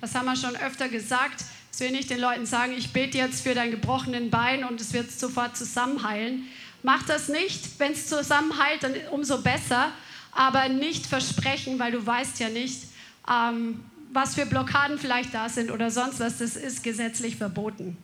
Das 0.00 0.14
haben 0.14 0.26
wir 0.26 0.36
schon 0.36 0.54
öfter 0.54 0.88
gesagt. 0.88 1.44
Dass 1.72 1.80
wir 1.80 1.90
nicht 1.90 2.10
den 2.10 2.20
Leuten 2.20 2.46
sagen, 2.46 2.72
ich 2.78 2.92
bete 2.92 3.18
jetzt 3.18 3.42
für 3.42 3.56
dein 3.56 3.72
gebrochenen 3.72 4.30
Bein 4.30 4.62
und 4.62 4.80
es 4.80 4.92
wird 4.92 5.10
sofort 5.10 5.56
zusammenheilen. 5.56 6.46
Mach 6.84 7.02
das 7.02 7.28
nicht. 7.28 7.80
Wenn 7.80 7.94
es 7.94 8.06
zusammenheilt, 8.06 8.84
dann 8.84 8.94
umso 9.10 9.42
besser. 9.42 9.90
Aber 10.30 10.68
nicht 10.68 11.04
versprechen, 11.06 11.80
weil 11.80 11.90
du 11.90 12.06
weißt 12.06 12.38
ja 12.38 12.48
nicht, 12.48 12.93
ähm, 13.30 13.80
was 14.12 14.34
für 14.34 14.46
Blockaden 14.46 14.98
vielleicht 14.98 15.34
da 15.34 15.48
sind 15.48 15.70
oder 15.70 15.90
sonst 15.90 16.20
was, 16.20 16.38
das 16.38 16.56
ist 16.56 16.82
gesetzlich 16.82 17.36
verboten. 17.36 17.96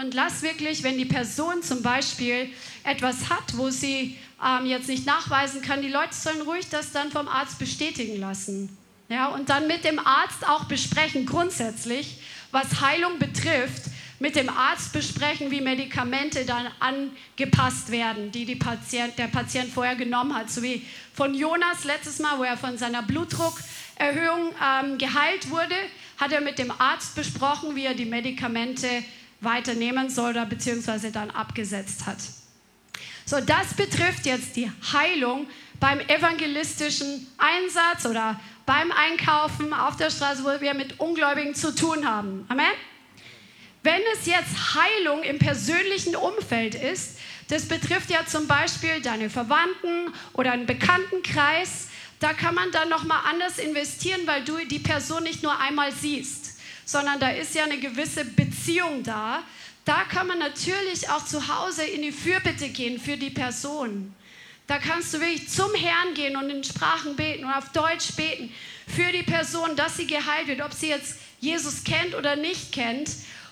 Und 0.00 0.14
lass 0.14 0.42
wirklich, 0.42 0.82
wenn 0.82 0.98
die 0.98 1.04
Person 1.04 1.62
zum 1.62 1.82
Beispiel 1.82 2.50
etwas 2.84 3.30
hat, 3.30 3.56
wo 3.56 3.70
sie 3.70 4.16
ähm, 4.44 4.66
jetzt 4.66 4.88
nicht 4.88 5.06
nachweisen 5.06 5.62
kann, 5.62 5.82
die 5.82 5.88
Leute 5.88 6.14
sollen 6.14 6.42
ruhig 6.42 6.68
das 6.68 6.92
dann 6.92 7.10
vom 7.10 7.28
Arzt 7.28 7.58
bestätigen 7.58 8.20
lassen. 8.20 8.76
Ja, 9.08 9.28
und 9.28 9.48
dann 9.48 9.66
mit 9.68 9.84
dem 9.84 10.00
Arzt 10.00 10.46
auch 10.48 10.64
besprechen, 10.64 11.26
grundsätzlich, 11.26 12.18
was 12.50 12.80
Heilung 12.80 13.18
betrifft, 13.18 13.84
mit 14.18 14.34
dem 14.34 14.48
Arzt 14.48 14.92
besprechen, 14.92 15.50
wie 15.50 15.60
Medikamente 15.60 16.44
dann 16.44 16.66
angepasst 16.80 17.90
werden, 17.90 18.32
die, 18.32 18.46
die 18.46 18.56
Patient, 18.56 19.16
der 19.18 19.26
Patient 19.26 19.72
vorher 19.72 19.94
genommen 19.94 20.34
hat. 20.34 20.50
So 20.50 20.62
wie 20.62 20.84
von 21.12 21.34
Jonas 21.34 21.84
letztes 21.84 22.18
Mal, 22.18 22.38
wo 22.38 22.42
er 22.42 22.56
von 22.56 22.78
seiner 22.78 23.02
Blutdruck 23.02 23.60
Erhöhung 23.96 24.52
ähm, 24.62 24.98
geheilt 24.98 25.50
wurde, 25.50 25.74
hat 26.18 26.32
er 26.32 26.40
mit 26.40 26.58
dem 26.58 26.70
Arzt 26.70 27.14
besprochen, 27.14 27.74
wie 27.74 27.84
er 27.84 27.94
die 27.94 28.04
Medikamente 28.04 28.88
weiternehmen 29.40 30.08
soll 30.08 30.30
oder 30.30 30.46
beziehungsweise 30.46 31.10
dann 31.10 31.30
abgesetzt 31.30 32.06
hat. 32.06 32.18
So, 33.24 33.40
das 33.40 33.74
betrifft 33.74 34.24
jetzt 34.24 34.56
die 34.56 34.70
Heilung 34.92 35.46
beim 35.80 36.00
evangelistischen 36.00 37.26
Einsatz 37.38 38.06
oder 38.06 38.40
beim 38.64 38.92
Einkaufen 38.92 39.72
auf 39.72 39.96
der 39.96 40.10
Straße, 40.10 40.44
wo 40.44 40.60
wir 40.60 40.74
mit 40.74 41.00
Ungläubigen 41.00 41.54
zu 41.54 41.74
tun 41.74 42.08
haben. 42.08 42.44
Amen? 42.48 42.66
Wenn 43.82 44.00
es 44.14 44.26
jetzt 44.26 44.74
Heilung 44.74 45.22
im 45.22 45.38
persönlichen 45.38 46.16
Umfeld 46.16 46.74
ist, 46.74 47.18
das 47.48 47.68
betrifft 47.68 48.10
ja 48.10 48.26
zum 48.26 48.48
Beispiel 48.48 49.00
deine 49.00 49.30
Verwandten 49.30 50.12
oder 50.32 50.52
einen 50.52 50.66
Bekanntenkreis, 50.66 51.88
da 52.18 52.32
kann 52.32 52.54
man 52.54 52.70
dann 52.72 52.88
nochmal 52.88 53.20
anders 53.28 53.58
investieren, 53.58 54.22
weil 54.26 54.44
du 54.44 54.56
die 54.66 54.78
Person 54.78 55.22
nicht 55.22 55.42
nur 55.42 55.58
einmal 55.58 55.92
siehst, 55.92 56.58
sondern 56.84 57.20
da 57.20 57.30
ist 57.30 57.54
ja 57.54 57.64
eine 57.64 57.78
gewisse 57.78 58.24
Beziehung 58.24 59.02
da. 59.02 59.42
Da 59.84 60.04
kann 60.04 60.26
man 60.26 60.38
natürlich 60.38 61.08
auch 61.10 61.24
zu 61.24 61.46
Hause 61.46 61.84
in 61.84 62.02
die 62.02 62.12
Fürbitte 62.12 62.68
gehen 62.70 63.00
für 63.00 63.16
die 63.16 63.30
Person. 63.30 64.14
Da 64.66 64.78
kannst 64.78 65.14
du 65.14 65.20
wirklich 65.20 65.48
zum 65.48 65.72
Herrn 65.74 66.14
gehen 66.14 66.36
und 66.36 66.50
in 66.50 66.64
Sprachen 66.64 67.14
beten 67.14 67.44
und 67.44 67.52
auf 67.52 67.70
Deutsch 67.70 68.12
beten 68.16 68.52
für 68.88 69.12
die 69.12 69.22
Person, 69.22 69.76
dass 69.76 69.96
sie 69.96 70.06
geheilt 70.06 70.48
wird, 70.48 70.60
ob 70.60 70.72
sie 70.72 70.88
jetzt 70.88 71.18
Jesus 71.38 71.84
kennt 71.84 72.14
oder 72.14 72.34
nicht 72.34 72.72
kennt. 72.72 73.10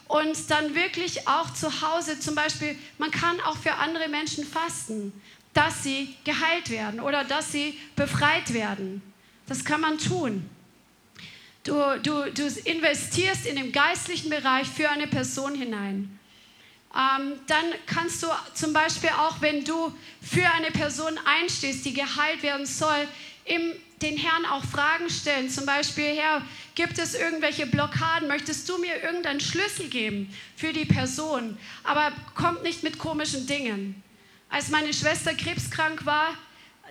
Und 0.08 0.50
dann 0.50 0.74
wirklich 0.74 1.28
auch 1.28 1.52
zu 1.54 1.82
Hause 1.82 2.18
zum 2.18 2.34
Beispiel, 2.34 2.76
man 2.98 3.10
kann 3.10 3.40
auch 3.42 3.56
für 3.56 3.74
andere 3.74 4.08
Menschen 4.08 4.44
fasten 4.44 5.12
dass 5.54 5.82
sie 5.82 6.14
geheilt 6.24 6.68
werden 6.68 7.00
oder 7.00 7.24
dass 7.24 7.52
sie 7.52 7.78
befreit 7.96 8.52
werden. 8.52 9.00
Das 9.46 9.64
kann 9.64 9.80
man 9.80 9.98
tun. 9.98 10.48
Du, 11.62 11.72
du, 12.02 12.30
du 12.30 12.46
investierst 12.64 13.46
in 13.46 13.56
den 13.56 13.72
geistlichen 13.72 14.28
Bereich 14.28 14.68
für 14.68 14.90
eine 14.90 15.06
Person 15.06 15.54
hinein. 15.54 16.18
Ähm, 16.94 17.32
dann 17.46 17.64
kannst 17.86 18.22
du 18.22 18.28
zum 18.52 18.72
Beispiel 18.72 19.10
auch, 19.10 19.40
wenn 19.40 19.64
du 19.64 19.92
für 20.20 20.48
eine 20.50 20.70
Person 20.70 21.18
einstehst, 21.24 21.84
die 21.84 21.94
geheilt 21.94 22.42
werden 22.42 22.66
soll, 22.66 23.08
im, 23.46 23.72
den 24.00 24.16
Herrn 24.16 24.44
auch 24.44 24.64
Fragen 24.64 25.10
stellen. 25.10 25.50
Zum 25.50 25.66
Beispiel, 25.66 26.04
Herr, 26.04 26.42
gibt 26.74 26.98
es 26.98 27.14
irgendwelche 27.14 27.66
Blockaden? 27.66 28.28
Möchtest 28.28 28.68
du 28.68 28.78
mir 28.78 29.02
irgendeinen 29.02 29.40
Schlüssel 29.40 29.88
geben 29.88 30.32
für 30.56 30.72
die 30.72 30.84
Person? 30.84 31.58
Aber 31.82 32.12
kommt 32.34 32.62
nicht 32.62 32.82
mit 32.82 32.98
komischen 32.98 33.46
Dingen. 33.46 34.03
Als 34.54 34.68
meine 34.68 34.94
Schwester 34.94 35.34
krebskrank 35.34 36.06
war, 36.06 36.28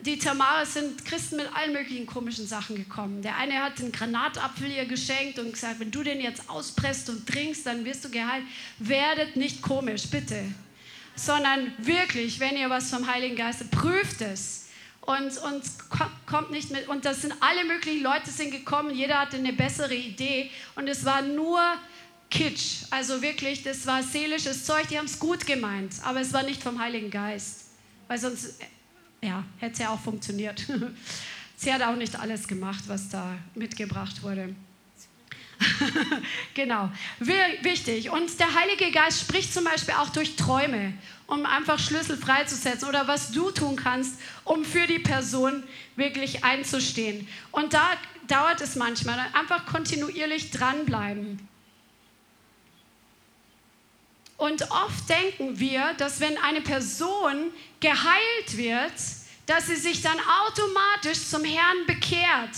die 0.01 0.17
Tamara 0.17 0.65
sind 0.65 1.05
Christen 1.05 1.37
mit 1.37 1.47
allen 1.55 1.71
möglichen 1.71 2.05
komischen 2.05 2.45
Sachen 2.45 2.75
gekommen. 2.75 3.21
Der 3.21 3.37
eine 3.37 3.63
hat 3.63 3.79
einen 3.79 3.93
Granatapfel 3.93 4.69
ihr 4.69 4.83
geschenkt 4.83 5.39
und 5.39 5.53
gesagt, 5.53 5.79
wenn 5.79 5.89
du 5.89 6.03
den 6.03 6.19
jetzt 6.19 6.49
auspresst 6.49 7.09
und 7.09 7.25
trinkst, 7.25 7.65
dann 7.65 7.85
wirst 7.85 8.03
du 8.03 8.09
geheilt. 8.09 8.43
Werdet 8.79 9.37
nicht 9.37 9.61
komisch, 9.61 10.09
bitte. 10.11 10.43
Sondern 11.15 11.71
wirklich, 11.77 12.41
wenn 12.41 12.57
ihr 12.57 12.69
was 12.69 12.89
vom 12.89 13.07
Heiligen 13.07 13.37
Geist, 13.37 13.71
prüft 13.71 14.19
es. 14.19 14.67
Und, 14.99 15.37
und 15.37 15.63
kommt 16.25 16.51
nicht 16.51 16.69
mit. 16.69 16.89
Und 16.89 17.05
das 17.05 17.21
sind 17.21 17.33
alle 17.39 17.63
möglichen 17.63 18.03
Leute 18.03 18.29
sind 18.29 18.51
gekommen. 18.51 18.93
Jeder 18.93 19.21
hatte 19.21 19.37
eine 19.37 19.53
bessere 19.53 19.95
Idee. 19.95 20.51
Und 20.75 20.89
es 20.89 21.05
war 21.05 21.21
nur 21.21 21.61
Kitsch. 22.33 22.85
Also 22.89 23.21
wirklich, 23.21 23.61
das 23.61 23.85
war 23.85 24.01
seelisches 24.01 24.65
Zeug, 24.65 24.87
die 24.87 24.97
haben 24.97 25.05
es 25.05 25.19
gut 25.19 25.45
gemeint, 25.45 25.93
aber 26.03 26.19
es 26.19 26.33
war 26.33 26.41
nicht 26.41 26.63
vom 26.63 26.79
Heiligen 26.79 27.11
Geist. 27.11 27.65
Weil 28.07 28.17
sonst, 28.17 28.59
ja, 29.21 29.43
hätte 29.59 29.73
es 29.73 29.79
ja 29.79 29.89
auch 29.89 29.99
funktioniert. 29.99 30.65
Sie 31.55 31.71
hat 31.71 31.83
auch 31.83 31.95
nicht 31.95 32.19
alles 32.19 32.47
gemacht, 32.47 32.85
was 32.87 33.07
da 33.09 33.37
mitgebracht 33.53 34.23
wurde. 34.23 34.55
genau, 36.55 36.89
wichtig. 37.19 38.09
Und 38.09 38.39
der 38.39 38.53
Heilige 38.55 38.91
Geist 38.91 39.21
spricht 39.21 39.53
zum 39.53 39.65
Beispiel 39.65 39.93
auch 39.93 40.09
durch 40.09 40.35
Träume, 40.35 40.93
um 41.27 41.45
einfach 41.45 41.77
Schlüssel 41.77 42.17
freizusetzen 42.17 42.89
oder 42.89 43.07
was 43.07 43.31
du 43.31 43.51
tun 43.51 43.75
kannst, 43.75 44.19
um 44.43 44.65
für 44.65 44.87
die 44.87 44.99
Person 44.99 45.63
wirklich 45.95 46.43
einzustehen. 46.43 47.27
Und 47.51 47.75
da 47.75 47.91
dauert 48.27 48.59
es 48.59 48.75
manchmal, 48.75 49.19
einfach 49.33 49.67
kontinuierlich 49.67 50.49
dranbleiben. 50.49 51.47
Und 54.43 54.61
oft 54.71 55.07
denken 55.07 55.57
wir, 55.57 55.93
dass 55.93 56.19
wenn 56.19 56.37
eine 56.37 56.59
Person 56.59 57.53
geheilt 57.79 58.57
wird, 58.57 58.91
dass 59.45 59.67
sie 59.67 59.77
sich 59.77 60.01
dann 60.01 60.17
automatisch 60.45 61.29
zum 61.29 61.45
Herrn 61.45 61.85
bekehrt. 61.87 62.49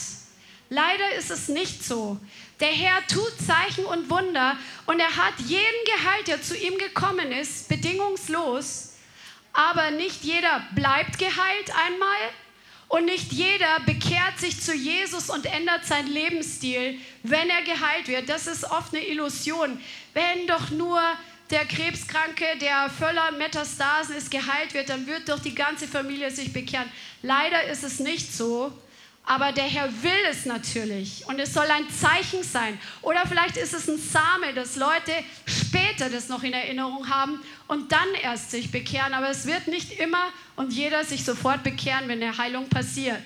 Leider 0.71 1.13
ist 1.13 1.29
es 1.29 1.47
nicht 1.47 1.83
so. 1.83 2.19
Der 2.59 2.69
Herr 2.69 3.05
tut 3.05 3.33
Zeichen 3.45 3.85
und 3.85 4.09
Wunder 4.09 4.57
und 4.87 4.99
er 4.99 5.15
hat 5.15 5.35
jeden 5.45 5.61
geheilt, 5.95 6.27
der 6.27 6.41
zu 6.41 6.57
ihm 6.57 6.75
gekommen 6.79 7.31
ist, 7.31 7.69
bedingungslos. 7.69 8.93
Aber 9.53 9.91
nicht 9.91 10.23
jeder 10.23 10.65
bleibt 10.73 11.19
geheilt 11.19 11.69
einmal 11.85 12.31
und 12.87 13.05
nicht 13.05 13.31
jeder 13.31 13.79
bekehrt 13.81 14.39
sich 14.39 14.59
zu 14.59 14.73
Jesus 14.73 15.29
und 15.29 15.45
ändert 15.45 15.85
seinen 15.85 16.11
Lebensstil, 16.11 16.99
wenn 17.21 17.47
er 17.47 17.61
geheilt 17.61 18.07
wird. 18.07 18.27
Das 18.27 18.47
ist 18.47 18.63
oft 18.63 18.95
eine 18.95 19.05
Illusion. 19.05 19.79
Wenn 20.15 20.47
doch 20.47 20.71
nur 20.71 20.99
der 21.49 21.65
Krebskranke, 21.65 22.45
der 22.59 22.89
voller 22.89 23.31
Metastasen 23.31 24.15
ist, 24.15 24.31
geheilt 24.31 24.73
wird, 24.73 24.89
dann 24.89 25.05
wird 25.05 25.29
doch 25.29 25.39
die 25.39 25.53
ganze 25.53 25.87
Familie 25.87 26.31
sich 26.31 26.51
bekehren. 26.51 26.89
Leider 27.21 27.63
ist 27.65 27.83
es 27.83 27.99
nicht 27.99 28.33
so, 28.33 28.71
aber 29.27 29.51
der 29.51 29.65
Herr 29.65 29.89
will 30.03 30.11
es 30.29 30.45
natürlich 30.45 31.25
und 31.27 31.39
es 31.39 31.53
soll 31.53 31.65
ein 31.65 31.89
Zeichen 31.89 32.43
sein. 32.43 32.79
Oder 33.01 33.25
vielleicht 33.27 33.57
ist 33.57 33.73
es 33.73 33.87
ein 33.87 33.97
Same, 33.97 34.53
dass 34.53 34.75
Leute 34.75 35.11
später 35.45 36.09
das 36.09 36.29
noch 36.29 36.43
in 36.43 36.53
Erinnerung 36.53 37.09
haben 37.09 37.41
und 37.67 37.91
dann 37.91 38.13
erst 38.21 38.51
sich 38.51 38.71
bekehren. 38.71 39.13
Aber 39.13 39.29
es 39.29 39.47
wird 39.47 39.67
nicht 39.67 39.99
immer 39.99 40.31
und 40.55 40.73
jeder 40.73 41.03
sich 41.03 41.25
sofort 41.25 41.63
bekehren, 41.63 42.07
wenn 42.07 42.21
eine 42.21 42.37
Heilung 42.37 42.69
passiert. 42.69 43.23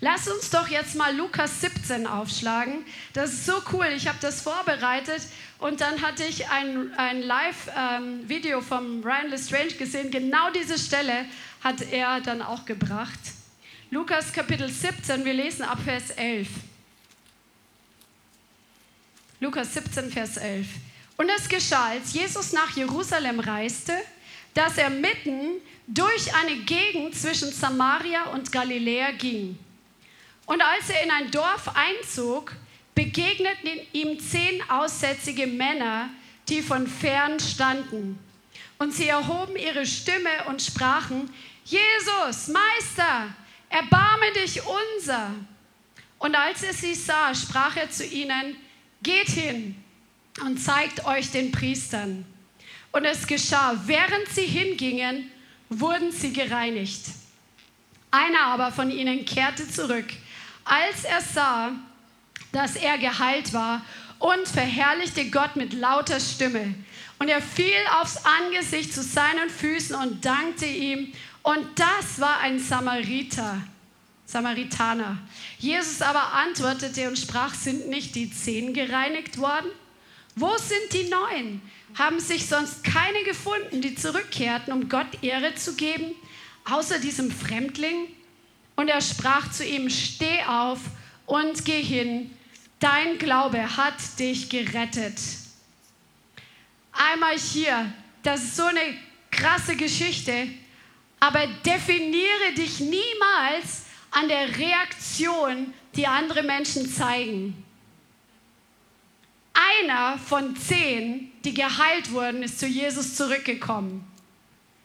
Lass 0.00 0.28
uns 0.28 0.50
doch 0.50 0.68
jetzt 0.68 0.96
mal 0.96 1.14
Lukas 1.16 1.60
17 1.60 2.06
aufschlagen. 2.06 2.84
Das 3.12 3.32
ist 3.32 3.46
so 3.46 3.54
cool. 3.72 3.86
Ich 3.96 4.08
habe 4.08 4.18
das 4.20 4.42
vorbereitet 4.42 5.22
und 5.58 5.80
dann 5.80 6.02
hatte 6.02 6.24
ich 6.24 6.48
ein, 6.48 6.92
ein 6.96 7.22
Live-Video 7.22 8.58
ähm, 8.58 8.64
vom 8.64 9.02
Ryan 9.02 9.30
Lestrange 9.30 9.72
gesehen. 9.72 10.10
Genau 10.10 10.50
diese 10.50 10.78
Stelle 10.78 11.26
hat 11.62 11.80
er 11.90 12.20
dann 12.20 12.42
auch 12.42 12.64
gebracht. 12.64 13.18
Lukas 13.90 14.32
Kapitel 14.32 14.68
17, 14.68 15.24
wir 15.24 15.34
lesen 15.34 15.62
ab 15.62 15.78
Vers 15.84 16.10
11. 16.10 16.48
Lukas 19.40 19.74
17, 19.74 20.10
Vers 20.10 20.36
11. 20.36 20.66
Und 21.16 21.28
es 21.28 21.48
geschah, 21.48 21.90
als 21.90 22.12
Jesus 22.12 22.52
nach 22.52 22.76
Jerusalem 22.76 23.38
reiste, 23.38 23.92
dass 24.52 24.78
er 24.78 24.90
mitten 24.90 25.60
durch 25.86 26.34
eine 26.34 26.56
Gegend 26.64 27.14
zwischen 27.14 27.52
Samaria 27.52 28.24
und 28.32 28.50
Galiläa 28.50 29.12
ging. 29.12 29.58
Und 30.46 30.62
als 30.62 30.90
er 30.90 31.02
in 31.02 31.10
ein 31.10 31.30
Dorf 31.30 31.70
einzog, 31.74 32.54
begegneten 32.94 33.80
ihm 33.92 34.20
zehn 34.20 34.62
aussätzige 34.68 35.46
Männer, 35.46 36.10
die 36.48 36.62
von 36.62 36.86
fern 36.86 37.40
standen. 37.40 38.18
Und 38.78 38.92
sie 38.92 39.08
erhoben 39.08 39.56
ihre 39.56 39.86
Stimme 39.86 40.44
und 40.46 40.60
sprachen, 40.60 41.32
Jesus, 41.64 42.48
Meister, 42.48 43.34
erbarme 43.70 44.32
dich 44.34 44.60
unser. 44.62 45.30
Und 46.18 46.34
als 46.34 46.62
er 46.62 46.74
sie 46.74 46.94
sah, 46.94 47.34
sprach 47.34 47.76
er 47.76 47.90
zu 47.90 48.04
ihnen, 48.04 48.56
geht 49.02 49.28
hin 49.28 49.82
und 50.42 50.58
zeigt 50.58 51.04
euch 51.06 51.30
den 51.30 51.52
Priestern. 51.52 52.24
Und 52.92 53.04
es 53.04 53.26
geschah, 53.26 53.80
während 53.86 54.28
sie 54.28 54.46
hingingen, 54.46 55.30
wurden 55.68 56.12
sie 56.12 56.32
gereinigt. 56.32 57.06
Einer 58.10 58.42
aber 58.42 58.70
von 58.70 58.90
ihnen 58.90 59.24
kehrte 59.24 59.68
zurück, 59.68 60.06
als 60.64 61.04
er 61.04 61.20
sah, 61.20 61.72
dass 62.52 62.76
er 62.76 62.98
geheilt 62.98 63.52
war 63.52 63.82
und 64.18 64.48
verherrlichte 64.48 65.30
Gott 65.30 65.56
mit 65.56 65.72
lauter 65.72 66.20
Stimme. 66.20 66.74
Und 67.18 67.28
er 67.28 67.42
fiel 67.42 67.72
aufs 68.00 68.18
Angesicht 68.24 68.92
zu 68.92 69.02
seinen 69.02 69.50
Füßen 69.50 69.94
und 69.96 70.24
dankte 70.24 70.66
ihm. 70.66 71.12
Und 71.42 71.66
das 71.76 72.20
war 72.20 72.40
ein 72.40 72.58
Samariter, 72.58 73.60
Samaritaner. 74.26 75.18
Jesus 75.58 76.00
aber 76.02 76.32
antwortete 76.32 77.08
und 77.08 77.18
sprach, 77.18 77.54
sind 77.54 77.88
nicht 77.88 78.14
die 78.14 78.30
zehn 78.30 78.72
gereinigt 78.72 79.38
worden? 79.38 79.70
Wo 80.36 80.56
sind 80.56 80.92
die 80.92 81.08
neun? 81.08 81.60
Haben 81.96 82.18
sich 82.18 82.46
sonst 82.46 82.82
keine 82.82 83.22
gefunden, 83.24 83.80
die 83.80 83.94
zurückkehrten, 83.94 84.72
um 84.72 84.88
Gott 84.88 85.22
Ehre 85.22 85.54
zu 85.54 85.74
geben, 85.74 86.12
außer 86.64 86.98
diesem 86.98 87.30
Fremdling? 87.30 88.08
Und 88.76 88.88
er 88.88 89.00
sprach 89.00 89.50
zu 89.50 89.64
ihm, 89.64 89.88
steh 89.88 90.42
auf 90.44 90.80
und 91.26 91.64
geh 91.64 91.82
hin, 91.82 92.30
dein 92.80 93.18
Glaube 93.18 93.76
hat 93.76 94.18
dich 94.18 94.48
gerettet. 94.48 95.18
Einmal 96.92 97.38
hier, 97.38 97.92
das 98.22 98.42
ist 98.42 98.56
so 98.56 98.64
eine 98.64 98.96
krasse 99.30 99.76
Geschichte, 99.76 100.48
aber 101.20 101.46
definiere 101.64 102.52
dich 102.56 102.80
niemals 102.80 103.84
an 104.10 104.28
der 104.28 104.56
Reaktion, 104.56 105.72
die 105.96 106.06
andere 106.06 106.42
Menschen 106.42 106.88
zeigen. 106.88 107.64
Einer 109.54 110.18
von 110.18 110.56
zehn, 110.56 111.32
die 111.44 111.54
geheilt 111.54 112.10
wurden, 112.12 112.42
ist 112.42 112.58
zu 112.58 112.66
Jesus 112.66 113.14
zurückgekommen. 113.14 114.04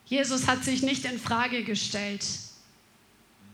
Jesus 0.05 0.47
hat 0.47 0.63
sich 0.63 0.81
nicht 0.81 1.05
in 1.05 1.19
Frage 1.19 1.63
gestellt. 1.63 2.25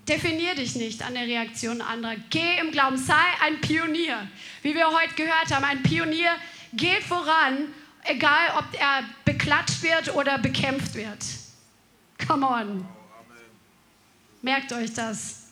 Definier 0.08 0.54
dich 0.54 0.76
nicht 0.76 1.02
an 1.02 1.16
der 1.16 1.24
Reaktion 1.24 1.82
anderer. 1.82 2.16
Geh 2.30 2.60
im 2.60 2.72
Glauben, 2.72 2.98
sei 2.98 3.24
ein 3.42 3.60
Pionier. 3.60 4.28
Wie 4.62 4.76
wir 4.76 4.88
heute 4.92 5.16
gehört 5.16 5.52
haben, 5.52 5.66
ein 5.66 5.82
Pionier 5.82 6.36
geht 6.74 7.04
voran, 7.04 7.74
egal 8.04 8.54
ob 8.58 8.66
er 8.80 9.04
beklatscht 9.24 9.82
wird 9.82 10.14
oder 10.14 10.38
bekämpft 10.38 10.94
wird. 10.94 11.26
Come 12.28 12.48
on. 12.48 12.88
Merkt 14.42 14.72
euch 14.74 14.94
das. 14.94 15.46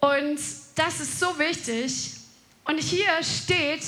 Und 0.00 0.38
das 0.76 1.00
ist 1.00 1.20
so 1.20 1.38
wichtig. 1.38 2.12
Und 2.64 2.78
hier 2.78 3.22
steht, 3.22 3.82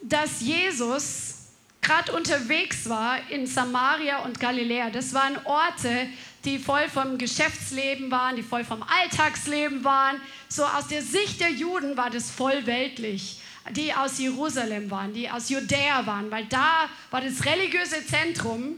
dass 0.00 0.40
Jesus 0.40 1.34
gerade 1.80 2.12
unterwegs 2.12 2.88
war 2.88 3.18
in 3.30 3.46
Samaria 3.46 4.20
und 4.20 4.38
Galiläa. 4.38 4.90
Das 4.90 5.12
waren 5.12 5.36
Orte, 5.44 6.08
die 6.44 6.58
voll 6.58 6.88
vom 6.88 7.18
Geschäftsleben 7.18 8.10
waren, 8.10 8.36
die 8.36 8.42
voll 8.42 8.64
vom 8.64 8.82
Alltagsleben 8.82 9.82
waren. 9.84 10.20
So 10.48 10.64
aus 10.64 10.88
der 10.88 11.02
Sicht 11.02 11.40
der 11.40 11.50
Juden 11.50 11.96
war 11.96 12.10
das 12.10 12.30
voll 12.30 12.66
weltlich. 12.66 13.40
Die 13.70 13.94
aus 13.94 14.18
Jerusalem 14.18 14.90
waren, 14.90 15.14
die 15.14 15.30
aus 15.30 15.48
Judäa 15.48 16.04
waren, 16.04 16.30
weil 16.30 16.44
da 16.46 16.88
war 17.10 17.22
das 17.22 17.44
religiöse 17.46 18.04
Zentrum 18.06 18.76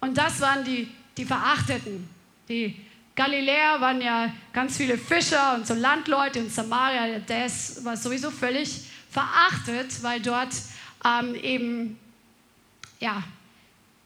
und 0.00 0.18
das 0.18 0.40
waren 0.40 0.64
die, 0.64 0.88
die 1.16 1.24
Verachteten. 1.24 2.08
Die 2.48 2.74
Galiläa 3.14 3.80
waren 3.80 4.00
ja 4.00 4.32
ganz 4.52 4.76
viele 4.76 4.98
Fischer 4.98 5.54
und 5.54 5.66
so 5.68 5.74
Landleute 5.74 6.40
und 6.40 6.52
Samaria, 6.52 7.20
das 7.20 7.84
war 7.84 7.96
sowieso 7.96 8.30
völlig 8.32 8.80
verachtet, 9.10 10.02
weil 10.02 10.20
dort 10.20 10.52
ähm, 11.04 11.36
eben 11.36 11.98
ja, 12.98 13.22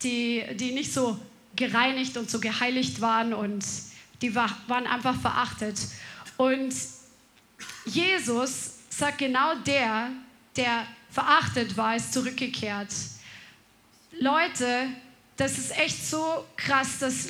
die, 0.03 0.45
die 0.55 0.73
nicht 0.73 0.93
so 0.93 1.19
gereinigt 1.63 2.17
und 2.17 2.31
so 2.31 2.41
geheiligt 2.41 3.01
waren 3.01 3.33
und 3.33 3.65
die 4.21 4.35
war, 4.35 4.51
waren 4.67 4.87
einfach 4.87 5.21
verachtet. 5.21 5.79
Und 6.37 6.75
Jesus 7.85 8.75
sagt 8.89 9.19
genau 9.19 9.55
der, 9.67 10.11
der 10.57 10.87
verachtet 11.11 11.77
war, 11.77 11.95
ist 11.97 12.13
zurückgekehrt. 12.13 12.93
Leute, 14.19 14.89
das 15.37 15.59
ist 15.59 15.77
echt 15.79 16.05
so 16.05 16.45
krass, 16.57 16.99
dass 16.99 17.29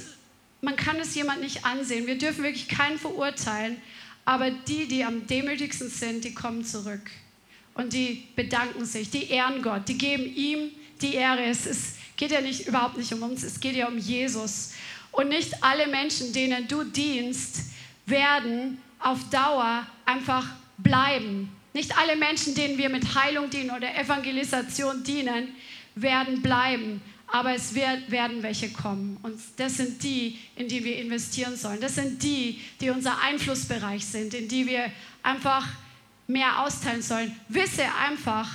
man 0.61 0.77
kann 0.77 0.97
es 0.97 1.15
jemand 1.15 1.41
nicht 1.41 1.65
ansehen. 1.65 2.07
Wir 2.07 2.17
dürfen 2.17 2.43
wirklich 2.43 2.69
keinen 2.69 2.99
verurteilen, 2.99 3.77
aber 4.25 4.51
die, 4.51 4.87
die 4.87 5.05
am 5.05 5.27
demütigsten 5.27 5.91
sind, 5.91 6.25
die 6.25 6.33
kommen 6.35 6.65
zurück 6.65 7.11
und 7.75 7.93
die 7.93 8.29
bedanken 8.37 8.85
sich, 8.85 9.11
die 9.11 9.29
ehren 9.29 9.63
Gott, 9.63 9.89
die 9.89 9.99
geben 9.99 10.25
ihm 10.25 10.71
die 11.01 11.15
Ehre. 11.15 11.45
Es 11.45 11.67
ist, 11.67 11.97
geht 12.23 12.31
ja 12.31 12.41
nicht, 12.41 12.69
überhaupt 12.69 12.97
nicht 12.97 13.13
um 13.13 13.21
uns, 13.25 13.43
es 13.43 13.59
geht 13.59 13.75
ja 13.75 13.89
um 13.89 13.99
Jesus. 13.99 14.75
Und 15.11 15.29
nicht 15.29 15.65
alle 15.65 15.89
Menschen, 15.89 16.33
denen 16.33 16.69
du 16.69 16.85
dienst, 16.85 17.63
werden 18.07 18.79
auf 19.01 19.19
Dauer 19.31 19.85
einfach 20.07 20.47
bleiben. 20.79 21.51
Nicht 21.73 21.99
alle 21.99 22.15
Menschen, 22.15 22.55
denen 22.55 22.79
wir 22.79 22.91
mit 22.91 23.17
Heilung 23.17 23.51
dienen 23.51 23.71
oder 23.71 23.93
Evangelisation 23.99 25.03
dienen, 25.03 25.49
werden 25.97 26.43
bleiben 26.43 27.03
aber 27.33 27.55
es 27.55 27.75
wird, 27.75 28.11
werden 28.11 28.43
welche 28.43 28.71
kommen. 28.71 29.17
Und 29.23 29.41
das 29.57 29.79
sind 29.79 30.03
die, 30.03 30.39
in 30.55 30.69
die 30.69 30.85
wir 30.85 30.99
investieren 30.99 31.57
sollen. 31.57 31.81
Das 31.81 31.95
sind 31.95 32.23
die, 32.23 32.61
die 32.79 32.91
unser 32.91 33.23
Einflussbereich 33.23 34.05
sind, 34.05 34.35
in 34.35 34.49
die 34.49 34.67
wir 34.67 34.93
einfach 35.23 35.67
mehr 36.27 36.61
austeilen 36.61 37.01
sollen. 37.01 37.35
Wisse 37.49 37.85
einfach, 38.07 38.51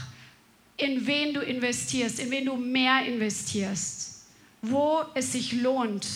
in 0.78 1.06
wen 1.06 1.34
du 1.34 1.42
investierst, 1.42 2.20
in 2.20 2.32
wen 2.32 2.46
du 2.46 2.56
mehr 2.56 3.06
investierst, 3.06 4.26
wo 4.62 5.04
es 5.14 5.32
sich 5.32 5.54
lohnt. 5.54 6.08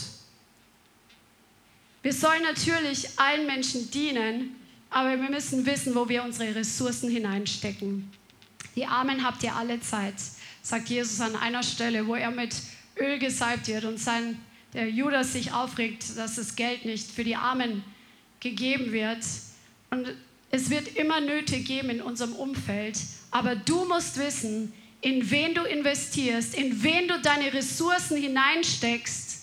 Wir 2.04 2.14
sollen 2.14 2.44
natürlich 2.44 3.08
allen 3.18 3.46
Menschen 3.46 3.92
dienen, 3.92 4.56
aber 4.90 5.20
wir 5.20 5.30
müssen 5.30 5.66
wissen, 5.66 5.96
wo 5.96 6.08
wir 6.10 6.24
unsere 6.24 6.56
Ressourcen 6.56 7.10
hineinstecken. 7.10 8.12
Die 8.76 8.86
Armen 8.86 9.24
habt 9.24 9.44
ihr 9.44 9.56
alle 9.56 9.80
Zeit 9.82 10.16
sagt 10.62 10.90
Jesus 10.90 11.20
an 11.22 11.36
einer 11.36 11.64
Stelle, 11.64 12.08
wo 12.08 12.16
er 12.16 12.32
mit 12.32 12.56
Öl 13.00 13.20
gesalbt 13.20 13.68
wird 13.68 13.86
und 13.86 14.00
sein, 14.00 14.38
der 14.74 14.90
Judas 14.90 15.34
sich 15.34 15.52
aufregt, 15.52 16.18
dass 16.18 16.36
das 16.36 16.56
Geld 16.56 16.86
nicht 16.86 17.12
für 17.12 17.24
die 17.24 17.36
Armen 17.36 17.84
gegeben 18.40 18.92
wird. 18.92 19.24
Und 19.90 20.08
es 20.50 20.70
wird 20.70 20.96
immer 20.96 21.20
Nöte 21.20 21.60
geben 21.60 21.90
in 21.90 22.02
unserem 22.02 22.34
Umfeld, 22.34 22.98
aber 23.32 23.56
du 23.56 23.86
musst 23.86 24.18
wissen, 24.18 24.74
in 25.02 25.32
wen 25.32 25.56
du 25.56 25.64
investierst, 25.64 26.54
in 26.54 26.84
wen 26.84 27.08
du 27.08 27.20
deine 27.20 27.52
Ressourcen 27.54 28.18
hineinsteckst, 28.18 29.40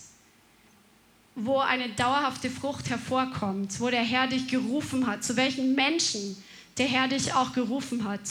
wo 1.35 1.59
eine 1.59 1.89
dauerhafte 1.89 2.49
Frucht 2.49 2.89
hervorkommt, 2.89 3.79
wo 3.79 3.89
der 3.89 4.03
Herr 4.03 4.27
dich 4.27 4.47
gerufen 4.47 5.07
hat, 5.07 5.23
zu 5.23 5.35
welchen 5.35 5.75
Menschen 5.75 6.41
der 6.77 6.87
Herr 6.87 7.07
dich 7.07 7.33
auch 7.33 7.53
gerufen 7.53 8.05
hat. 8.05 8.21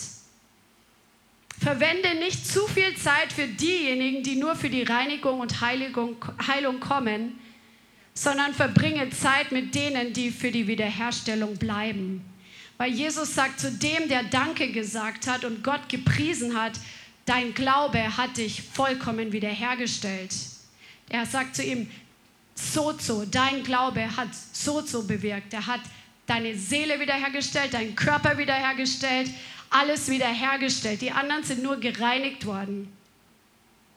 Verwende 1.61 2.15
nicht 2.15 2.47
zu 2.47 2.67
viel 2.69 2.97
Zeit 2.97 3.33
für 3.33 3.47
diejenigen, 3.47 4.23
die 4.23 4.37
nur 4.37 4.55
für 4.55 4.71
die 4.71 4.85
Reinigung 4.85 5.41
und 5.41 5.61
Heiligung, 5.61 6.17
Heilung 6.47 6.81
kommen, 6.81 7.39
sondern 8.15 8.55
verbringe 8.55 9.11
Zeit 9.11 9.53
mit 9.53 9.75
denen, 9.75 10.13
die 10.13 10.31
für 10.31 10.51
die 10.51 10.67
Wiederherstellung 10.67 11.57
bleiben. 11.57 12.25
Weil 12.79 12.93
Jesus 12.93 13.35
sagt 13.35 13.61
zu 13.61 13.72
dem, 13.72 14.09
der 14.09 14.22
Danke 14.22 14.70
gesagt 14.70 15.26
hat 15.26 15.45
und 15.45 15.64
Gott 15.64 15.89
gepriesen 15.89 16.59
hat, 16.59 16.72
dein 17.26 17.53
Glaube 17.53 18.16
hat 18.16 18.37
dich 18.37 18.62
vollkommen 18.62 19.33
wiederhergestellt. 19.33 20.35
Er 21.11 21.26
sagt 21.26 21.57
zu 21.57 21.64
ihm, 21.64 21.91
Sozo, 22.55 23.24
dein 23.24 23.62
Glaube 23.64 24.16
hat 24.16 24.29
Sozo 24.53 25.03
bewirkt. 25.03 25.53
Er 25.53 25.66
hat 25.66 25.81
deine 26.26 26.57
Seele 26.57 27.01
wiederhergestellt, 27.01 27.74
deinen 27.74 27.97
Körper 27.97 28.39
wiederhergestellt, 28.39 29.31
alles 29.70 30.09
wiederhergestellt. 30.09 31.01
Die 31.01 31.11
anderen 31.11 31.43
sind 31.43 31.62
nur 31.62 31.79
gereinigt 31.79 32.47
worden. 32.47 32.93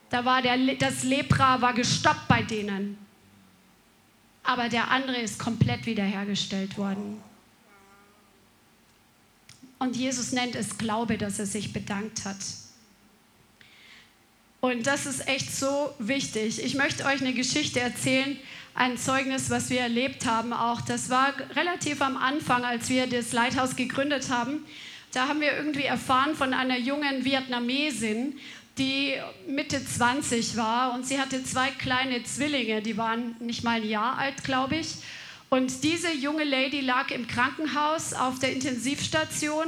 Da 0.10 0.26
war 0.26 0.42
der, 0.42 0.58
das 0.76 1.04
Lepra 1.04 1.62
war 1.62 1.74
gestoppt 1.74 2.28
bei 2.28 2.42
denen. 2.42 2.98
Aber 4.44 4.70
der 4.70 4.90
andere 4.90 5.18
ist 5.18 5.40
komplett 5.40 5.86
wiederhergestellt 5.86 6.78
worden. 6.78 7.22
Und 9.82 9.96
Jesus 9.96 10.32
nennt 10.32 10.54
es 10.54 10.78
Glaube, 10.78 11.18
dass 11.18 11.40
er 11.40 11.48
sich 11.48 11.74
bedankt 11.74 12.24
hat. 12.24 12.38
Und 14.60 14.86
das 14.86 15.08
ist 15.08 15.28
echt 15.28 15.52
so 15.52 15.92
wichtig. 15.98 16.64
Ich 16.64 16.76
möchte 16.76 17.04
euch 17.04 17.20
eine 17.20 17.34
Geschichte 17.34 17.80
erzählen, 17.80 18.38
ein 18.76 19.00
Zeugnis, 19.00 19.50
was 19.50 19.72
wir 19.72 19.80
erlebt 19.80 20.28
haben 20.28 20.54
auch. 20.54 20.82
Das 20.82 21.10
war 21.10 21.34
relativ 21.56 22.04
am 22.04 22.16
Anfang, 22.16 22.64
als 22.64 22.90
wir 22.90 23.08
das 23.08 23.34
Leithaus 23.34 23.76
gegründet 23.76 24.30
haben. 24.30 24.64
Da 25.14 25.28
haben 25.28 25.42
wir 25.42 25.58
irgendwie 25.58 25.86
erfahren 25.86 26.36
von 26.36 26.54
einer 26.54 26.78
jungen 26.78 27.26
Vietnamesin, 27.26 28.38
die 28.78 29.16
Mitte 29.48 29.84
20 29.84 30.58
war 30.58 30.94
und 30.94 31.08
sie 31.08 31.20
hatte 31.20 31.44
zwei 31.44 31.72
kleine 31.72 32.24
Zwillinge, 32.24 32.84
die 32.84 32.98
waren 32.98 33.36
nicht 33.40 33.64
mal 33.64 33.82
ein 33.82 33.90
Jahr 33.90 34.20
alt, 34.20 34.44
glaube 34.44 34.76
ich. 34.76 34.98
Und 35.54 35.84
diese 35.84 36.10
junge 36.14 36.46
Lady 36.46 36.80
lag 36.80 37.12
im 37.12 37.28
Krankenhaus 37.28 38.14
auf 38.14 38.40
der 38.40 38.54
Intensivstation 38.54 39.68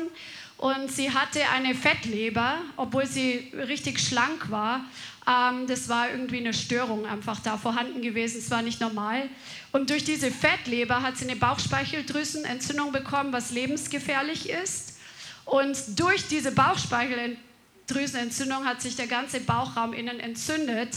und 0.56 0.90
sie 0.90 1.12
hatte 1.12 1.42
eine 1.50 1.76
Fettleber, 1.76 2.60
obwohl 2.78 3.06
sie 3.06 3.52
richtig 3.68 4.00
schlank 4.00 4.50
war. 4.50 4.86
Ähm, 5.28 5.68
das 5.68 5.90
war 5.90 6.10
irgendwie 6.10 6.38
eine 6.38 6.54
Störung 6.54 7.06
einfach 7.06 7.42
da 7.42 7.58
vorhanden 7.58 8.02
gewesen. 8.02 8.38
Es 8.38 8.50
war 8.50 8.62
nicht 8.62 8.80
normal. 8.80 9.28
Und 9.74 9.90
durch 9.90 10.06
diese 10.06 10.32
Fettleber 10.32 11.02
hat 11.02 11.18
sie 11.18 11.26
eine 11.26 11.36
Bauchspeicheldrüsenentzündung 11.36 12.94
bekommen, 12.94 13.34
was 13.34 13.52
lebensgefährlich 13.52 14.50
ist. 14.50 15.00
Und 15.44 15.78
durch 16.00 16.30
diese 16.30 16.54
Bauchspeicheldrüsenentzündung 16.54 18.64
hat 18.64 18.82
sich 18.82 18.96
der 18.96 19.08
ganze 19.08 19.42
Bauchraum 19.42 19.92
innen 19.92 20.22
entzündet. 20.22 20.96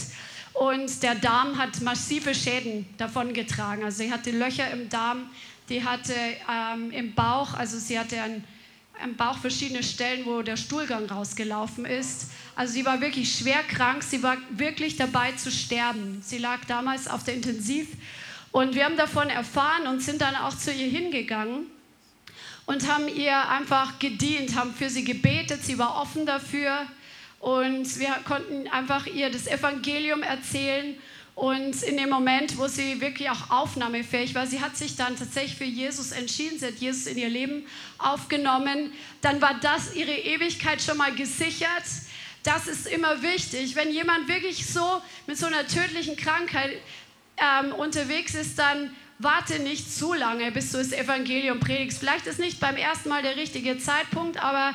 Und 0.59 1.03
der 1.03 1.13
Darm 1.13 1.57
hat 1.59 1.81
massive 1.81 2.33
Schäden 2.33 2.87
davon 2.97 3.33
getragen. 3.33 3.83
Also 3.83 3.99
sie 3.99 4.11
hatte 4.11 4.31
Löcher 4.31 4.71
im 4.71 4.89
Darm, 4.89 5.29
die 5.69 5.83
hatte 5.83 6.15
ähm, 6.51 6.89
im 6.91 7.13
Bauch, 7.13 7.53
also 7.53 7.77
sie 7.77 7.99
hatte 7.99 8.19
ein 8.21 8.43
im 9.03 9.15
Bauch 9.15 9.37
verschiedene 9.37 9.83
Stellen, 9.83 10.25
wo 10.25 10.41
der 10.41 10.57
Stuhlgang 10.57 11.05
rausgelaufen 11.05 11.85
ist. 11.85 12.31
Also 12.55 12.73
sie 12.73 12.85
war 12.85 12.99
wirklich 13.01 13.31
schwer 13.37 13.61
krank, 13.61 14.01
sie 14.01 14.23
war 14.23 14.37
wirklich 14.49 14.95
dabei 14.95 15.33
zu 15.33 15.51
sterben. 15.51 16.23
Sie 16.23 16.39
lag 16.39 16.65
damals 16.65 17.07
auf 17.07 17.23
der 17.23 17.35
Intensiv 17.35 17.89
und 18.51 18.73
wir 18.73 18.85
haben 18.85 18.97
davon 18.97 19.29
erfahren 19.29 19.85
und 19.85 20.01
sind 20.01 20.21
dann 20.21 20.35
auch 20.35 20.57
zu 20.57 20.71
ihr 20.71 20.87
hingegangen 20.87 21.67
und 22.65 22.91
haben 22.91 23.07
ihr 23.07 23.47
einfach 23.49 23.99
gedient, 23.99 24.55
haben 24.55 24.73
für 24.73 24.89
sie 24.89 25.03
gebetet, 25.03 25.63
sie 25.63 25.77
war 25.77 26.01
offen 26.01 26.25
dafür 26.25 26.87
und 27.39 27.99
wir 27.99 28.15
konnten 28.25 28.67
einfach 28.67 29.05
ihr 29.07 29.29
das 29.29 29.47
Evangelium 29.47 30.23
erzählen 30.23 30.97
und 31.37 31.83
in 31.83 31.97
dem 31.97 32.09
Moment, 32.09 32.57
wo 32.57 32.67
sie 32.67 32.99
wirklich 32.99 33.29
auch 33.29 33.51
aufnahmefähig 33.51 34.33
war, 34.33 34.47
sie 34.47 34.59
hat 34.59 34.75
sich 34.75 34.95
dann 34.95 35.15
tatsächlich 35.15 35.55
für 35.55 35.65
Jesus 35.65 36.11
entschieden, 36.11 36.57
sie 36.57 36.65
hat 36.65 36.77
Jesus 36.77 37.05
in 37.05 37.15
ihr 37.15 37.29
Leben 37.29 37.63
aufgenommen, 37.99 38.91
dann 39.21 39.39
war 39.39 39.53
das 39.61 39.93
ihre 39.93 40.15
Ewigkeit 40.15 40.81
schon 40.81 40.97
mal 40.97 41.13
gesichert. 41.13 41.83
Das 42.41 42.67
ist 42.67 42.87
immer 42.87 43.21
wichtig. 43.21 43.75
Wenn 43.75 43.91
jemand 43.91 44.27
wirklich 44.27 44.65
so 44.65 44.99
mit 45.27 45.37
so 45.37 45.45
einer 45.45 45.67
tödlichen 45.67 46.15
Krankheit 46.15 46.71
ähm, 47.37 47.71
unterwegs 47.71 48.33
ist, 48.33 48.57
dann 48.57 48.95
warte 49.19 49.59
nicht 49.59 49.95
zu 49.95 50.15
lange, 50.15 50.51
bis 50.51 50.71
du 50.71 50.79
das 50.79 50.91
Evangelium 50.91 51.59
predigst. 51.59 51.99
Vielleicht 51.99 52.25
ist 52.25 52.39
nicht 52.39 52.59
beim 52.59 52.77
ersten 52.77 53.09
Mal 53.09 53.21
der 53.21 53.35
richtige 53.35 53.77
Zeitpunkt, 53.77 54.41
aber 54.43 54.73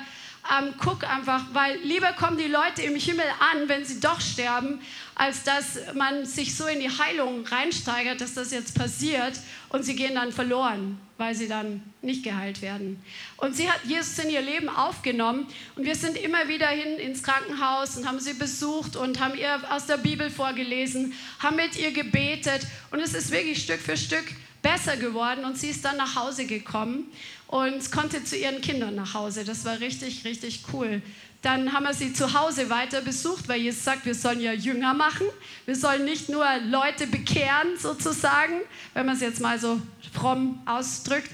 ähm, 0.50 0.74
guck 0.82 1.04
einfach, 1.04 1.44
weil 1.52 1.78
lieber 1.82 2.12
kommen 2.12 2.36
die 2.36 2.48
Leute 2.48 2.82
im 2.82 2.96
Himmel 2.96 3.24
an, 3.38 3.68
wenn 3.68 3.84
sie 3.84 4.00
doch 4.00 4.20
sterben, 4.20 4.80
als 5.14 5.44
dass 5.44 5.78
man 5.94 6.26
sich 6.26 6.56
so 6.56 6.66
in 6.66 6.80
die 6.80 6.90
Heilung 6.90 7.46
reinsteigert, 7.46 8.20
dass 8.20 8.34
das 8.34 8.50
jetzt 8.50 8.74
passiert 8.74 9.38
und 9.68 9.84
sie 9.84 9.94
gehen 9.94 10.16
dann 10.16 10.32
verloren, 10.32 10.98
weil 11.16 11.34
sie 11.34 11.46
dann 11.46 11.82
nicht 12.00 12.24
geheilt 12.24 12.60
werden. 12.60 13.00
Und 13.36 13.54
sie 13.54 13.70
hat 13.70 13.84
Jesus 13.84 14.18
in 14.18 14.30
ihr 14.30 14.42
Leben 14.42 14.68
aufgenommen 14.68 15.46
und 15.76 15.84
wir 15.84 15.94
sind 15.94 16.16
immer 16.16 16.48
wieder 16.48 16.68
hin 16.68 16.98
ins 16.98 17.22
Krankenhaus 17.22 17.96
und 17.96 18.08
haben 18.08 18.18
sie 18.18 18.34
besucht 18.34 18.96
und 18.96 19.20
haben 19.20 19.38
ihr 19.38 19.60
aus 19.70 19.86
der 19.86 19.98
Bibel 19.98 20.28
vorgelesen, 20.28 21.14
haben 21.38 21.56
mit 21.56 21.76
ihr 21.76 21.92
gebetet 21.92 22.66
und 22.90 22.98
es 22.98 23.14
ist 23.14 23.30
wirklich 23.30 23.62
Stück 23.62 23.80
für 23.80 23.96
Stück 23.96 24.24
besser 24.60 24.96
geworden 24.96 25.44
und 25.44 25.56
sie 25.58 25.68
ist 25.68 25.84
dann 25.84 25.96
nach 25.96 26.16
Hause 26.16 26.46
gekommen 26.46 27.12
und 27.52 27.92
konnte 27.92 28.24
zu 28.24 28.34
ihren 28.34 28.62
Kindern 28.62 28.94
nach 28.94 29.12
Hause. 29.12 29.44
Das 29.44 29.66
war 29.66 29.78
richtig, 29.78 30.24
richtig 30.24 30.64
cool. 30.72 31.02
Dann 31.42 31.74
haben 31.74 31.84
wir 31.84 31.92
sie 31.92 32.14
zu 32.14 32.32
Hause 32.32 32.70
weiter 32.70 33.02
besucht, 33.02 33.46
weil 33.46 33.60
Jesus 33.60 33.84
sagt, 33.84 34.06
wir 34.06 34.14
sollen 34.14 34.40
ja 34.40 34.54
Jünger 34.54 34.94
machen. 34.94 35.26
Wir 35.66 35.76
sollen 35.76 36.06
nicht 36.06 36.30
nur 36.30 36.46
Leute 36.70 37.06
bekehren, 37.06 37.76
sozusagen, 37.78 38.62
wenn 38.94 39.04
man 39.04 39.16
es 39.16 39.20
jetzt 39.20 39.42
mal 39.42 39.58
so 39.58 39.78
fromm 40.14 40.62
ausdrückt, 40.64 41.30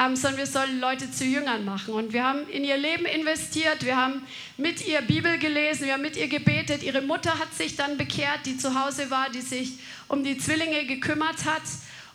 ähm, 0.00 0.16
sondern 0.16 0.38
wir 0.38 0.46
sollen 0.48 0.80
Leute 0.80 1.12
zu 1.12 1.24
Jüngern 1.24 1.64
machen. 1.64 1.94
Und 1.94 2.12
wir 2.12 2.24
haben 2.24 2.48
in 2.48 2.64
ihr 2.64 2.76
Leben 2.76 3.04
investiert, 3.04 3.84
wir 3.84 3.96
haben 3.96 4.22
mit 4.56 4.84
ihr 4.88 5.02
Bibel 5.02 5.38
gelesen, 5.38 5.84
wir 5.84 5.92
haben 5.92 6.02
mit 6.02 6.16
ihr 6.16 6.26
gebetet. 6.26 6.82
Ihre 6.82 7.00
Mutter 7.00 7.38
hat 7.38 7.54
sich 7.54 7.76
dann 7.76 7.96
bekehrt, 7.96 8.40
die 8.44 8.58
zu 8.58 8.74
Hause 8.74 9.08
war, 9.12 9.30
die 9.30 9.40
sich 9.40 9.74
um 10.08 10.24
die 10.24 10.36
Zwillinge 10.36 10.84
gekümmert 10.86 11.44
hat. 11.44 11.62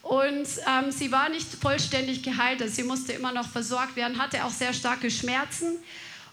Und 0.06 0.48
ähm, 0.68 0.92
sie 0.92 1.12
war 1.12 1.30
nicht 1.30 1.48
vollständig 1.60 2.22
geheilt, 2.22 2.62
also 2.62 2.76
sie 2.76 2.84
musste 2.84 3.14
immer 3.14 3.32
noch 3.32 3.50
versorgt 3.50 3.96
werden, 3.96 4.20
hatte 4.20 4.46
auch 4.46 4.52
sehr 4.52 4.72
starke 4.72 5.10
Schmerzen. 5.10 5.78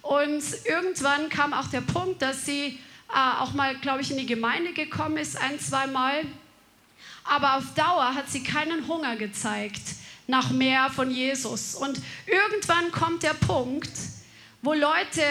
Und 0.02 0.42
irgendwann 0.66 1.30
kam 1.30 1.54
auch 1.54 1.68
der 1.68 1.80
Punkt, 1.80 2.20
dass 2.20 2.44
sie 2.44 2.78
äh, 3.08 3.40
auch 3.40 3.54
mal, 3.54 3.74
glaube 3.76 4.02
ich, 4.02 4.10
in 4.10 4.18
die 4.18 4.26
Gemeinde 4.26 4.74
gekommen 4.74 5.16
ist, 5.16 5.40
ein, 5.40 5.58
zwei 5.58 5.86
Mal. 5.86 6.20
Aber 7.24 7.56
auf 7.56 7.72
Dauer 7.74 8.14
hat 8.14 8.28
sie 8.28 8.42
keinen 8.42 8.86
Hunger 8.88 9.16
gezeigt 9.16 9.80
nach 10.26 10.50
mehr 10.50 10.90
von 10.90 11.10
Jesus. 11.10 11.74
Und 11.74 11.98
irgendwann 12.26 12.92
kommt 12.92 13.22
der 13.22 13.32
Punkt, 13.32 13.90
wo 14.60 14.74
Leute, 14.74 15.22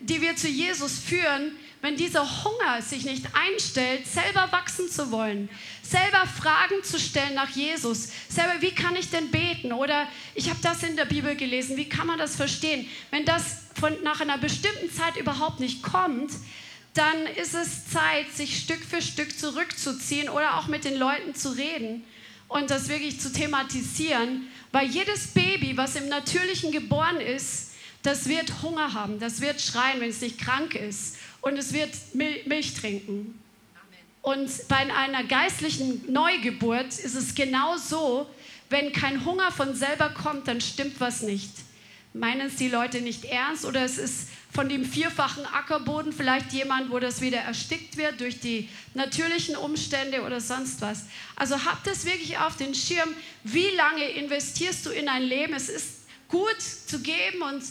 die 0.00 0.22
wir 0.22 0.34
zu 0.34 0.48
Jesus 0.48 0.98
führen, 0.98 1.52
wenn 1.82 1.96
dieser 1.96 2.44
Hunger 2.44 2.80
sich 2.80 3.04
nicht 3.04 3.26
einstellt, 3.34 4.06
selber 4.06 4.50
wachsen 4.52 4.88
zu 4.88 5.10
wollen, 5.10 5.48
selber 5.82 6.26
Fragen 6.26 6.82
zu 6.84 6.98
stellen 6.98 7.34
nach 7.34 7.50
Jesus, 7.50 8.08
selber, 8.28 8.54
wie 8.60 8.70
kann 8.70 8.94
ich 8.94 9.10
denn 9.10 9.32
beten? 9.32 9.72
Oder 9.72 10.06
ich 10.36 10.48
habe 10.48 10.60
das 10.62 10.84
in 10.84 10.96
der 10.96 11.06
Bibel 11.06 11.34
gelesen, 11.34 11.76
wie 11.76 11.88
kann 11.88 12.06
man 12.06 12.20
das 12.20 12.36
verstehen? 12.36 12.88
Wenn 13.10 13.24
das 13.24 13.64
von, 13.78 14.00
nach 14.04 14.20
einer 14.20 14.38
bestimmten 14.38 14.92
Zeit 14.92 15.16
überhaupt 15.16 15.58
nicht 15.58 15.82
kommt, 15.82 16.30
dann 16.94 17.26
ist 17.36 17.54
es 17.54 17.88
Zeit, 17.88 18.30
sich 18.32 18.58
Stück 18.58 18.80
für 18.84 19.02
Stück 19.02 19.36
zurückzuziehen 19.36 20.28
oder 20.28 20.58
auch 20.58 20.68
mit 20.68 20.84
den 20.84 20.96
Leuten 20.96 21.34
zu 21.34 21.50
reden 21.50 22.04
und 22.46 22.70
das 22.70 22.88
wirklich 22.88 23.18
zu 23.18 23.32
thematisieren, 23.32 24.46
weil 24.70 24.86
jedes 24.86 25.28
Baby, 25.28 25.76
was 25.76 25.96
im 25.96 26.08
Natürlichen 26.08 26.70
geboren 26.70 27.20
ist, 27.20 27.72
das 28.04 28.28
wird 28.28 28.62
Hunger 28.62 28.94
haben, 28.94 29.18
das 29.18 29.40
wird 29.40 29.60
schreien, 29.60 30.00
wenn 30.00 30.10
es 30.10 30.20
nicht 30.20 30.38
krank 30.38 30.74
ist 30.76 31.16
und 31.42 31.58
es 31.58 31.72
wird 31.74 31.90
Milch 32.14 32.74
trinken. 32.74 33.38
Und 34.22 34.68
bei 34.68 34.76
einer 34.76 35.24
geistlichen 35.24 36.10
Neugeburt 36.10 36.86
ist 36.86 37.14
es 37.14 37.34
genau 37.34 37.76
so, 37.76 38.30
wenn 38.70 38.92
kein 38.92 39.24
Hunger 39.24 39.50
von 39.50 39.74
selber 39.74 40.10
kommt, 40.10 40.48
dann 40.48 40.60
stimmt 40.60 40.98
was 41.00 41.22
nicht. 41.22 41.50
Meinen 42.14 42.46
es 42.46 42.56
die 42.56 42.68
Leute 42.68 43.00
nicht 43.00 43.24
ernst 43.24 43.64
oder 43.64 43.84
es 43.84 43.98
ist 43.98 44.28
von 44.52 44.68
dem 44.68 44.84
vierfachen 44.84 45.44
Ackerboden 45.46 46.12
vielleicht 46.12 46.52
jemand, 46.52 46.90
wo 46.90 46.98
das 46.98 47.20
wieder 47.20 47.38
erstickt 47.38 47.96
wird 47.96 48.20
durch 48.20 48.38
die 48.38 48.68
natürlichen 48.94 49.56
Umstände 49.56 50.22
oder 50.22 50.40
sonst 50.40 50.80
was. 50.82 51.04
Also 51.36 51.64
habt 51.64 51.86
es 51.86 52.04
wirklich 52.04 52.38
auf 52.38 52.56
den 52.56 52.74
Schirm, 52.74 53.08
wie 53.44 53.70
lange 53.76 54.08
investierst 54.10 54.86
du 54.86 54.90
in 54.90 55.08
ein 55.08 55.22
Leben. 55.22 55.54
Es 55.54 55.68
ist 55.68 56.02
gut 56.28 56.60
zu 56.60 57.00
geben 57.00 57.42
und 57.42 57.62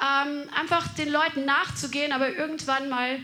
ähm, 0.00 0.48
einfach 0.54 0.88
den 0.94 1.10
Leuten 1.10 1.44
nachzugehen, 1.44 2.12
aber 2.12 2.34
irgendwann 2.34 2.88
mal 2.88 3.18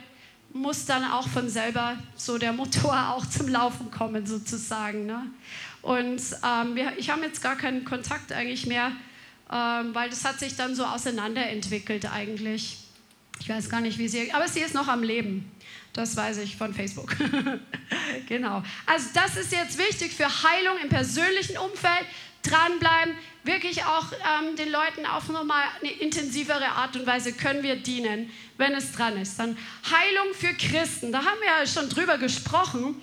muss 0.53 0.85
dann 0.85 1.05
auch 1.05 1.29
von 1.29 1.49
selber 1.49 1.97
so 2.17 2.39
der 2.39 2.53
Motor 2.53 3.11
auch 3.15 3.27
zum 3.27 3.49
Laufen 3.49 3.91
kommen 3.91 4.27
sozusagen. 4.27 5.07
Ne? 5.07 5.27
Und 5.83 6.21
ähm, 6.45 6.75
wir, 6.75 6.93
ich 6.99 7.11
habe 7.11 7.25
jetzt 7.25 7.43
gar 7.43 7.57
keinen 7.57 7.85
Kontakt 7.85 8.33
eigentlich 8.33 8.67
mehr, 8.67 8.93
ähm, 9.53 9.95
weil 9.95 10.11
das 10.11 10.25
hat 10.25 10.39
sich 10.39 10.57
dann 10.57 10.75
so 10.75 10.85
auseinanderentwickelt 10.85 12.11
eigentlich. 12.13 12.79
Ich 13.41 13.49
weiß 13.49 13.71
gar 13.71 13.81
nicht, 13.81 13.99
wie 13.99 14.09
sie, 14.09 14.33
aber 14.33 14.49
sie 14.49 14.61
ist 14.61 14.75
noch 14.75 14.89
am 14.89 15.03
Leben. 15.03 15.51
Das 15.93 16.15
weiß 16.15 16.39
ich 16.39 16.57
von 16.57 16.75
Facebook. 16.75 17.17
genau. 18.29 18.63
Also 18.87 19.07
das 19.15 19.37
ist 19.37 19.51
jetzt 19.51 19.79
wichtig 19.79 20.15
für 20.15 20.27
Heilung 20.27 20.77
im 20.83 20.89
persönlichen 20.89 21.57
Umfeld. 21.59 22.07
Dranbleiben, 22.43 23.15
wirklich 23.45 23.85
auch 23.85 24.07
ähm, 24.13 24.57
den 24.57 24.71
Leuten 24.71 25.07
auf 25.07 25.29
nochmal 25.29 25.65
eine 25.81 25.91
intensivere 25.93 26.69
Art 26.69 26.97
und 26.97 27.07
Weise 27.07 27.33
können 27.33 27.63
wir 27.63 27.77
dienen, 27.77 28.31
wenn 28.59 28.75
es 28.75 28.93
dran 28.93 29.17
ist. 29.17 29.39
Dann 29.39 29.57
Heilung 29.85 30.35
für 30.35 30.55
Christen, 30.55 31.13
da 31.13 31.19
haben 31.19 31.41
wir 31.41 31.61
ja 31.61 31.67
schon 31.67 31.89
drüber 31.89 32.19
gesprochen. 32.19 33.01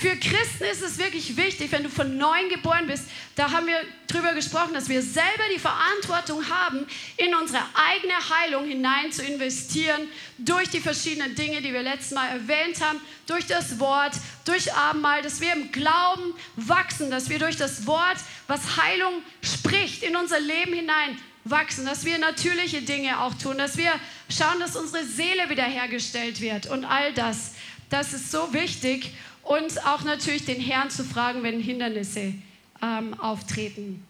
Für 0.00 0.16
Christen 0.16 0.62
ist 0.62 0.80
es 0.80 0.96
wirklich 0.96 1.36
wichtig, 1.36 1.72
wenn 1.72 1.82
du 1.82 1.88
von 1.88 2.16
neuem 2.16 2.48
geboren 2.50 2.86
bist, 2.86 3.02
da 3.34 3.50
haben 3.50 3.66
wir 3.66 3.80
drüber 4.06 4.32
gesprochen, 4.32 4.72
dass 4.72 4.88
wir 4.88 5.02
selber 5.02 5.42
die 5.52 5.58
Verantwortung 5.58 6.48
haben, 6.48 6.86
in 7.16 7.34
unsere 7.34 7.64
eigene 7.74 8.14
Heilung 8.14 8.64
hinein 8.64 9.10
zu 9.10 9.24
investieren, 9.24 10.02
durch 10.38 10.68
die 10.68 10.78
verschiedenen 10.78 11.34
Dinge, 11.34 11.62
die 11.62 11.72
wir 11.72 11.82
letztes 11.82 12.12
Mal 12.12 12.28
erwähnt 12.28 12.80
haben, 12.80 13.00
durch 13.26 13.46
das 13.46 13.80
Wort, 13.80 14.12
durch 14.44 14.72
Abendmahl, 14.72 15.20
dass 15.22 15.40
wir 15.40 15.52
im 15.52 15.72
Glauben 15.72 16.32
wachsen, 16.54 17.10
dass 17.10 17.28
wir 17.28 17.40
durch 17.40 17.56
das 17.56 17.84
Wort, 17.88 18.18
was 18.46 18.76
Heilung 18.76 19.14
spricht, 19.42 20.04
in 20.04 20.14
unser 20.14 20.38
Leben 20.38 20.74
hinein 20.74 21.18
wachsen, 21.42 21.84
dass 21.84 22.04
wir 22.04 22.18
natürliche 22.18 22.82
Dinge 22.82 23.20
auch 23.20 23.34
tun, 23.34 23.58
dass 23.58 23.76
wir 23.76 23.92
schauen, 24.30 24.60
dass 24.60 24.76
unsere 24.76 25.04
Seele 25.04 25.50
wiederhergestellt 25.50 26.40
wird 26.40 26.66
und 26.66 26.84
all 26.84 27.12
das. 27.14 27.54
Das 27.90 28.12
ist 28.12 28.30
so 28.30 28.52
wichtig 28.52 29.12
und 29.48 29.86
auch 29.86 30.02
natürlich 30.02 30.44
den 30.44 30.60
Herrn 30.60 30.90
zu 30.90 31.02
fragen, 31.02 31.42
wenn 31.42 31.58
Hindernisse 31.58 32.34
ähm, 32.82 33.18
auftreten. 33.18 34.06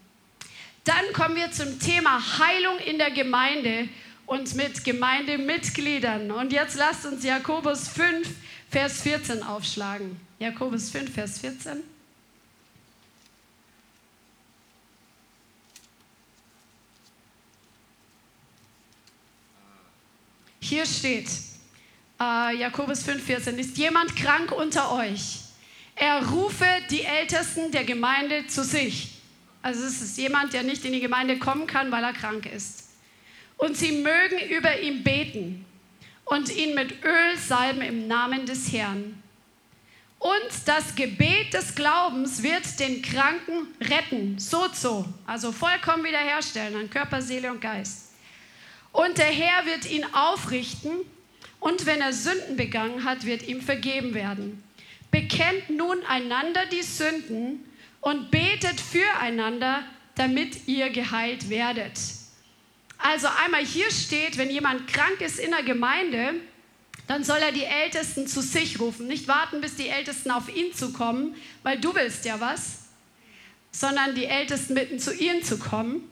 Dann 0.83 1.13
kommen 1.13 1.37
wir 1.37 1.53
zum 1.53 1.79
Thema 1.79 2.21
Heilung 2.39 2.79
in 2.81 2.99
der 2.99 3.13
Gemeinde 3.13 3.89
und 4.27 4.57
mit 4.57 4.83
Gemeindemitgliedern. 4.83 6.33
Und 6.33 6.53
jetzt 6.53 6.77
lasst 6.77 7.07
uns 7.07 7.23
Jakobus 7.23 7.87
5, 7.87 8.29
Vers 8.69 9.03
14 9.03 9.45
aufschlagen. 9.45 10.21
Jakobus 10.41 10.91
5, 10.91 11.15
Vers 11.15 11.39
14. 11.39 11.85
Hier 20.61 20.85
steht, 20.85 21.29
äh, 22.21 22.57
Jakobus 22.57 23.07
5,14, 23.07 23.57
ist 23.57 23.79
jemand 23.79 24.17
krank 24.17 24.53
unter 24.53 24.93
euch? 24.93 25.41
Er 25.95 26.25
rufe 26.29 26.67
die 26.91 27.03
Ältesten 27.03 27.73
der 27.73 27.85
Gemeinde 27.85 28.47
zu 28.47 28.63
sich. 28.63 29.15
Also 29.63 29.85
es 29.85 30.01
ist 30.01 30.19
jemand, 30.19 30.53
der 30.53 30.63
nicht 30.63 30.85
in 30.85 30.93
die 30.93 31.01
Gemeinde 31.01 31.39
kommen 31.39 31.67
kann, 31.67 31.91
weil 31.91 32.05
er 32.05 32.13
krank 32.13 32.47
ist. 32.47 32.91
Und 33.57 33.77
sie 33.77 33.93
mögen 33.93 34.39
über 34.49 34.81
ihn 34.81 35.03
beten 35.03 35.65
und 36.25 36.55
ihn 36.55 36.75
mit 36.75 37.05
Öl 37.05 37.37
salben 37.37 37.83
im 37.83 38.07
Namen 38.07 38.47
des 38.47 38.73
Herrn. 38.73 39.21
Und 40.21 40.51
das 40.67 40.95
Gebet 40.95 41.55
des 41.55 41.75
Glaubens 41.75 42.43
wird 42.43 42.79
den 42.81 43.03
Kranken 43.03 43.69
retten, 43.81 44.39
sozo, 44.39 45.05
also 45.27 45.53
vollkommen 45.53 46.05
wiederherstellen 46.05 46.77
an 46.77 46.91
Körper, 46.91 47.23
Seele 47.23 47.51
und 47.51 47.61
Geist. 47.61 48.13
Und 48.93 49.19
der 49.19 49.27
Herr 49.27 49.65
wird 49.67 49.91
ihn 49.91 50.05
aufrichten 50.13 50.93
und 51.61 51.87
wenn 51.87 52.01
er 52.01 52.13
Sünden 52.13 52.57
begangen 52.57 53.05
hat, 53.05 53.25
wird 53.25 53.47
ihm 53.47 53.61
vergeben 53.61 54.15
werden. 54.15 54.63
Bekennt 55.11 55.71
nun 55.71 56.05
einander 56.07 56.67
die 56.67 56.83
Sünden 56.83 57.65
und 58.01 58.31
betet 58.31 58.81
füreinander, 58.81 59.83
damit 60.15 60.69
ihr 60.69 60.91
geheilt 60.91 61.51
werdet. 61.51 61.99
Also 62.99 63.29
einmal 63.45 63.65
hier 63.65 63.91
steht, 63.91 64.37
wenn 64.37 64.51
jemand 64.51 64.89
krank 64.89 65.21
ist 65.21 65.39
in 65.39 65.53
der 65.53 65.63
Gemeinde, 65.63 66.35
dann 67.07 67.25
soll 67.25 67.39
er 67.39 67.53
die 67.53 67.65
Ältesten 67.65 68.27
zu 68.27 68.43
sich 68.43 68.81
rufen. 68.81 69.07
Nicht 69.07 69.29
warten, 69.29 69.61
bis 69.61 69.77
die 69.77 69.89
Ältesten 69.89 70.31
auf 70.31 70.55
ihn 70.55 70.75
zu 70.75 70.93
kommen, 70.93 71.35
weil 71.63 71.81
du 71.81 71.95
willst 71.95 72.25
ja 72.25 72.41
was, 72.41 72.89
sondern 73.71 74.15
die 74.15 74.27
Ältesten 74.27 74.75
bitten, 74.75 74.99
zu 74.99 75.15
ihnen 75.15 75.43
zu 75.43 75.59
kommen. 75.59 76.03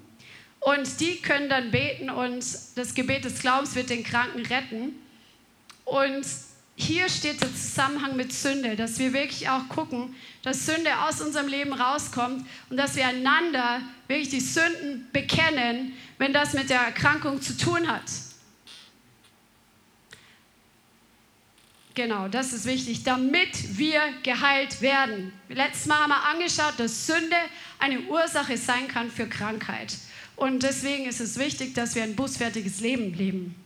Und 0.60 1.00
die 1.00 1.20
können 1.20 1.48
dann 1.48 1.70
beten 1.70 2.08
und 2.08 2.44
das 2.76 2.94
Gebet 2.94 3.24
des 3.24 3.40
Glaubens 3.40 3.74
wird 3.74 3.90
den 3.90 4.04
Kranken 4.04 4.46
retten. 4.46 4.94
Und 5.86 6.26
hier 6.74 7.08
steht 7.08 7.40
der 7.40 7.54
Zusammenhang 7.54 8.16
mit 8.16 8.32
Sünde, 8.32 8.76
dass 8.76 8.98
wir 8.98 9.14
wirklich 9.14 9.48
auch 9.48 9.66
gucken, 9.70 10.14
dass 10.42 10.66
Sünde 10.66 10.90
aus 10.98 11.22
unserem 11.22 11.48
Leben 11.48 11.72
rauskommt 11.72 12.46
und 12.68 12.76
dass 12.76 12.96
wir 12.96 13.06
einander 13.06 13.80
wirklich 14.08 14.28
die 14.28 14.40
Sünden 14.40 15.08
bekennen, 15.12 15.94
wenn 16.18 16.34
das 16.34 16.52
mit 16.52 16.68
der 16.68 16.80
Erkrankung 16.80 17.40
zu 17.40 17.56
tun 17.56 17.88
hat. 17.88 18.02
Genau, 21.94 22.28
das 22.28 22.52
ist 22.52 22.66
wichtig, 22.66 23.04
damit 23.04 23.78
wir 23.78 24.02
geheilt 24.22 24.82
werden. 24.82 25.32
Letztes 25.48 25.86
Mal 25.86 26.00
haben 26.00 26.10
wir 26.10 26.24
angeschaut, 26.24 26.74
dass 26.76 27.06
Sünde 27.06 27.36
eine 27.78 28.02
Ursache 28.02 28.58
sein 28.58 28.86
kann 28.86 29.10
für 29.10 29.26
Krankheit. 29.26 29.94
Und 30.34 30.62
deswegen 30.62 31.06
ist 31.06 31.20
es 31.20 31.38
wichtig, 31.38 31.74
dass 31.74 31.94
wir 31.94 32.02
ein 32.02 32.14
bußfertiges 32.14 32.80
Leben 32.80 33.14
leben. 33.14 33.65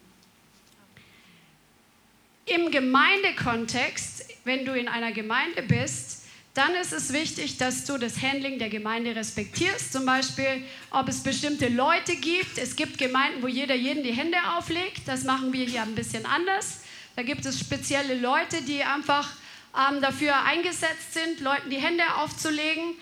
Im 2.53 2.73
Gemeindekontext, 2.73 4.27
wenn 4.43 4.65
du 4.65 4.73
in 4.73 4.89
einer 4.89 5.13
Gemeinde 5.13 5.63
bist, 5.63 6.25
dann 6.55 6.75
ist 6.75 6.93
es 6.93 7.13
wichtig, 7.13 7.59
dass 7.59 7.85
du 7.85 7.97
das 7.97 8.21
Handling 8.23 8.59
der 8.59 8.69
Gemeinde 8.69 9.15
respektierst. 9.15 9.93
Zum 9.93 10.05
Beispiel, 10.05 10.65
ob 10.91 11.09
es 11.09 11.23
bestimmte 11.23 11.69
Leute 11.69 12.17
gibt. 12.17 12.59
Es 12.59 12.75
gibt 12.75 12.99
Gemeinden, 12.99 13.41
wo 13.43 13.47
jeder 13.47 13.77
jeden 13.77 14.03
die 14.03 14.11
Hände 14.11 14.37
auflegt. 14.57 15.03
Das 15.07 15.23
machen 15.23 15.53
wir 15.53 15.65
hier 15.65 15.83
ein 15.83 15.95
bisschen 15.95 16.27
anders. 16.27 16.81
Da 17.15 17.23
gibt 17.23 17.47
es 17.47 17.61
spezielle 17.61 18.17
Leute, 18.17 18.63
die 18.63 18.83
einfach 18.83 19.31
ähm, 19.77 20.01
dafür 20.01 20.43
eingesetzt 20.43 21.15
sind, 21.15 21.39
Leuten 21.39 21.71
die 21.71 21.79
Hände 21.79 22.03
aufzulegen 22.17 22.95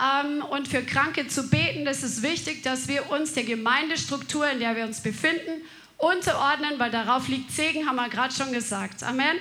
ähm, 0.00 0.44
und 0.44 0.68
für 0.68 0.84
Kranke 0.84 1.26
zu 1.26 1.50
beten. 1.50 1.84
Das 1.84 2.04
ist 2.04 2.22
wichtig, 2.22 2.62
dass 2.62 2.86
wir 2.86 3.10
uns 3.10 3.32
der 3.32 3.42
Gemeindestruktur, 3.42 4.48
in 4.48 4.60
der 4.60 4.76
wir 4.76 4.84
uns 4.84 5.00
befinden, 5.00 5.62
unterordnen, 6.02 6.78
weil 6.78 6.90
darauf 6.90 7.28
liegt 7.28 7.52
Segen, 7.52 7.86
haben 7.86 7.96
wir 7.96 8.08
gerade 8.08 8.34
schon 8.34 8.52
gesagt. 8.52 9.02
Amen. 9.04 9.38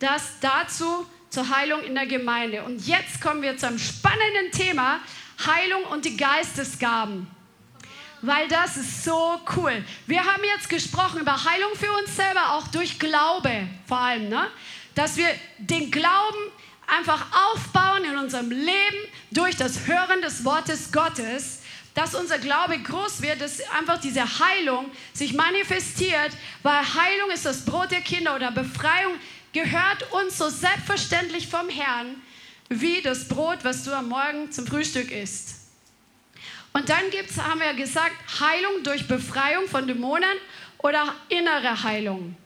Das 0.00 0.32
dazu 0.40 1.06
zur 1.30 1.48
Heilung 1.48 1.82
in 1.82 1.94
der 1.94 2.06
Gemeinde. 2.06 2.64
Und 2.64 2.86
jetzt 2.86 3.20
kommen 3.20 3.40
wir 3.40 3.56
zu 3.56 3.68
einem 3.68 3.78
spannenden 3.78 4.50
Thema, 4.52 4.98
Heilung 5.46 5.84
und 5.84 6.04
die 6.04 6.16
Geistesgaben. 6.16 7.28
Weil 8.20 8.48
das 8.48 8.76
ist 8.76 9.04
so 9.04 9.40
cool. 9.56 9.84
Wir 10.06 10.24
haben 10.24 10.42
jetzt 10.44 10.68
gesprochen 10.68 11.20
über 11.20 11.44
Heilung 11.44 11.70
für 11.74 11.90
uns 11.92 12.16
selber, 12.16 12.54
auch 12.54 12.66
durch 12.68 12.98
Glaube 12.98 13.68
vor 13.86 13.98
allem. 13.98 14.28
Ne? 14.28 14.46
Dass 14.94 15.16
wir 15.16 15.28
den 15.58 15.90
Glauben 15.90 16.52
einfach 16.86 17.26
aufbauen 17.54 18.04
in 18.04 18.18
unserem 18.18 18.50
Leben 18.50 18.98
durch 19.30 19.56
das 19.56 19.86
Hören 19.86 20.20
des 20.20 20.44
Wortes 20.44 20.90
Gottes 20.90 21.59
dass 21.94 22.14
unser 22.14 22.38
Glaube 22.38 22.78
groß 22.78 23.22
wird, 23.22 23.40
dass 23.40 23.60
einfach 23.70 24.00
diese 24.00 24.22
Heilung 24.38 24.90
sich 25.12 25.34
manifestiert, 25.34 26.32
weil 26.62 26.80
Heilung 26.82 27.30
ist 27.30 27.46
das 27.46 27.64
Brot 27.64 27.90
der 27.90 28.00
Kinder 28.00 28.36
oder 28.36 28.50
Befreiung 28.50 29.14
gehört 29.52 30.12
uns 30.12 30.38
so 30.38 30.48
selbstverständlich 30.48 31.48
vom 31.48 31.68
Herrn 31.68 32.16
wie 32.68 33.02
das 33.02 33.26
Brot, 33.26 33.58
was 33.62 33.82
du 33.82 33.92
am 33.92 34.08
Morgen 34.08 34.52
zum 34.52 34.66
Frühstück 34.66 35.10
isst. 35.10 35.56
Und 36.72 36.88
dann 36.88 37.10
gibt's, 37.10 37.36
haben 37.36 37.58
wir 37.58 37.74
gesagt, 37.74 38.14
Heilung 38.40 38.84
durch 38.84 39.08
Befreiung 39.08 39.66
von 39.68 39.88
Dämonen 39.88 40.38
oder 40.78 41.14
innere 41.28 41.82
Heilung. 41.82 42.36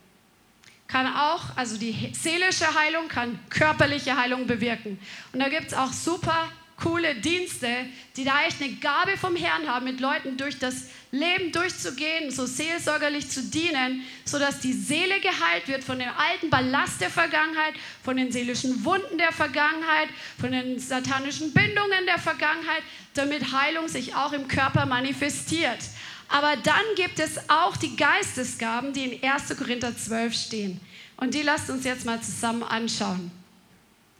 Kann 0.87 1.13
auch, 1.15 1.55
also 1.55 1.77
die 1.77 2.11
seelische 2.13 2.73
Heilung 2.73 3.07
kann 3.07 3.39
körperliche 3.49 4.17
Heilung 4.17 4.47
bewirken. 4.47 4.99
Und 5.31 5.39
da 5.39 5.49
gibt 5.49 5.67
es 5.67 5.73
auch 5.75 5.93
super 5.93 6.49
coole 6.77 7.15
Dienste, 7.15 7.69
die 8.17 8.25
da 8.25 8.43
echt 8.45 8.61
eine 8.61 8.73
Gabe 8.73 9.17
vom 9.17 9.35
Herrn 9.35 9.67
haben, 9.67 9.85
mit 9.85 9.99
Leuten 9.99 10.37
durch 10.37 10.59
das 10.59 10.87
Leben 11.11 11.51
durchzugehen, 11.51 12.31
so 12.31 12.45
seelsorgerlich 12.45 13.29
zu 13.29 13.43
dienen, 13.43 14.03
sodass 14.25 14.59
die 14.59 14.73
Seele 14.73 15.19
geheilt 15.21 15.67
wird 15.67 15.83
von 15.83 15.99
dem 15.99 16.09
alten 16.09 16.49
Ballast 16.49 16.99
der 16.99 17.09
Vergangenheit, 17.09 17.75
von 18.03 18.17
den 18.17 18.31
seelischen 18.31 18.83
Wunden 18.83 19.17
der 19.17 19.31
Vergangenheit, 19.31 20.09
von 20.39 20.51
den 20.51 20.77
satanischen 20.79 21.53
Bindungen 21.53 22.05
der 22.05 22.19
Vergangenheit, 22.19 22.83
damit 23.13 23.53
Heilung 23.53 23.87
sich 23.87 24.13
auch 24.15 24.33
im 24.33 24.47
Körper 24.47 24.85
manifestiert. 24.85 25.79
Aber 26.27 26.55
dann 26.57 26.83
gibt 26.95 27.19
es 27.19 27.49
auch 27.49 27.77
die 27.77 27.95
Geistesgaben, 27.95 28.91
die 28.91 29.05
in 29.05 29.29
1. 29.29 29.55
Korinther 29.57 29.95
12 29.95 30.33
stehen. 30.33 30.81
Und 31.17 31.33
die 31.33 31.43
lasst 31.43 31.69
uns 31.69 31.85
jetzt 31.85 32.05
mal 32.05 32.21
zusammen 32.21 32.63
anschauen. 32.63 33.31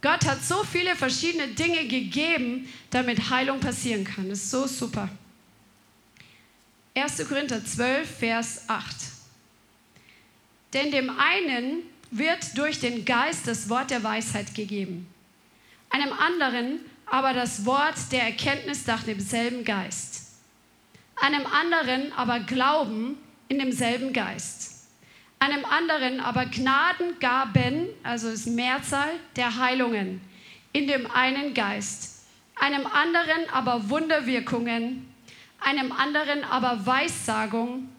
Gott 0.05 0.23
hat 0.27 0.45
so 0.45 0.63
viele 0.63 0.95
verschiedene 0.95 1.47
Dinge 1.47 1.87
gegeben, 1.87 2.71
damit 2.91 3.31
Heilung 3.31 3.59
passieren 3.59 4.03
kann. 4.03 4.29
Das 4.29 4.37
ist 4.37 4.51
so 4.51 4.67
super. 4.67 5.09
1. 6.93 7.27
Korinther 7.27 7.65
12, 7.65 8.17
Vers 8.19 8.61
8. 8.67 8.85
Denn 10.73 10.91
dem 10.91 11.09
einen 11.09 11.81
wird 12.11 12.55
durch 12.55 12.79
den 12.79 13.03
Geist 13.03 13.47
das 13.47 13.67
Wort 13.67 13.89
der 13.89 14.03
Weisheit 14.03 14.53
gegeben, 14.53 15.07
einem 15.89 16.13
anderen 16.13 16.81
aber 17.07 17.33
das 17.33 17.65
Wort 17.65 17.95
der 18.11 18.25
Erkenntnis 18.25 18.85
nach 18.85 19.01
demselben 19.01 19.65
Geist, 19.65 20.21
einem 21.15 21.47
anderen 21.47 22.13
aber 22.13 22.41
Glauben 22.41 23.17
in 23.47 23.57
demselben 23.57 24.13
Geist 24.13 24.74
einem 25.39 25.65
anderen 25.65 26.19
aber 26.19 26.45
Gnadengaben, 26.45 27.87
also 28.03 28.29
ist 28.29 28.47
Mehrzahl 28.47 29.11
der 29.35 29.57
Heilungen, 29.57 30.21
in 30.73 30.87
dem 30.87 31.09
einen 31.11 31.53
Geist, 31.53 32.25
einem 32.55 32.85
anderen 32.85 33.49
aber 33.51 33.89
Wunderwirkungen, 33.89 35.13
einem 35.59 35.91
anderen 35.91 36.43
aber 36.43 36.85
Weissagung, 36.85 37.89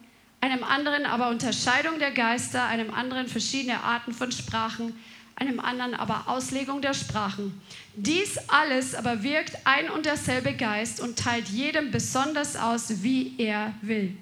einem 0.41 0.65
anderen 0.65 1.07
aber 1.07 1.29
Unterscheidung 1.29 1.99
der 1.99 2.13
Geister, 2.13 2.65
einem 2.65 2.93
anderen 2.93 3.29
verschiedene 3.29 3.83
Arten 3.83 4.13
von 4.13 4.31
Sprachen, 4.33 4.95
einem 5.37 5.61
anderen 5.61 5.95
aber 5.95 6.25
Auslegung 6.29 6.81
der 6.81 6.95
Sprachen. 6.95 7.61
Dies 7.95 8.39
alles 8.49 8.95
aber 8.95 9.23
wirkt 9.23 9.57
ein 9.65 9.91
und 9.91 10.07
derselbe 10.07 10.55
Geist 10.55 11.01
und 11.01 11.19
teilt 11.19 11.49
jedem 11.49 11.91
besonders 11.91 12.57
aus, 12.57 13.03
wie 13.03 13.35
er 13.39 13.75
will. 13.83 14.17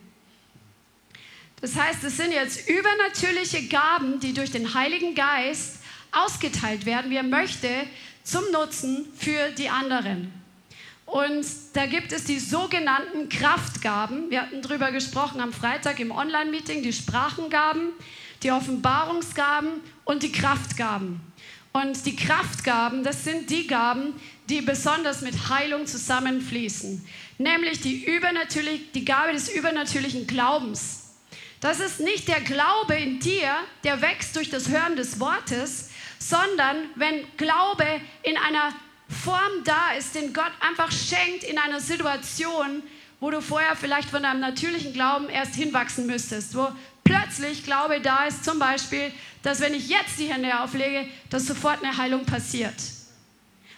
Das 1.61 1.77
heißt, 1.77 2.05
es 2.05 2.17
sind 2.17 2.33
jetzt 2.33 2.69
übernatürliche 2.69 3.69
Gaben, 3.69 4.21
die 4.21 4.35
durch 4.35 4.51
den 4.51 4.75
Heiligen 4.75 5.15
Geist 5.15 5.77
ausgeteilt 6.13 6.87
werden, 6.87 7.11
wie 7.11 7.17
er 7.17 7.23
möchte, 7.23 7.69
zum 8.23 8.43
Nutzen 8.53 9.07
für 9.17 9.51
die 9.57 9.69
anderen. 9.69 10.33
Und 11.07 11.47
da 11.75 11.87
gibt 11.87 12.13
es 12.13 12.25
die 12.25 12.39
sogenannten 12.39 13.29
Kraftgaben. 13.29 14.31
Wir 14.31 14.43
hatten 14.43 14.63
darüber 14.63 14.91
gesprochen 14.91 15.41
am 15.41 15.53
Freitag 15.53 16.01
im 16.01 16.11
Online-Meeting, 16.11 16.83
die 16.83 16.93
Sprachengaben, 16.93 17.91
die 18.43 18.51
Offenbarungsgaben 18.51 19.81
und 20.05 20.23
die 20.23 20.33
Kraftgaben. 20.33 21.21
Und 21.73 22.07
die 22.07 22.17
Kraftgaben, 22.17 23.03
das 23.03 23.25
sind 23.25 23.51
die 23.51 23.67
Gaben, 23.67 24.15
die 24.49 24.61
besonders 24.61 25.23
mit 25.23 25.49
Heilung 25.49 25.87
zusammenfließen. 25.87 27.05
Nämlich 27.39 27.81
die, 27.81 28.05
übernatürlich, 28.05 28.93
die 28.93 29.05
Gabe 29.05 29.33
des 29.33 29.49
übernatürlichen 29.49 30.27
Glaubens. 30.27 31.04
Das 31.65 31.81
ist 31.81 31.99
nicht 31.99 32.29
der 32.29 32.43
Glaube 32.43 32.95
in 32.95 33.21
dir, 33.21 33.57
der 33.85 34.03
wächst 34.03 34.37
durch 34.37 34.51
das 34.51 34.69
Hören 34.69 34.97
des 34.97 35.19
Wortes, 35.19 35.89
sondern 36.19 36.77
wenn 36.95 37.25
Glaube 37.39 37.87
in 38.23 38.37
einer 38.37 38.75
Form 39.25 39.65
da 39.65 39.93
ist, 39.97 40.15
den 40.15 40.35
Gott 40.35 40.53
einfach 40.61 40.93
schenkt 40.93 41.43
in 41.43 41.57
einer 41.57 41.81
Situation, 41.81 42.83
wo 43.19 43.31
du 43.31 43.41
vorher 43.41 43.77
vielleicht 43.77 44.11
von 44.11 44.25
deinem 44.25 44.41
natürlichen 44.41 44.93
Glauben 44.93 45.31
erst 45.31 45.55
hinwachsen 45.55 46.05
müsstest, 46.07 46.55
wo 46.55 46.69
plötzlich 47.03 47.65
Glaube 47.65 48.03
da 48.03 48.27
ist, 48.27 48.45
zum 48.45 48.59
Beispiel, 48.59 49.11
dass 49.43 49.61
wenn 49.61 49.73
ich 49.73 49.89
jetzt 49.89 50.19
die 50.19 50.31
Hände 50.31 50.61
auflege, 50.61 51.09
dass 51.31 51.47
sofort 51.47 51.83
eine 51.83 51.97
Heilung 51.97 52.27
passiert. 52.27 52.75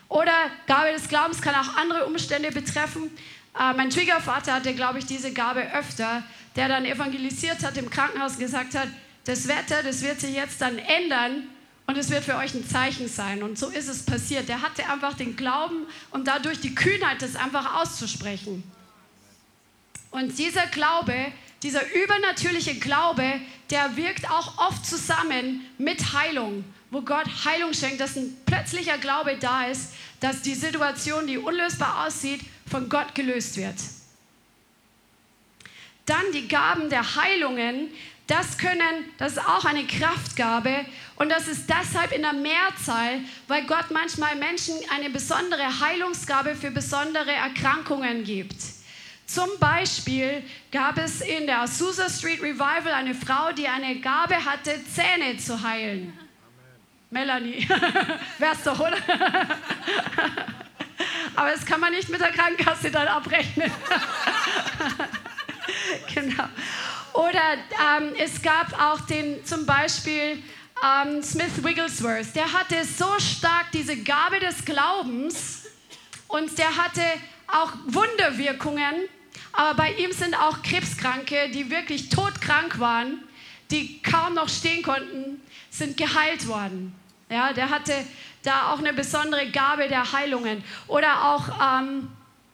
Oder 0.09 0.51
Gabe 0.67 0.91
des 0.93 1.09
Glaubens 1.09 1.41
kann 1.41 1.55
auch 1.55 1.77
andere 1.77 2.07
Umstände 2.07 2.51
betreffen. 2.51 3.13
Äh, 3.59 3.73
mein 3.75 3.91
Schwiegervater 3.91 4.55
hatte, 4.55 4.75
glaube 4.75 4.99
ich, 4.99 5.07
diese 5.07 5.33
Gabe 5.33 5.73
öfter, 5.73 6.23
der 6.57 6.69
dann 6.69 6.85
evangelisiert 6.85 7.65
hat 7.65 7.77
im 7.77 7.91
Krankenhaus 7.91 8.39
gesagt 8.39 8.75
hat, 8.75 8.89
das 9.25 9.49
Wetter, 9.49 9.83
das 9.83 10.03
wird 10.03 10.21
sich 10.21 10.35
jetzt 10.35 10.61
dann 10.61 10.79
ändern 10.79 11.45
und 11.87 11.97
es 11.97 12.11
wird 12.11 12.25
für 12.25 12.37
euch 12.37 12.55
ein 12.55 12.69
Zeichen 12.69 13.09
sein. 13.09 13.43
Und 13.43 13.59
so 13.59 13.69
ist 13.69 13.89
es 13.89 14.05
passiert. 14.05 14.49
Der 14.49 14.63
hatte 14.63 14.89
einfach 14.89 15.15
den 15.15 15.37
Glauben 15.37 15.87
und 16.11 16.27
dadurch 16.27 16.61
die 16.61 16.75
Kühnheit, 16.75 17.23
das 17.23 17.37
einfach 17.37 17.81
auszusprechen. 17.81 18.63
Und 20.11 20.39
dieser 20.39 20.67
Glaube, 20.67 21.15
dieser 21.63 21.83
übernatürliche 21.95 22.77
Glaube, 22.77 23.41
der 23.71 23.97
wirkt 23.97 24.31
auch 24.31 24.69
oft 24.69 24.87
zusammen 24.87 25.67
mit 25.79 26.13
Heilung, 26.13 26.65
wo 26.91 27.03
Gott 27.03 27.27
Heilung 27.45 27.73
schenkt, 27.73 28.01
dass 28.01 28.17
ein 28.17 28.37
plötzlicher 28.47 28.99
Glaube 28.99 29.37
da 29.39 29.67
ist, 29.67 29.93
dass 30.21 30.43
die 30.43 30.55
Situation, 30.55 31.27
die 31.27 31.39
unlösbar 31.39 32.07
aussieht, 32.07 32.41
von 32.71 32.89
Gott 32.89 33.15
gelöst 33.15 33.57
wird. 33.57 33.77
Dann 36.07 36.25
die 36.33 36.47
Gaben 36.47 36.89
der 36.89 37.17
Heilungen, 37.17 37.89
das 38.27 38.59
können, 38.59 39.05
das 39.19 39.33
ist 39.33 39.47
auch 39.47 39.65
eine 39.65 39.85
Kraftgabe 39.87 40.85
und 41.17 41.29
das 41.31 41.49
ist 41.49 41.69
deshalb 41.69 42.13
in 42.13 42.23
der 42.23 42.33
Mehrzahl, 42.33 43.21
weil 43.47 43.65
Gott 43.67 43.91
manchmal 43.91 44.37
Menschen 44.37 44.75
eine 44.91 45.11
besondere 45.11 45.81
Heilungsgabe 45.81 46.55
für 46.55 46.71
besondere 46.71 47.33
Erkrankungen 47.33 48.25
gibt. 48.25 48.57
Zum 49.27 49.49
Beispiel 49.59 50.43
gab 50.71 50.99
es 50.99 51.21
in 51.21 51.47
der 51.47 51.63
Azusa 51.63 52.09
Street 52.09 52.41
Revival 52.41 52.93
eine 52.93 53.15
Frau, 53.15 53.53
die 53.53 53.67
eine 53.67 54.01
Gabe 54.01 54.45
hatte, 54.45 54.81
Zähne 54.85 55.37
zu 55.37 55.61
heilen. 55.63 56.13
Amen. 56.13 57.27
Melanie, 57.27 57.69
wär's 58.39 58.63
doch, 58.63 58.79
oder? 58.79 58.97
Aber 61.35 61.51
das 61.51 61.65
kann 61.65 61.81
man 61.81 61.93
nicht 61.93 62.09
mit 62.09 62.21
der 62.21 62.33
Krankenkasse 62.33 62.91
dann 62.91 63.09
abrechnen. 63.09 63.71
genau. 66.15 66.45
Oder 67.13 67.55
ähm, 67.99 68.15
es 68.19 68.41
gab 68.43 68.79
auch 68.81 69.01
den 69.01 69.45
zum 69.45 69.67
Beispiel 69.67 70.43
ähm, 70.85 71.23
Smith 71.23 71.63
Wigglesworth. 71.63 72.35
Der 72.35 72.53
hatte 72.53 72.85
so 72.85 73.19
stark 73.19 73.71
diese 73.73 73.97
Gabe 73.97 74.41
des 74.41 74.65
Glaubens 74.65 75.67
und 76.29 76.57
der 76.59 76.77
hatte 76.77 77.03
auch 77.47 77.73
Wunderwirkungen. 77.87 79.09
Aber 79.53 79.75
bei 79.75 79.93
ihm 79.95 80.13
sind 80.13 80.35
auch 80.35 80.63
Krebskranke, 80.63 81.51
die 81.51 81.71
wirklich 81.71 82.11
todkrank 82.11 82.79
waren, 82.79 83.23
die 83.71 84.03
kaum 84.03 84.35
noch 84.35 84.49
stehen 84.49 84.83
konnten, 84.83 85.41
sind 85.71 85.97
geheilt 85.97 86.47
worden. 86.47 86.95
Ja, 87.31 87.53
der 87.53 87.71
hatte 87.71 87.93
da 88.47 88.73
auch 88.73 88.79
eine 88.79 88.93
besondere 88.93 89.51
Gabe 89.51 89.89
der 89.89 90.13
Heilungen. 90.13 90.63
Oder 90.87 91.25
auch 91.25 91.49
ähm, 91.61 92.09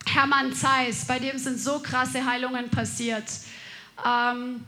Hermann 0.06 0.52
Zeiss, 0.52 1.06
bei 1.06 1.18
dem 1.18 1.38
sind 1.38 1.58
so 1.60 1.78
krasse 1.80 2.24
Heilungen 2.24 2.68
passiert. 2.70 3.24
Ähm, 4.04 4.64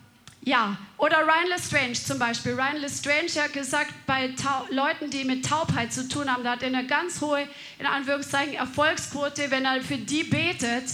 ja, 0.47 0.77
oder 0.99 1.21
Ryan 1.21 1.49
Lestrange 1.49 1.95
zum 1.95 2.19
Beispiel. 2.19 2.53
Ryan 2.53 2.77
Lestrange 2.77 3.43
hat 3.43 3.55
gesagt, 3.55 3.93
bei 4.07 4.29
Tau 4.29 4.67
Leuten, 4.71 5.09
die 5.09 5.25
mit 5.25 5.47
Taubheit 5.47 5.93
zu 5.93 6.07
tun 6.07 6.31
haben, 6.31 6.45
da 6.45 6.53
hat 6.53 6.63
er 6.63 6.69
eine 6.69 6.87
ganz 6.87 7.21
hohe, 7.23 7.49
in 7.79 7.87
Anführungszeichen, 7.87 8.55
Erfolgsquote, 8.55 9.51
wenn 9.51 9.65
er 9.65 9.81
für 9.81 9.97
die 9.97 10.25
betet. 10.25 10.85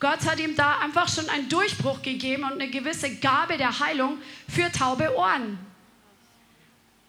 Gott 0.00 0.26
hat 0.26 0.40
ihm 0.40 0.56
da 0.56 0.78
einfach 0.80 1.08
schon 1.08 1.28
einen 1.28 1.48
Durchbruch 1.48 2.02
gegeben 2.02 2.42
und 2.44 2.54
eine 2.54 2.68
gewisse 2.68 3.14
Gabe 3.16 3.56
der 3.56 3.78
Heilung 3.78 4.18
für 4.48 4.70
taube 4.72 5.16
Ohren. 5.16 5.58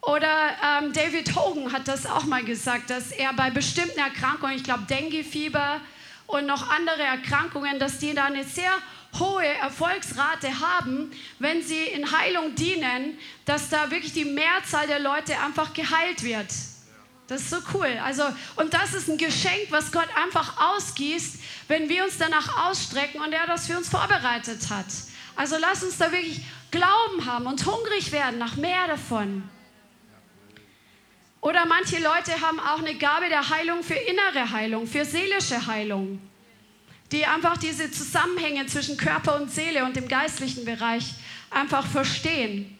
Oder 0.08 0.56
ähm, 0.64 0.94
David 0.94 1.36
Hogan 1.36 1.70
hat 1.70 1.86
das 1.86 2.06
auch 2.06 2.24
mal 2.24 2.42
gesagt, 2.42 2.88
dass 2.88 3.10
er 3.10 3.34
bei 3.34 3.50
bestimmten 3.50 3.98
Erkrankungen, 3.98 4.56
ich 4.56 4.64
glaube 4.64 4.84
Dengue-Fieber 4.88 5.82
und 6.26 6.46
noch 6.46 6.70
andere 6.70 7.02
Erkrankungen, 7.02 7.78
dass 7.78 7.98
die 7.98 8.14
da 8.14 8.24
eine 8.24 8.42
sehr 8.42 8.72
hohe 9.18 9.44
Erfolgsrate 9.44 10.60
haben, 10.60 11.12
wenn 11.40 11.62
sie 11.62 11.82
in 11.82 12.10
Heilung 12.10 12.54
dienen, 12.54 13.18
dass 13.44 13.68
da 13.68 13.90
wirklich 13.90 14.14
die 14.14 14.24
Mehrzahl 14.24 14.86
der 14.86 14.98
Leute 14.98 15.38
einfach 15.40 15.74
geheilt 15.74 16.22
wird. 16.22 16.48
Das 17.26 17.42
ist 17.42 17.50
so 17.50 17.58
cool. 17.74 18.00
Also, 18.02 18.22
und 18.56 18.72
das 18.72 18.94
ist 18.94 19.10
ein 19.10 19.18
Geschenk, 19.18 19.66
was 19.68 19.92
Gott 19.92 20.08
einfach 20.16 20.74
ausgießt, 20.74 21.36
wenn 21.68 21.90
wir 21.90 22.04
uns 22.04 22.16
danach 22.16 22.70
ausstrecken 22.70 23.20
und 23.20 23.34
er 23.34 23.46
das 23.46 23.66
für 23.66 23.76
uns 23.76 23.90
vorbereitet 23.90 24.70
hat. 24.70 24.86
Also 25.36 25.56
lass 25.60 25.84
uns 25.84 25.98
da 25.98 26.10
wirklich 26.12 26.40
Glauben 26.70 27.26
haben 27.26 27.44
und 27.44 27.66
hungrig 27.66 28.10
werden 28.10 28.38
nach 28.38 28.56
mehr 28.56 28.86
davon. 28.86 29.42
Oder 31.40 31.66
manche 31.66 31.96
Leute 31.96 32.40
haben 32.40 32.58
auch 32.60 32.78
eine 32.78 32.94
Gabe 32.94 33.28
der 33.28 33.48
Heilung 33.48 33.82
für 33.82 33.94
innere 33.94 34.50
Heilung, 34.50 34.86
für 34.86 35.04
seelische 35.04 35.66
Heilung 35.66 36.20
die 37.12 37.24
einfach 37.24 37.56
diese 37.56 37.90
Zusammenhänge 37.90 38.66
zwischen 38.66 38.96
Körper 38.96 39.40
und 39.40 39.50
Seele 39.50 39.84
und 39.84 39.96
dem 39.96 40.08
geistlichen 40.08 40.64
Bereich 40.64 41.04
einfach 41.50 41.86
verstehen 41.86 42.78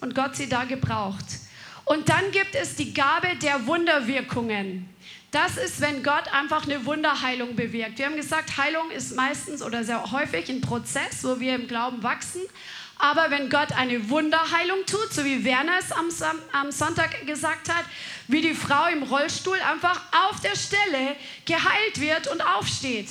und 0.00 0.14
Gott 0.14 0.36
sie 0.36 0.48
da 0.48 0.64
gebraucht. 0.64 1.24
Und 1.84 2.08
dann 2.08 2.30
gibt 2.30 2.54
es 2.54 2.76
die 2.76 2.92
Gabe 2.92 3.36
der 3.42 3.66
Wunderwirkungen. 3.66 4.88
Das 5.30 5.56
ist, 5.56 5.80
wenn 5.80 6.02
Gott 6.02 6.32
einfach 6.32 6.64
eine 6.64 6.84
Wunderheilung 6.84 7.56
bewirkt. 7.56 7.98
Wir 7.98 8.06
haben 8.06 8.16
gesagt, 8.16 8.56
Heilung 8.56 8.90
ist 8.90 9.16
meistens 9.16 9.62
oder 9.62 9.84
sehr 9.84 10.10
häufig 10.10 10.48
ein 10.50 10.60
Prozess, 10.60 11.22
wo 11.22 11.40
wir 11.40 11.54
im 11.54 11.66
Glauben 11.66 12.02
wachsen. 12.02 12.42
Aber 13.00 13.30
wenn 13.30 13.48
Gott 13.48 13.72
eine 13.72 14.10
Wunderheilung 14.10 14.84
tut, 14.84 15.10
so 15.10 15.24
wie 15.24 15.42
Werner 15.42 15.78
es 15.78 15.90
am, 15.90 16.10
am, 16.52 16.70
Sonntag 16.70 17.26
gesagt 17.26 17.72
hat, 17.72 17.84
wie 18.28 18.42
die 18.42 18.54
Frau 18.54 18.88
im 18.88 19.02
Rollstuhl 19.02 19.58
einfach 19.60 20.02
auf 20.28 20.40
der 20.40 20.54
Stelle 20.54 21.16
geheilt 21.46 21.98
wird 21.98 22.26
und 22.26 22.42
aufsteht. 22.42 23.08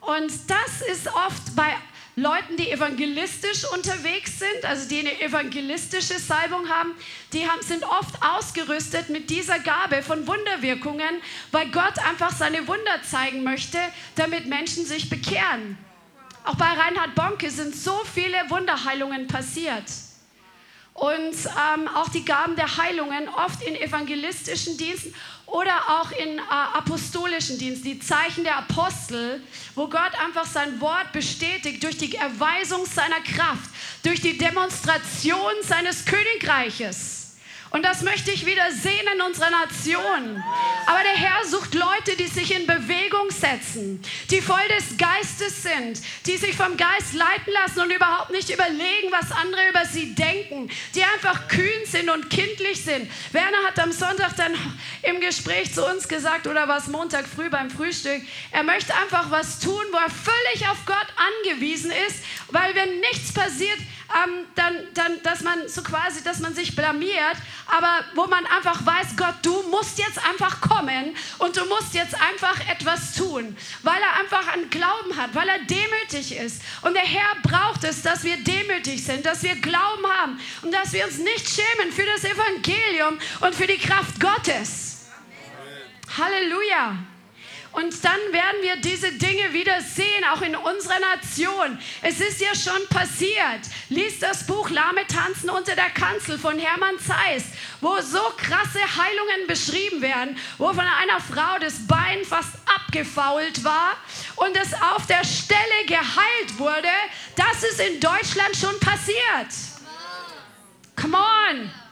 Und 0.00 0.32
das 0.48 0.82
ist 0.90 1.06
oft 1.06 1.54
bei 1.54 1.76
Leuten, 2.16 2.56
die 2.56 2.72
evangelistisch 2.72 3.64
unterwegs 3.72 4.40
sind, 4.40 4.64
also 4.64 4.88
die 4.88 4.98
eine 4.98 5.20
evangelistische 5.20 6.18
Salbung 6.18 6.68
haben, 6.68 6.92
die 7.32 7.48
haben, 7.48 7.62
sind 7.62 7.84
oft 7.84 8.20
ausgerüstet 8.20 9.10
mit 9.10 9.30
dieser 9.30 9.60
Gabe 9.60 10.02
von 10.02 10.26
Wunderwirkungen, 10.26 11.22
weil 11.52 11.70
Gott 11.70 12.00
einfach 12.04 12.32
seine 12.32 12.66
Wunder 12.66 13.00
zeigen 13.08 13.44
möchte, 13.44 13.78
damit 14.16 14.46
Menschen 14.46 14.84
sich 14.84 15.08
bekehren. 15.08 15.78
Auch 16.48 16.54
bei 16.54 16.64
Reinhard 16.64 17.14
Bonke 17.14 17.50
sind 17.50 17.76
so 17.76 18.02
viele 18.10 18.38
Wunderheilungen 18.48 19.26
passiert. 19.26 19.84
Und 20.94 21.34
ähm, 21.34 21.88
auch 21.94 22.08
die 22.08 22.24
Gaben 22.24 22.56
der 22.56 22.78
Heilungen 22.78 23.28
oft 23.28 23.62
in 23.62 23.76
evangelistischen 23.76 24.78
Diensten 24.78 25.14
oder 25.44 25.74
auch 25.88 26.10
in 26.10 26.38
äh, 26.38 26.42
apostolischen 26.72 27.58
Diensten, 27.58 27.84
die 27.84 28.00
Zeichen 28.00 28.44
der 28.44 28.56
Apostel, 28.56 29.42
wo 29.74 29.88
Gott 29.88 30.12
einfach 30.24 30.46
sein 30.46 30.80
Wort 30.80 31.12
bestätigt 31.12 31.82
durch 31.84 31.98
die 31.98 32.16
Erweisung 32.16 32.86
seiner 32.86 33.20
Kraft, 33.20 33.68
durch 34.02 34.22
die 34.22 34.38
Demonstration 34.38 35.52
seines 35.60 36.06
Königreiches. 36.06 37.17
Und 37.70 37.84
das 37.84 38.02
möchte 38.02 38.30
ich 38.30 38.46
wieder 38.46 38.70
sehen 38.72 39.06
in 39.14 39.20
unserer 39.20 39.50
Nation. 39.50 40.42
Aber 40.86 41.02
der 41.02 41.12
Herr 41.12 41.44
sucht 41.44 41.74
Leute, 41.74 42.16
die 42.18 42.26
sich 42.26 42.54
in 42.54 42.66
Bewegung 42.66 43.30
setzen, 43.30 44.02
die 44.30 44.40
voll 44.40 44.66
des 44.76 44.96
Geistes 44.96 45.62
sind, 45.62 46.00
die 46.26 46.36
sich 46.36 46.56
vom 46.56 46.76
Geist 46.76 47.12
leiten 47.12 47.52
lassen 47.52 47.80
und 47.80 47.90
überhaupt 47.90 48.30
nicht 48.30 48.48
überlegen, 48.50 49.10
was 49.10 49.30
andere 49.32 49.68
über 49.68 49.84
sie 49.84 50.14
denken, 50.14 50.70
die 50.94 51.04
einfach 51.04 51.48
kühn 51.48 51.84
sind 51.84 52.08
und 52.08 52.30
kindlich 52.30 52.82
sind. 52.82 53.10
Werner 53.32 53.58
hat 53.66 53.78
am 53.78 53.92
Sonntag 53.92 54.36
dann 54.36 54.54
im 55.02 55.20
Gespräch 55.20 55.74
zu 55.74 55.86
uns 55.86 56.08
gesagt, 56.08 56.46
oder 56.46 56.68
war 56.68 56.78
es 56.78 56.88
Montag 56.88 57.26
früh 57.26 57.50
beim 57.50 57.70
Frühstück, 57.70 58.22
er 58.50 58.62
möchte 58.62 58.94
einfach 58.94 59.30
was 59.30 59.60
tun, 59.60 59.84
wo 59.92 59.98
er 59.98 60.10
völlig 60.10 60.68
auf 60.68 60.84
Gott 60.86 60.96
angewiesen 61.44 61.90
ist, 62.08 62.22
weil 62.50 62.74
wenn 62.74 63.00
nichts 63.00 63.32
passiert, 63.32 63.78
ähm, 64.08 64.46
dann, 64.54 64.74
dann, 64.94 65.22
dass 65.22 65.42
man 65.42 65.68
so 65.68 65.82
quasi, 65.82 66.24
dass 66.24 66.40
man 66.40 66.54
sich 66.54 66.74
blamiert, 66.74 67.36
aber 67.68 68.04
wo 68.14 68.26
man 68.26 68.44
einfach 68.46 68.84
weiß, 68.84 69.16
Gott, 69.16 69.34
du 69.42 69.62
musst 69.70 69.98
jetzt 69.98 70.18
einfach 70.26 70.60
kommen 70.60 71.14
und 71.38 71.56
du 71.56 71.64
musst 71.66 71.94
jetzt 71.94 72.14
einfach 72.14 72.58
etwas 72.68 73.14
tun, 73.14 73.56
weil 73.82 74.00
er 74.00 74.20
einfach 74.20 74.52
einen 74.52 74.70
Glauben 74.70 75.16
hat, 75.16 75.34
weil 75.34 75.48
er 75.48 75.58
demütig 75.58 76.36
ist. 76.36 76.62
Und 76.82 76.94
der 76.94 77.02
Herr 77.02 77.36
braucht 77.42 77.84
es, 77.84 78.02
dass 78.02 78.24
wir 78.24 78.36
demütig 78.38 79.04
sind, 79.04 79.26
dass 79.26 79.42
wir 79.42 79.54
Glauben 79.56 80.06
haben 80.20 80.40
und 80.62 80.72
dass 80.72 80.92
wir 80.92 81.04
uns 81.04 81.18
nicht 81.18 81.48
schämen 81.48 81.92
für 81.92 82.06
das 82.06 82.24
Evangelium 82.24 83.18
und 83.40 83.54
für 83.54 83.66
die 83.66 83.78
Kraft 83.78 84.18
Gottes. 84.18 85.06
Halleluja. 86.16 86.96
Und 87.78 88.04
dann 88.04 88.18
werden 88.32 88.60
wir 88.62 88.74
diese 88.74 89.12
Dinge 89.12 89.52
wieder 89.52 89.80
sehen, 89.80 90.24
auch 90.32 90.42
in 90.42 90.56
unserer 90.56 90.98
Nation. 90.98 91.78
Es 92.02 92.18
ist 92.18 92.40
ja 92.40 92.52
schon 92.52 92.84
passiert. 92.88 93.60
Lies 93.88 94.18
das 94.18 94.44
Buch 94.48 94.68
Lahme 94.70 95.06
tanzen 95.06 95.48
unter 95.48 95.76
der 95.76 95.90
Kanzel 95.90 96.40
von 96.40 96.58
Hermann 96.58 96.98
Zeiss, 96.98 97.44
wo 97.80 98.00
so 98.00 98.18
krasse 98.36 98.80
Heilungen 98.80 99.46
beschrieben 99.46 100.02
werden, 100.02 100.36
wo 100.58 100.66
von 100.72 100.80
einer 100.80 101.20
Frau 101.20 101.60
das 101.60 101.86
Bein 101.86 102.24
fast 102.24 102.50
abgefault 102.66 103.62
war 103.62 103.96
und 104.34 104.56
es 104.56 104.74
auf 104.74 105.06
der 105.06 105.22
Stelle 105.22 105.86
geheilt 105.86 106.58
wurde, 106.58 106.88
das 107.36 107.62
ist 107.62 107.80
in 107.80 108.00
Deutschland 108.00 108.56
schon 108.56 108.80
passiert. 108.80 109.54
Come 110.96 111.16
on. 111.16 111.87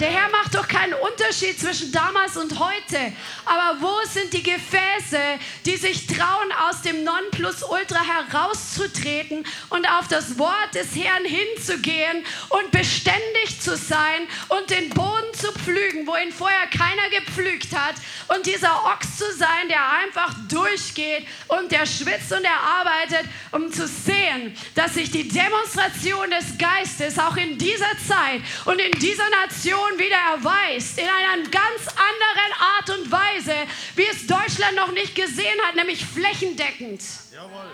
Der 0.00 0.10
Herr 0.10 0.28
macht 0.30 0.54
doch 0.54 0.68
keinen 0.68 0.94
Unterschied 0.94 1.58
zwischen 1.58 1.90
damals 1.90 2.36
und 2.36 2.56
heute. 2.60 3.12
Aber 3.44 3.80
wo 3.80 4.08
sind 4.08 4.32
die 4.32 4.44
Gefäße, 4.44 5.18
die 5.66 5.76
sich 5.76 6.06
trauen, 6.06 6.52
aus 6.68 6.82
dem 6.82 7.02
Nonplusultra 7.02 8.00
herauszutreten 8.04 9.44
und 9.70 9.90
auf 9.90 10.06
das 10.06 10.38
Wort 10.38 10.74
des 10.74 10.94
Herrn 10.94 11.24
hinzugehen 11.24 12.24
und 12.50 12.70
beständig 12.70 13.60
zu 13.60 13.76
sein 13.76 14.28
und 14.48 14.70
den 14.70 14.88
Boden 14.90 15.34
zu 15.34 15.50
pflügen, 15.52 16.06
wo 16.06 16.14
ihn 16.14 16.32
vorher 16.32 16.68
keiner 16.68 17.10
gepflügt 17.10 17.74
hat 17.74 17.96
und 18.28 18.46
dieser 18.46 18.84
Ochs 18.84 19.18
zu 19.18 19.24
sein, 19.36 19.68
der 19.68 19.80
einfach 20.04 20.32
durchgeht 20.48 21.26
und 21.48 21.72
der 21.72 21.86
schwitzt 21.86 22.30
und 22.32 22.44
er 22.44 22.60
arbeitet, 22.60 23.28
um 23.50 23.72
zu 23.72 23.88
sehen, 23.88 24.56
dass 24.76 24.94
sich 24.94 25.10
die 25.10 25.26
Demonstration 25.26 26.30
des 26.30 26.56
Geistes 26.56 27.18
auch 27.18 27.36
in 27.36 27.58
dieser 27.58 27.90
Zeit 28.06 28.42
und 28.64 28.80
in 28.80 28.92
dieser 29.00 29.28
Nation 29.44 29.87
Vision 29.88 29.98
wieder 29.98 30.16
erweist, 30.16 30.98
in 30.98 31.06
einer 31.06 31.42
ganz 31.44 31.88
anderen 31.88 32.52
Art 32.60 32.90
und 32.90 33.10
Weise, 33.10 33.54
wie 33.96 34.06
es 34.10 34.26
Deutschland 34.26 34.76
noch 34.76 34.92
nicht 34.92 35.14
gesehen 35.14 35.58
hat, 35.66 35.76
nämlich 35.76 36.04
flächendeckend. 36.04 37.00
Jawohl. 37.32 37.70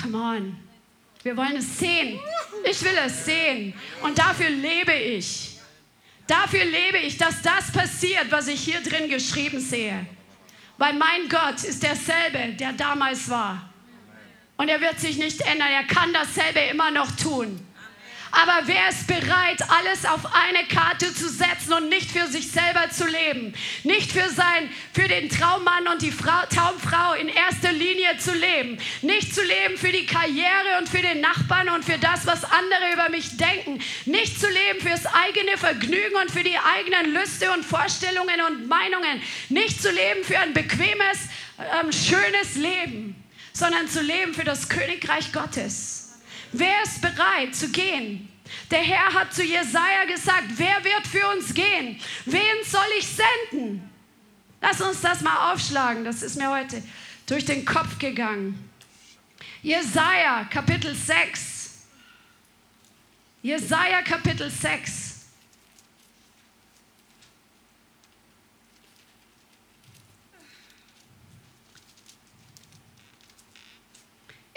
Come 0.00 0.16
on. 0.16 0.56
Wir 1.22 1.36
wollen 1.36 1.56
es 1.56 1.78
sehen. 1.78 2.20
Ich 2.64 2.82
will 2.82 2.96
es 3.04 3.24
sehen. 3.24 3.74
Und 4.02 4.18
dafür 4.18 4.48
lebe 4.48 4.94
ich. 4.94 5.58
Dafür 6.26 6.64
lebe 6.64 6.98
ich, 6.98 7.16
dass 7.16 7.42
das 7.42 7.72
passiert, 7.72 8.30
was 8.30 8.48
ich 8.48 8.60
hier 8.60 8.80
drin 8.80 9.08
geschrieben 9.08 9.60
sehe. 9.60 10.06
Weil 10.76 10.94
mein 10.94 11.28
Gott 11.28 11.64
ist 11.64 11.82
derselbe, 11.82 12.54
der 12.54 12.72
damals 12.72 13.28
war. 13.28 13.72
Und 14.56 14.68
er 14.68 14.80
wird 14.80 15.00
sich 15.00 15.18
nicht 15.18 15.40
ändern. 15.40 15.68
Er 15.72 15.84
kann 15.84 16.12
dasselbe 16.12 16.60
immer 16.60 16.90
noch 16.90 17.10
tun. 17.12 17.67
Aber 18.30 18.66
wer 18.66 18.88
ist 18.88 19.06
bereit, 19.06 19.62
alles 19.68 20.04
auf 20.04 20.20
eine 20.32 20.66
Karte 20.68 21.14
zu 21.14 21.28
setzen 21.28 21.72
und 21.72 21.88
nicht 21.88 22.10
für 22.10 22.26
sich 22.26 22.50
selber 22.50 22.90
zu 22.90 23.06
leben? 23.06 23.54
Nicht 23.84 24.12
für, 24.12 24.28
sein, 24.28 24.70
für 24.92 25.08
den 25.08 25.28
Traummann 25.30 25.88
und 25.88 26.02
die 26.02 26.12
Frau, 26.12 26.46
Traumfrau 26.50 27.14
in 27.14 27.28
erster 27.28 27.72
Linie 27.72 28.18
zu 28.18 28.32
leben. 28.34 28.78
Nicht 29.02 29.34
zu 29.34 29.42
leben 29.42 29.78
für 29.78 29.92
die 29.92 30.06
Karriere 30.06 30.78
und 30.78 30.88
für 30.88 31.00
den 31.00 31.20
Nachbarn 31.20 31.68
und 31.70 31.84
für 31.84 31.98
das, 31.98 32.26
was 32.26 32.44
andere 32.44 32.92
über 32.92 33.08
mich 33.08 33.36
denken. 33.36 33.80
Nicht 34.04 34.38
zu 34.40 34.46
leben 34.48 34.80
fürs 34.80 35.06
eigene 35.06 35.56
Vergnügen 35.56 36.16
und 36.20 36.30
für 36.30 36.42
die 36.44 36.58
eigenen 36.58 37.14
Lüste 37.14 37.50
und 37.52 37.64
Vorstellungen 37.64 38.40
und 38.48 38.68
Meinungen. 38.68 39.22
Nicht 39.48 39.80
zu 39.80 39.90
leben 39.90 40.22
für 40.22 40.38
ein 40.38 40.52
bequemes, 40.52 41.18
ähm, 41.58 41.92
schönes 41.92 42.56
Leben, 42.56 43.16
sondern 43.52 43.88
zu 43.88 44.02
leben 44.02 44.34
für 44.34 44.44
das 44.44 44.68
Königreich 44.68 45.32
Gottes. 45.32 45.97
Wer 46.52 46.82
ist 46.82 47.00
bereit 47.00 47.54
zu 47.54 47.68
gehen? 47.68 48.28
Der 48.70 48.80
Herr 48.80 49.12
hat 49.12 49.34
zu 49.34 49.42
Jesaja 49.42 50.04
gesagt: 50.06 50.46
Wer 50.56 50.82
wird 50.84 51.06
für 51.06 51.26
uns 51.28 51.52
gehen? 51.52 52.00
Wen 52.24 52.64
soll 52.64 52.80
ich 52.98 53.06
senden? 53.06 53.90
Lass 54.60 54.80
uns 54.80 55.00
das 55.00 55.20
mal 55.20 55.52
aufschlagen. 55.52 56.04
Das 56.04 56.22
ist 56.22 56.36
mir 56.36 56.50
heute 56.50 56.82
durch 57.26 57.44
den 57.44 57.64
Kopf 57.64 57.98
gegangen. 57.98 58.70
Jesaja 59.62 60.44
Kapitel 60.44 60.94
6. 60.94 61.84
Jesaja 63.42 64.02
Kapitel 64.02 64.50
6. 64.50 65.07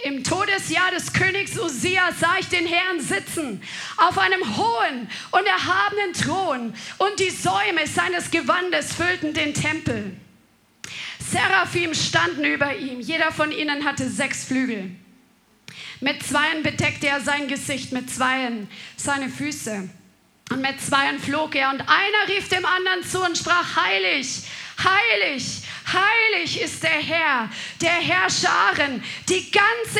Im 0.03 0.23
Todesjahr 0.23 0.91
des 0.91 1.13
Königs 1.13 1.57
Usia 1.59 2.11
sah 2.19 2.37
ich 2.39 2.47
den 2.47 2.65
Herrn 2.65 2.99
sitzen 2.99 3.61
auf 3.97 4.17
einem 4.17 4.57
hohen 4.57 5.09
und 5.31 5.45
erhabenen 5.45 6.13
Thron 6.13 6.73
und 6.97 7.19
die 7.19 7.29
Säume 7.29 7.85
seines 7.85 8.31
Gewandes 8.31 8.93
füllten 8.93 9.33
den 9.33 9.53
Tempel. 9.53 10.17
Seraphim 11.19 11.93
standen 11.93 12.43
über 12.43 12.75
ihm, 12.75 12.99
jeder 12.99 13.31
von 13.31 13.51
ihnen 13.51 13.85
hatte 13.85 14.09
sechs 14.09 14.43
Flügel. 14.45 14.91
Mit 15.99 16.23
zweien 16.23 16.63
bedeckte 16.63 17.07
er 17.07 17.21
sein 17.21 17.47
Gesicht, 17.47 17.91
mit 17.91 18.09
zweien 18.09 18.69
seine 18.97 19.29
Füße. 19.29 19.87
Und 20.51 20.61
mit 20.61 20.81
zweien 20.81 21.19
flog 21.19 21.55
er 21.55 21.69
und 21.69 21.79
einer 21.79 22.27
rief 22.27 22.49
dem 22.49 22.65
anderen 22.65 23.03
zu 23.03 23.23
und 23.23 23.37
sprach, 23.37 23.77
heilig, 23.77 24.43
heilig, 24.83 25.61
Heilig 25.91 26.61
ist 26.61 26.83
der 26.83 26.89
Herr, 26.89 27.49
der 27.81 27.89
Herr 27.91 28.29
Scharen. 28.29 29.03
Die 29.27 29.51
ganze 29.51 29.99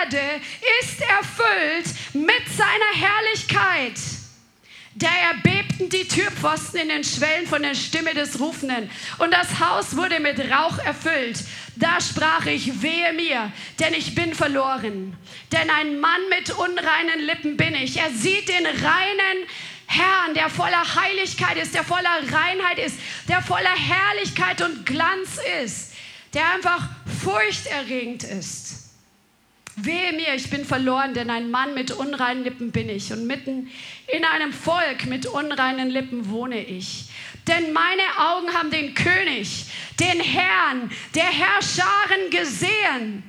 Erde 0.00 0.40
ist 0.80 1.00
erfüllt 1.02 1.94
mit 2.14 2.48
seiner 2.56 3.08
Herrlichkeit. 3.08 3.94
Da 4.94 5.08
erbebten 5.30 5.90
die 5.90 6.08
Türpfosten 6.08 6.80
in 6.80 6.88
den 6.88 7.04
Schwellen 7.04 7.46
von 7.46 7.62
der 7.62 7.74
Stimme 7.74 8.14
des 8.14 8.40
Rufenden 8.40 8.90
und 9.18 9.32
das 9.32 9.60
Haus 9.60 9.96
wurde 9.96 10.18
mit 10.18 10.40
Rauch 10.40 10.78
erfüllt. 10.78 11.44
Da 11.76 12.00
sprach 12.00 12.46
ich, 12.46 12.82
wehe 12.82 13.12
mir, 13.12 13.52
denn 13.78 13.94
ich 13.94 14.16
bin 14.16 14.34
verloren. 14.34 15.16
Denn 15.52 15.70
ein 15.70 16.00
Mann 16.00 16.20
mit 16.30 16.50
unreinen 16.50 17.26
Lippen 17.26 17.56
bin 17.56 17.76
ich. 17.76 17.98
Er 17.98 18.10
sieht 18.10 18.48
den 18.48 18.66
reinen 18.66 19.46
Herrn, 19.88 20.34
der 20.34 20.50
voller 20.50 20.94
Heiligkeit 20.94 21.56
ist, 21.56 21.74
der 21.74 21.82
voller 21.82 22.20
Reinheit 22.30 22.78
ist, 22.78 22.98
der 23.26 23.40
voller 23.40 23.74
Herrlichkeit 23.74 24.60
und 24.60 24.84
Glanz 24.84 25.40
ist, 25.62 25.94
der 26.34 26.42
einfach 26.52 26.88
furchterregend 27.24 28.22
ist. 28.22 28.90
Wehe 29.76 30.12
mir, 30.12 30.34
ich 30.34 30.50
bin 30.50 30.66
verloren, 30.66 31.14
denn 31.14 31.30
ein 31.30 31.50
Mann 31.50 31.72
mit 31.72 31.90
unreinen 31.90 32.44
Lippen 32.44 32.70
bin 32.70 32.90
ich 32.90 33.12
und 33.12 33.26
mitten 33.26 33.70
in 34.12 34.24
einem 34.24 34.52
Volk 34.52 35.06
mit 35.06 35.24
unreinen 35.24 35.88
Lippen 35.88 36.28
wohne 36.30 36.62
ich. 36.62 37.08
Denn 37.46 37.72
meine 37.72 38.02
Augen 38.18 38.52
haben 38.52 38.70
den 38.70 38.94
König, 38.94 39.66
den 39.98 40.20
Herrn, 40.20 40.90
der 41.14 41.24
Herrscharen 41.24 42.30
gesehen. 42.30 43.22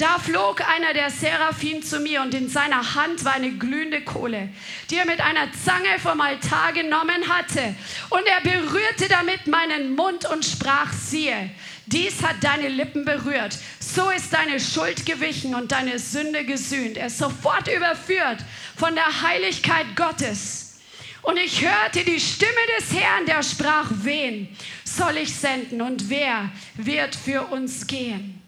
Da 0.00 0.18
flog 0.18 0.66
einer 0.66 0.94
der 0.94 1.10
Seraphim 1.10 1.82
zu 1.82 2.00
mir 2.00 2.22
und 2.22 2.32
in 2.32 2.48
seiner 2.48 2.94
Hand 2.94 3.22
war 3.22 3.34
eine 3.34 3.50
glühende 3.50 4.00
Kohle, 4.00 4.48
die 4.88 4.96
er 4.96 5.04
mit 5.04 5.20
einer 5.20 5.52
Zange 5.52 5.98
vom 6.02 6.22
Altar 6.22 6.72
genommen 6.72 7.28
hatte. 7.28 7.74
Und 8.08 8.22
er 8.26 8.40
berührte 8.40 9.08
damit 9.10 9.46
meinen 9.46 9.94
Mund 9.94 10.24
und 10.24 10.42
sprach, 10.42 10.90
siehe, 10.90 11.50
dies 11.84 12.22
hat 12.22 12.36
deine 12.40 12.68
Lippen 12.68 13.04
berührt. 13.04 13.58
So 13.78 14.08
ist 14.08 14.32
deine 14.32 14.58
Schuld 14.58 15.04
gewichen 15.04 15.54
und 15.54 15.70
deine 15.70 15.98
Sünde 15.98 16.46
gesühnt. 16.46 16.96
Er 16.96 17.08
ist 17.08 17.18
sofort 17.18 17.68
überführt 17.68 18.38
von 18.78 18.94
der 18.94 19.20
Heiligkeit 19.20 19.96
Gottes. 19.96 20.78
Und 21.20 21.36
ich 21.36 21.62
hörte 21.62 22.04
die 22.06 22.20
Stimme 22.20 22.52
des 22.78 22.98
Herrn, 22.98 23.26
der 23.26 23.42
sprach, 23.42 23.90
wen 23.90 24.48
soll 24.82 25.18
ich 25.18 25.36
senden 25.36 25.82
und 25.82 26.08
wer 26.08 26.50
wird 26.76 27.14
für 27.14 27.42
uns 27.42 27.86
gehen? 27.86 28.39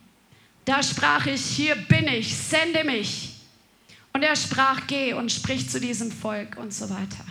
Da 0.64 0.82
sprach 0.82 1.26
ich, 1.26 1.44
hier 1.44 1.74
bin 1.74 2.06
ich, 2.08 2.36
sende 2.36 2.84
mich. 2.84 3.30
Und 4.12 4.22
er 4.22 4.36
sprach, 4.36 4.86
geh 4.86 5.14
und 5.14 5.32
sprich 5.32 5.68
zu 5.68 5.80
diesem 5.80 6.12
Volk 6.12 6.56
und 6.56 6.72
so 6.72 6.88
weiter. 6.90 7.24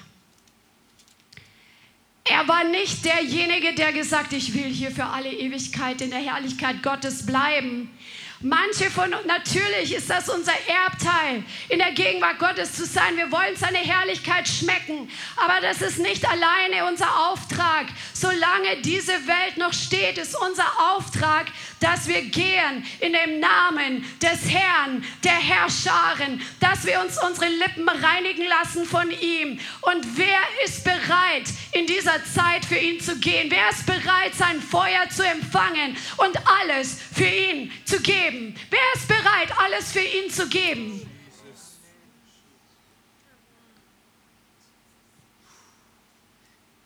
Er 2.23 2.47
war 2.47 2.63
nicht 2.63 3.03
derjenige, 3.05 3.73
der 3.73 3.93
gesagt, 3.93 4.33
ich 4.33 4.53
will 4.53 4.69
hier 4.69 4.91
für 4.91 5.05
alle 5.05 5.31
Ewigkeit 5.31 6.01
in 6.01 6.11
der 6.11 6.19
Herrlichkeit 6.19 6.83
Gottes 6.83 7.25
bleiben. 7.25 7.89
Manche 8.43 8.89
von 8.89 9.13
uns, 9.13 9.25
natürlich 9.27 9.93
ist 9.93 10.09
das 10.09 10.27
unser 10.27 10.53
Erbteil, 10.67 11.43
in 11.69 11.77
der 11.77 11.91
Gegenwart 11.91 12.39
Gottes 12.39 12.73
zu 12.73 12.85
sein. 12.85 13.15
Wir 13.15 13.31
wollen 13.31 13.55
seine 13.55 13.77
Herrlichkeit 13.77 14.47
schmecken. 14.47 15.11
Aber 15.35 15.61
das 15.61 15.83
ist 15.83 15.99
nicht 15.99 16.27
alleine 16.27 16.89
unser 16.89 17.29
Auftrag. 17.29 17.85
Solange 18.13 18.81
diese 18.83 19.13
Welt 19.27 19.57
noch 19.57 19.73
steht, 19.73 20.17
ist 20.17 20.35
unser 20.35 20.65
Auftrag, 20.91 21.47
dass 21.79 22.07
wir 22.07 22.23
gehen 22.23 22.83
in 22.99 23.13
dem 23.13 23.39
Namen 23.39 24.05
des 24.19 24.49
Herrn, 24.49 25.03
der 25.23 25.33
Herrscharen, 25.33 26.41
dass 26.59 26.83
wir 26.85 26.99
uns 26.99 27.21
unsere 27.23 27.47
Lippen 27.47 27.87
reinigen 27.87 28.47
lassen 28.47 28.85
von 28.85 29.11
ihm. 29.11 29.59
Und 29.81 30.17
wer 30.17 30.39
ist 30.65 30.83
bereit, 30.83 31.47
in 31.73 31.85
dieser 31.85 32.23
Zeit 32.25 32.65
für 32.65 32.77
ihn 32.77 32.99
zu 32.99 33.17
gehen? 33.17 33.51
Wer 33.51 33.69
ist 33.69 33.85
bereit, 33.85 34.33
sein 34.35 34.59
Feuer 34.61 35.07
zu 35.09 35.23
empfangen 35.23 35.95
und 36.17 36.37
alles 36.59 36.97
für 37.13 37.25
ihn 37.25 37.71
zu 37.85 37.99
geben? 38.01 38.30
Geben? 38.31 38.55
Wer 38.69 38.79
ist 38.95 39.07
bereit, 39.07 39.57
alles 39.57 39.91
für 39.91 39.99
ihn 39.99 40.29
zu 40.29 40.47
geben? 40.47 41.07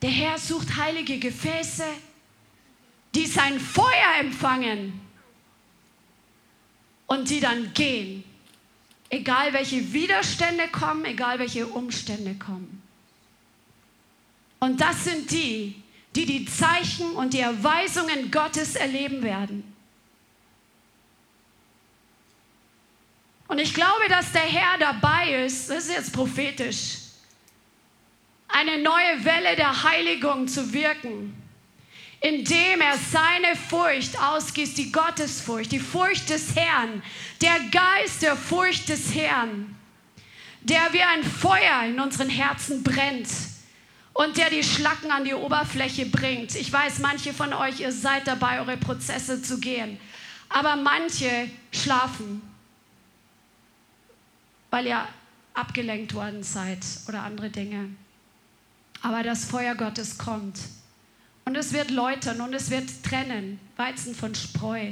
Der 0.01 0.09
Herr 0.09 0.37
sucht 0.37 0.75
heilige 0.75 1.17
Gefäße, 1.17 1.85
die 3.15 3.25
sein 3.25 3.59
Feuer 3.59 4.19
empfangen 4.19 4.99
und 7.07 7.29
die 7.29 7.39
dann 7.39 7.73
gehen. 7.73 8.23
Egal 9.09 9.53
welche 9.53 9.93
Widerstände 9.93 10.67
kommen, 10.67 11.05
egal 11.05 11.39
welche 11.39 11.65
Umstände 11.67 12.35
kommen. 12.35 12.81
Und 14.59 14.81
das 14.81 15.05
sind 15.05 15.31
die, 15.31 15.81
die 16.15 16.25
die 16.25 16.45
Zeichen 16.45 17.11
und 17.11 17.33
die 17.33 17.39
Erweisungen 17.39 18.31
Gottes 18.31 18.75
erleben 18.75 19.21
werden. 19.21 19.74
Und 23.55 23.61
ich 23.61 23.73
glaube, 23.73 24.09
dass 24.09 24.33
der 24.33 24.41
Herr 24.41 24.77
dabei 24.77 25.45
ist, 25.45 25.69
das 25.69 25.85
ist 25.85 25.91
jetzt 25.91 26.11
prophetisch, 26.11 26.97
eine 28.49 28.83
neue 28.83 29.23
Welle 29.23 29.55
der 29.55 29.81
Heiligung 29.81 30.45
zu 30.49 30.73
wirken, 30.73 31.41
indem 32.19 32.81
er 32.81 32.97
seine 32.97 33.55
Furcht 33.55 34.19
ausgießt, 34.19 34.77
die 34.77 34.91
Gottesfurcht, 34.91 35.71
die 35.71 35.79
Furcht 35.79 36.29
des 36.29 36.53
Herrn, 36.53 37.01
der 37.39 37.55
Geist 37.71 38.23
der 38.23 38.35
Furcht 38.35 38.89
des 38.89 39.15
Herrn, 39.15 39.73
der 40.59 40.91
wie 40.91 41.03
ein 41.03 41.23
Feuer 41.23 41.83
in 41.87 41.97
unseren 42.01 42.29
Herzen 42.29 42.83
brennt 42.83 43.29
und 44.11 44.35
der 44.35 44.49
die 44.49 44.65
Schlacken 44.65 45.11
an 45.11 45.23
die 45.23 45.33
Oberfläche 45.33 46.07
bringt. 46.07 46.55
Ich 46.55 46.73
weiß, 46.73 46.99
manche 46.99 47.33
von 47.33 47.53
euch, 47.53 47.79
ihr 47.79 47.93
seid 47.93 48.27
dabei, 48.27 48.59
eure 48.59 48.75
Prozesse 48.75 49.41
zu 49.41 49.61
gehen, 49.61 49.97
aber 50.49 50.75
manche 50.75 51.49
schlafen, 51.71 52.41
weil 54.75 54.87
ihr 54.87 55.07
abgelenkt 55.53 56.13
worden 56.15 56.43
seid 56.43 56.85
oder 57.07 57.23
andere 57.23 57.49
Dinge. 57.49 57.91
Aber 59.01 59.23
das 59.23 59.45
Feuer 59.45 59.73
Gottes 59.73 60.17
kommt 60.17 60.59
und 61.45 61.55
es 61.55 61.71
wird 61.71 61.91
läutern 61.91 62.41
und 62.41 62.53
es 62.53 62.69
wird 62.69 63.01
trennen, 63.01 63.57
Weizen 63.77 64.13
von 64.13 64.35
Spreu. 64.35 64.91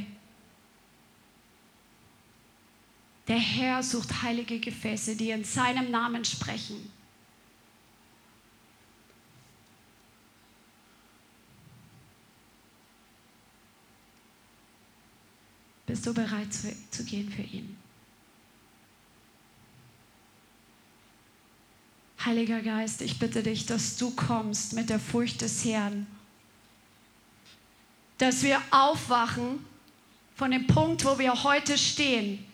Der 3.27 3.37
Herr 3.37 3.83
sucht 3.83 4.21
heilige 4.21 4.57
Gefäße, 4.57 5.17
die 5.17 5.31
in 5.31 5.43
seinem 5.43 5.91
Namen 5.91 6.23
sprechen. 6.23 6.89
Bist 15.85 16.05
du 16.05 16.13
bereit 16.13 16.53
zu, 16.53 16.73
zu 16.89 17.03
gehen 17.03 17.29
für 17.29 17.41
ihn? 17.41 17.82
Heiliger 22.25 22.61
Geist, 22.61 23.01
ich 23.01 23.19
bitte 23.19 23.43
dich, 23.43 23.65
dass 23.65 23.97
du 23.97 24.11
kommst 24.11 24.73
mit 24.73 24.89
der 24.89 24.99
Furcht 24.99 25.41
des 25.41 25.65
Herrn. 25.65 26.07
Dass 28.17 28.43
wir 28.43 28.61
aufwachen 28.71 29.65
von 30.35 30.51
dem 30.51 30.65
Punkt, 30.65 31.03
wo 31.03 31.19
wir 31.19 31.43
heute 31.43 31.77
stehen. 31.77 32.45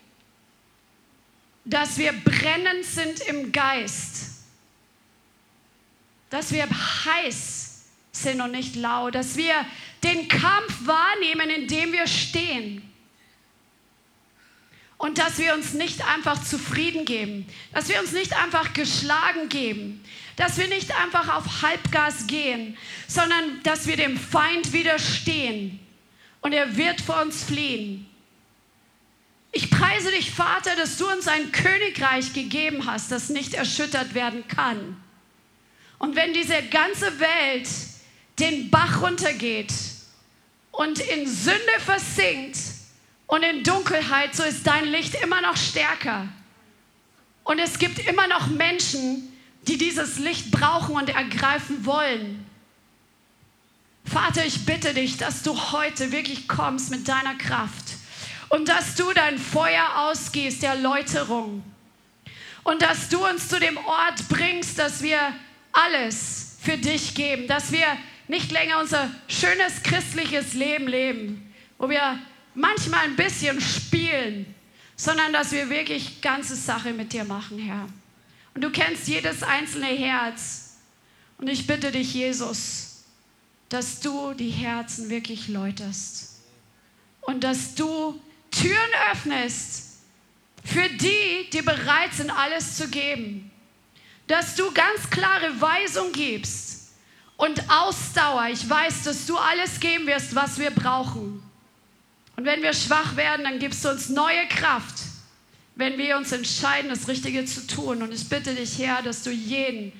Dass 1.65 1.99
wir 1.99 2.13
brennend 2.13 2.83
sind 2.83 3.19
im 3.27 3.51
Geist. 3.51 4.31
Dass 6.31 6.51
wir 6.51 6.67
heiß 6.67 7.83
sind 8.11 8.41
und 8.41 8.51
nicht 8.51 8.75
lau. 8.75 9.11
Dass 9.11 9.35
wir 9.35 9.53
den 10.01 10.27
Kampf 10.27 10.87
wahrnehmen, 10.87 11.49
in 11.51 11.67
dem 11.67 11.91
wir 11.91 12.07
stehen 12.07 12.88
und 14.99 15.17
dass 15.17 15.39
wir 15.39 15.53
uns 15.55 15.73
nicht 15.73 16.05
einfach 16.05 16.43
zufrieden 16.43 17.05
geben, 17.05 17.47
dass 17.73 17.87
wir 17.87 17.99
uns 18.01 18.11
nicht 18.11 18.33
einfach 18.33 18.73
geschlagen 18.73 19.47
geben, 19.47 20.03
dass 20.35 20.57
wir 20.57 20.67
nicht 20.67 20.93
einfach 20.93 21.33
auf 21.35 21.61
Halbgas 21.61 22.27
gehen, 22.27 22.77
sondern 23.07 23.63
dass 23.63 23.87
wir 23.87 23.95
dem 23.95 24.17
Feind 24.17 24.73
widerstehen 24.73 25.79
und 26.41 26.51
er 26.51 26.75
wird 26.75 26.99
vor 26.99 27.21
uns 27.21 27.45
fliehen. 27.45 28.07
Ich 29.53 29.71
preise 29.71 30.11
dich, 30.11 30.31
Vater, 30.31 30.75
dass 30.75 30.97
du 30.97 31.09
uns 31.09 31.29
ein 31.29 31.51
Königreich 31.53 32.33
gegeben 32.33 32.85
hast, 32.85 33.09
das 33.09 33.29
nicht 33.29 33.53
erschüttert 33.53 34.13
werden 34.13 34.47
kann. 34.49 34.97
Und 35.97 36.17
wenn 36.17 36.33
diese 36.33 36.61
ganze 36.63 37.19
Welt 37.21 37.67
den 38.37 38.69
Bach 38.69 39.01
runtergeht 39.01 39.73
und 40.71 40.99
in 40.99 41.25
Sünde 41.25 41.79
versinkt, 41.85 42.57
und 43.29 43.43
in 43.43 43.63
Dunkelheit, 43.63 44.35
so 44.35 44.43
ist 44.43 44.65
dein 44.65 44.85
Licht 44.85 45.13
immer 45.13 45.39
noch 45.39 45.55
stärker. 45.55 46.27
Und 47.43 47.59
es 47.59 47.77
gibt 47.77 47.99
immer 47.99 48.27
noch 48.27 48.47
Menschen, 48.47 49.31
die 49.67 49.77
dieses 49.77 50.17
Licht 50.17 50.49
brauchen 50.49 50.95
und 50.95 51.09
ergreifen 51.09 51.85
wollen. 51.85 52.43
Vater, 54.03 54.43
ich 54.43 54.65
bitte 54.65 54.95
dich, 54.95 55.17
dass 55.17 55.43
du 55.43 55.55
heute 55.71 56.11
wirklich 56.11 56.47
kommst 56.47 56.89
mit 56.89 57.07
deiner 57.07 57.35
Kraft 57.35 57.97
und 58.49 58.67
dass 58.67 58.95
du 58.95 59.13
dein 59.13 59.37
Feuer 59.37 59.85
ausgehst 60.09 60.63
der 60.63 60.73
Läuterung 60.73 61.63
und 62.63 62.81
dass 62.81 63.09
du 63.09 63.23
uns 63.27 63.47
zu 63.47 63.59
dem 63.59 63.77
Ort 63.77 64.27
bringst, 64.27 64.79
dass 64.79 65.03
wir 65.03 65.19
alles 65.71 66.57
für 66.63 66.77
dich 66.77 67.13
geben, 67.13 67.47
dass 67.47 67.71
wir 67.71 67.85
nicht 68.27 68.51
länger 68.51 68.79
unser 68.79 69.11
schönes 69.27 69.83
christliches 69.83 70.55
Leben 70.55 70.87
leben, 70.87 71.53
wo 71.77 71.89
wir 71.89 72.17
manchmal 72.59 73.05
ein 73.05 73.15
bisschen 73.15 73.59
spielen, 73.61 74.53
sondern 74.95 75.33
dass 75.33 75.51
wir 75.51 75.69
wirklich 75.69 76.21
ganze 76.21 76.55
Sache 76.55 76.91
mit 76.91 77.13
dir 77.13 77.23
machen, 77.23 77.57
Herr. 77.57 77.87
Und 78.53 78.61
du 78.61 78.69
kennst 78.69 79.07
jedes 79.07 79.43
einzelne 79.43 79.87
Herz. 79.87 80.77
Und 81.37 81.47
ich 81.47 81.65
bitte 81.65 81.91
dich, 81.91 82.13
Jesus, 82.13 83.05
dass 83.69 84.01
du 84.01 84.33
die 84.33 84.49
Herzen 84.49 85.09
wirklich 85.09 85.47
läuterst 85.47 86.41
und 87.21 87.43
dass 87.43 87.75
du 87.75 88.19
Türen 88.51 88.91
öffnest 89.11 89.99
für 90.65 90.89
die, 90.89 91.49
die 91.53 91.61
bereit 91.61 92.13
sind, 92.13 92.31
alles 92.31 92.75
zu 92.75 92.89
geben. 92.89 93.49
Dass 94.27 94.55
du 94.55 94.71
ganz 94.71 95.09
klare 95.09 95.61
Weisung 95.61 96.11
gibst 96.11 96.91
und 97.37 97.63
Ausdauer. 97.69 98.47
Ich 98.51 98.69
weiß, 98.69 99.03
dass 99.03 99.25
du 99.25 99.37
alles 99.37 99.79
geben 99.79 100.05
wirst, 100.07 100.35
was 100.35 100.59
wir 100.59 100.71
brauchen. 100.71 101.48
Und 102.39 102.45
wenn 102.45 102.61
wir 102.61 102.73
schwach 102.73 103.17
werden, 103.17 103.43
dann 103.43 103.59
gibst 103.59 103.83
du 103.83 103.89
uns 103.89 104.07
neue 104.07 104.47
Kraft, 104.47 104.95
wenn 105.75 105.97
wir 105.97 106.15
uns 106.15 106.31
entscheiden, 106.31 106.89
das 106.89 107.09
Richtige 107.09 107.43
zu 107.43 107.67
tun. 107.67 108.01
Und 108.01 108.13
ich 108.13 108.29
bitte 108.29 108.55
dich, 108.55 108.79
Herr, 108.79 109.01
dass 109.01 109.23
du 109.23 109.29
jeden, 109.29 109.91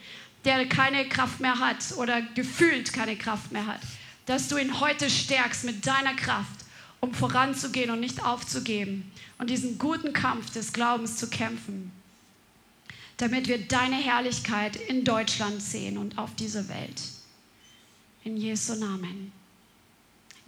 der 0.45 0.65
keine 0.69 1.09
Kraft 1.09 1.41
mehr 1.41 1.59
hat 1.59 1.97
oder 1.97 2.21
gefühlt 2.21 2.93
keine 2.93 3.17
Kraft 3.17 3.51
mehr 3.51 3.65
hat, 3.65 3.81
dass 4.25 4.47
du 4.47 4.55
ihn 4.55 4.79
heute 4.79 5.09
stärkst 5.09 5.65
mit 5.65 5.85
deiner 5.85 6.13
Kraft, 6.13 6.63
um 7.01 7.13
voranzugehen 7.13 7.91
und 7.91 7.99
nicht 7.99 8.23
aufzugeben 8.23 9.11
und 9.37 9.49
diesen 9.49 9.77
guten 9.77 10.13
Kampf 10.13 10.49
des 10.53 10.71
Glaubens 10.71 11.17
zu 11.17 11.29
kämpfen, 11.29 11.91
damit 13.17 13.49
wir 13.49 13.67
deine 13.67 13.97
Herrlichkeit 13.97 14.77
in 14.77 15.03
Deutschland 15.03 15.61
sehen 15.61 15.97
und 15.97 16.17
auf 16.17 16.33
dieser 16.35 16.69
Welt. 16.69 17.01
In 18.23 18.37
Jesu 18.37 18.75
Namen. 18.75 19.38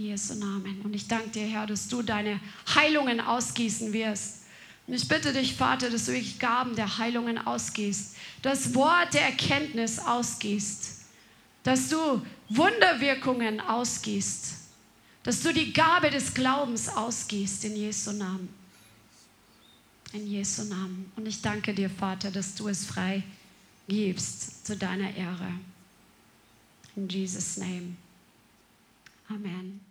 Jesu 0.02 0.36
Namen. 0.36 0.82
Und 0.82 0.93
ich 0.93 1.08
danke 1.08 1.30
dir, 1.30 1.45
Herr, 1.45 1.68
dass 1.68 1.88
du 1.88 2.02
deine 2.02 2.39
Heilungen 2.76 3.20
ausgießen 3.22 3.93
wirst. 3.93 4.41
Und 4.88 4.95
ich 4.95 5.08
bitte 5.08 5.32
dich, 5.32 5.56
Vater, 5.56 5.89
dass 5.89 6.06
du 6.06 6.12
wirklich 6.14 6.39
Gaben 6.39 6.76
der 6.76 6.97
Heilungen 6.97 7.38
ausgießt, 7.38 8.16
das 8.41 8.74
Wort 8.74 9.14
der 9.14 9.24
Erkenntnis 9.24 9.99
ausgießt, 9.99 11.02
dass 11.64 11.90
du 11.90 12.22
Wunderwirkungen 12.49 13.60
ausgießt, 13.61 14.53
dass 15.23 15.41
du 15.41 15.53
die 15.53 15.72
Gabe 15.72 16.10
des 16.10 16.34
Glaubens 16.34 16.90
ausgießt 16.90 17.65
in 17.65 17.76
Jesu 17.76 18.11
Namen. 18.11 18.49
In 20.14 20.28
Jesu 20.28 20.64
Namen. 20.64 21.11
Und 21.15 21.28
ich 21.28 21.41
danke 21.41 21.73
dir, 21.73 21.90
Vater, 21.90 22.32
dass 22.32 22.56
du 22.56 22.68
es 22.68 22.86
frei 22.86 23.23
gibst 23.88 24.65
zu 24.65 24.76
deiner 24.76 25.15
Ehre. 25.15 25.53
In 26.95 27.07
Jesus' 27.07 27.57
Name. 27.57 27.95
Amen. 29.30 29.90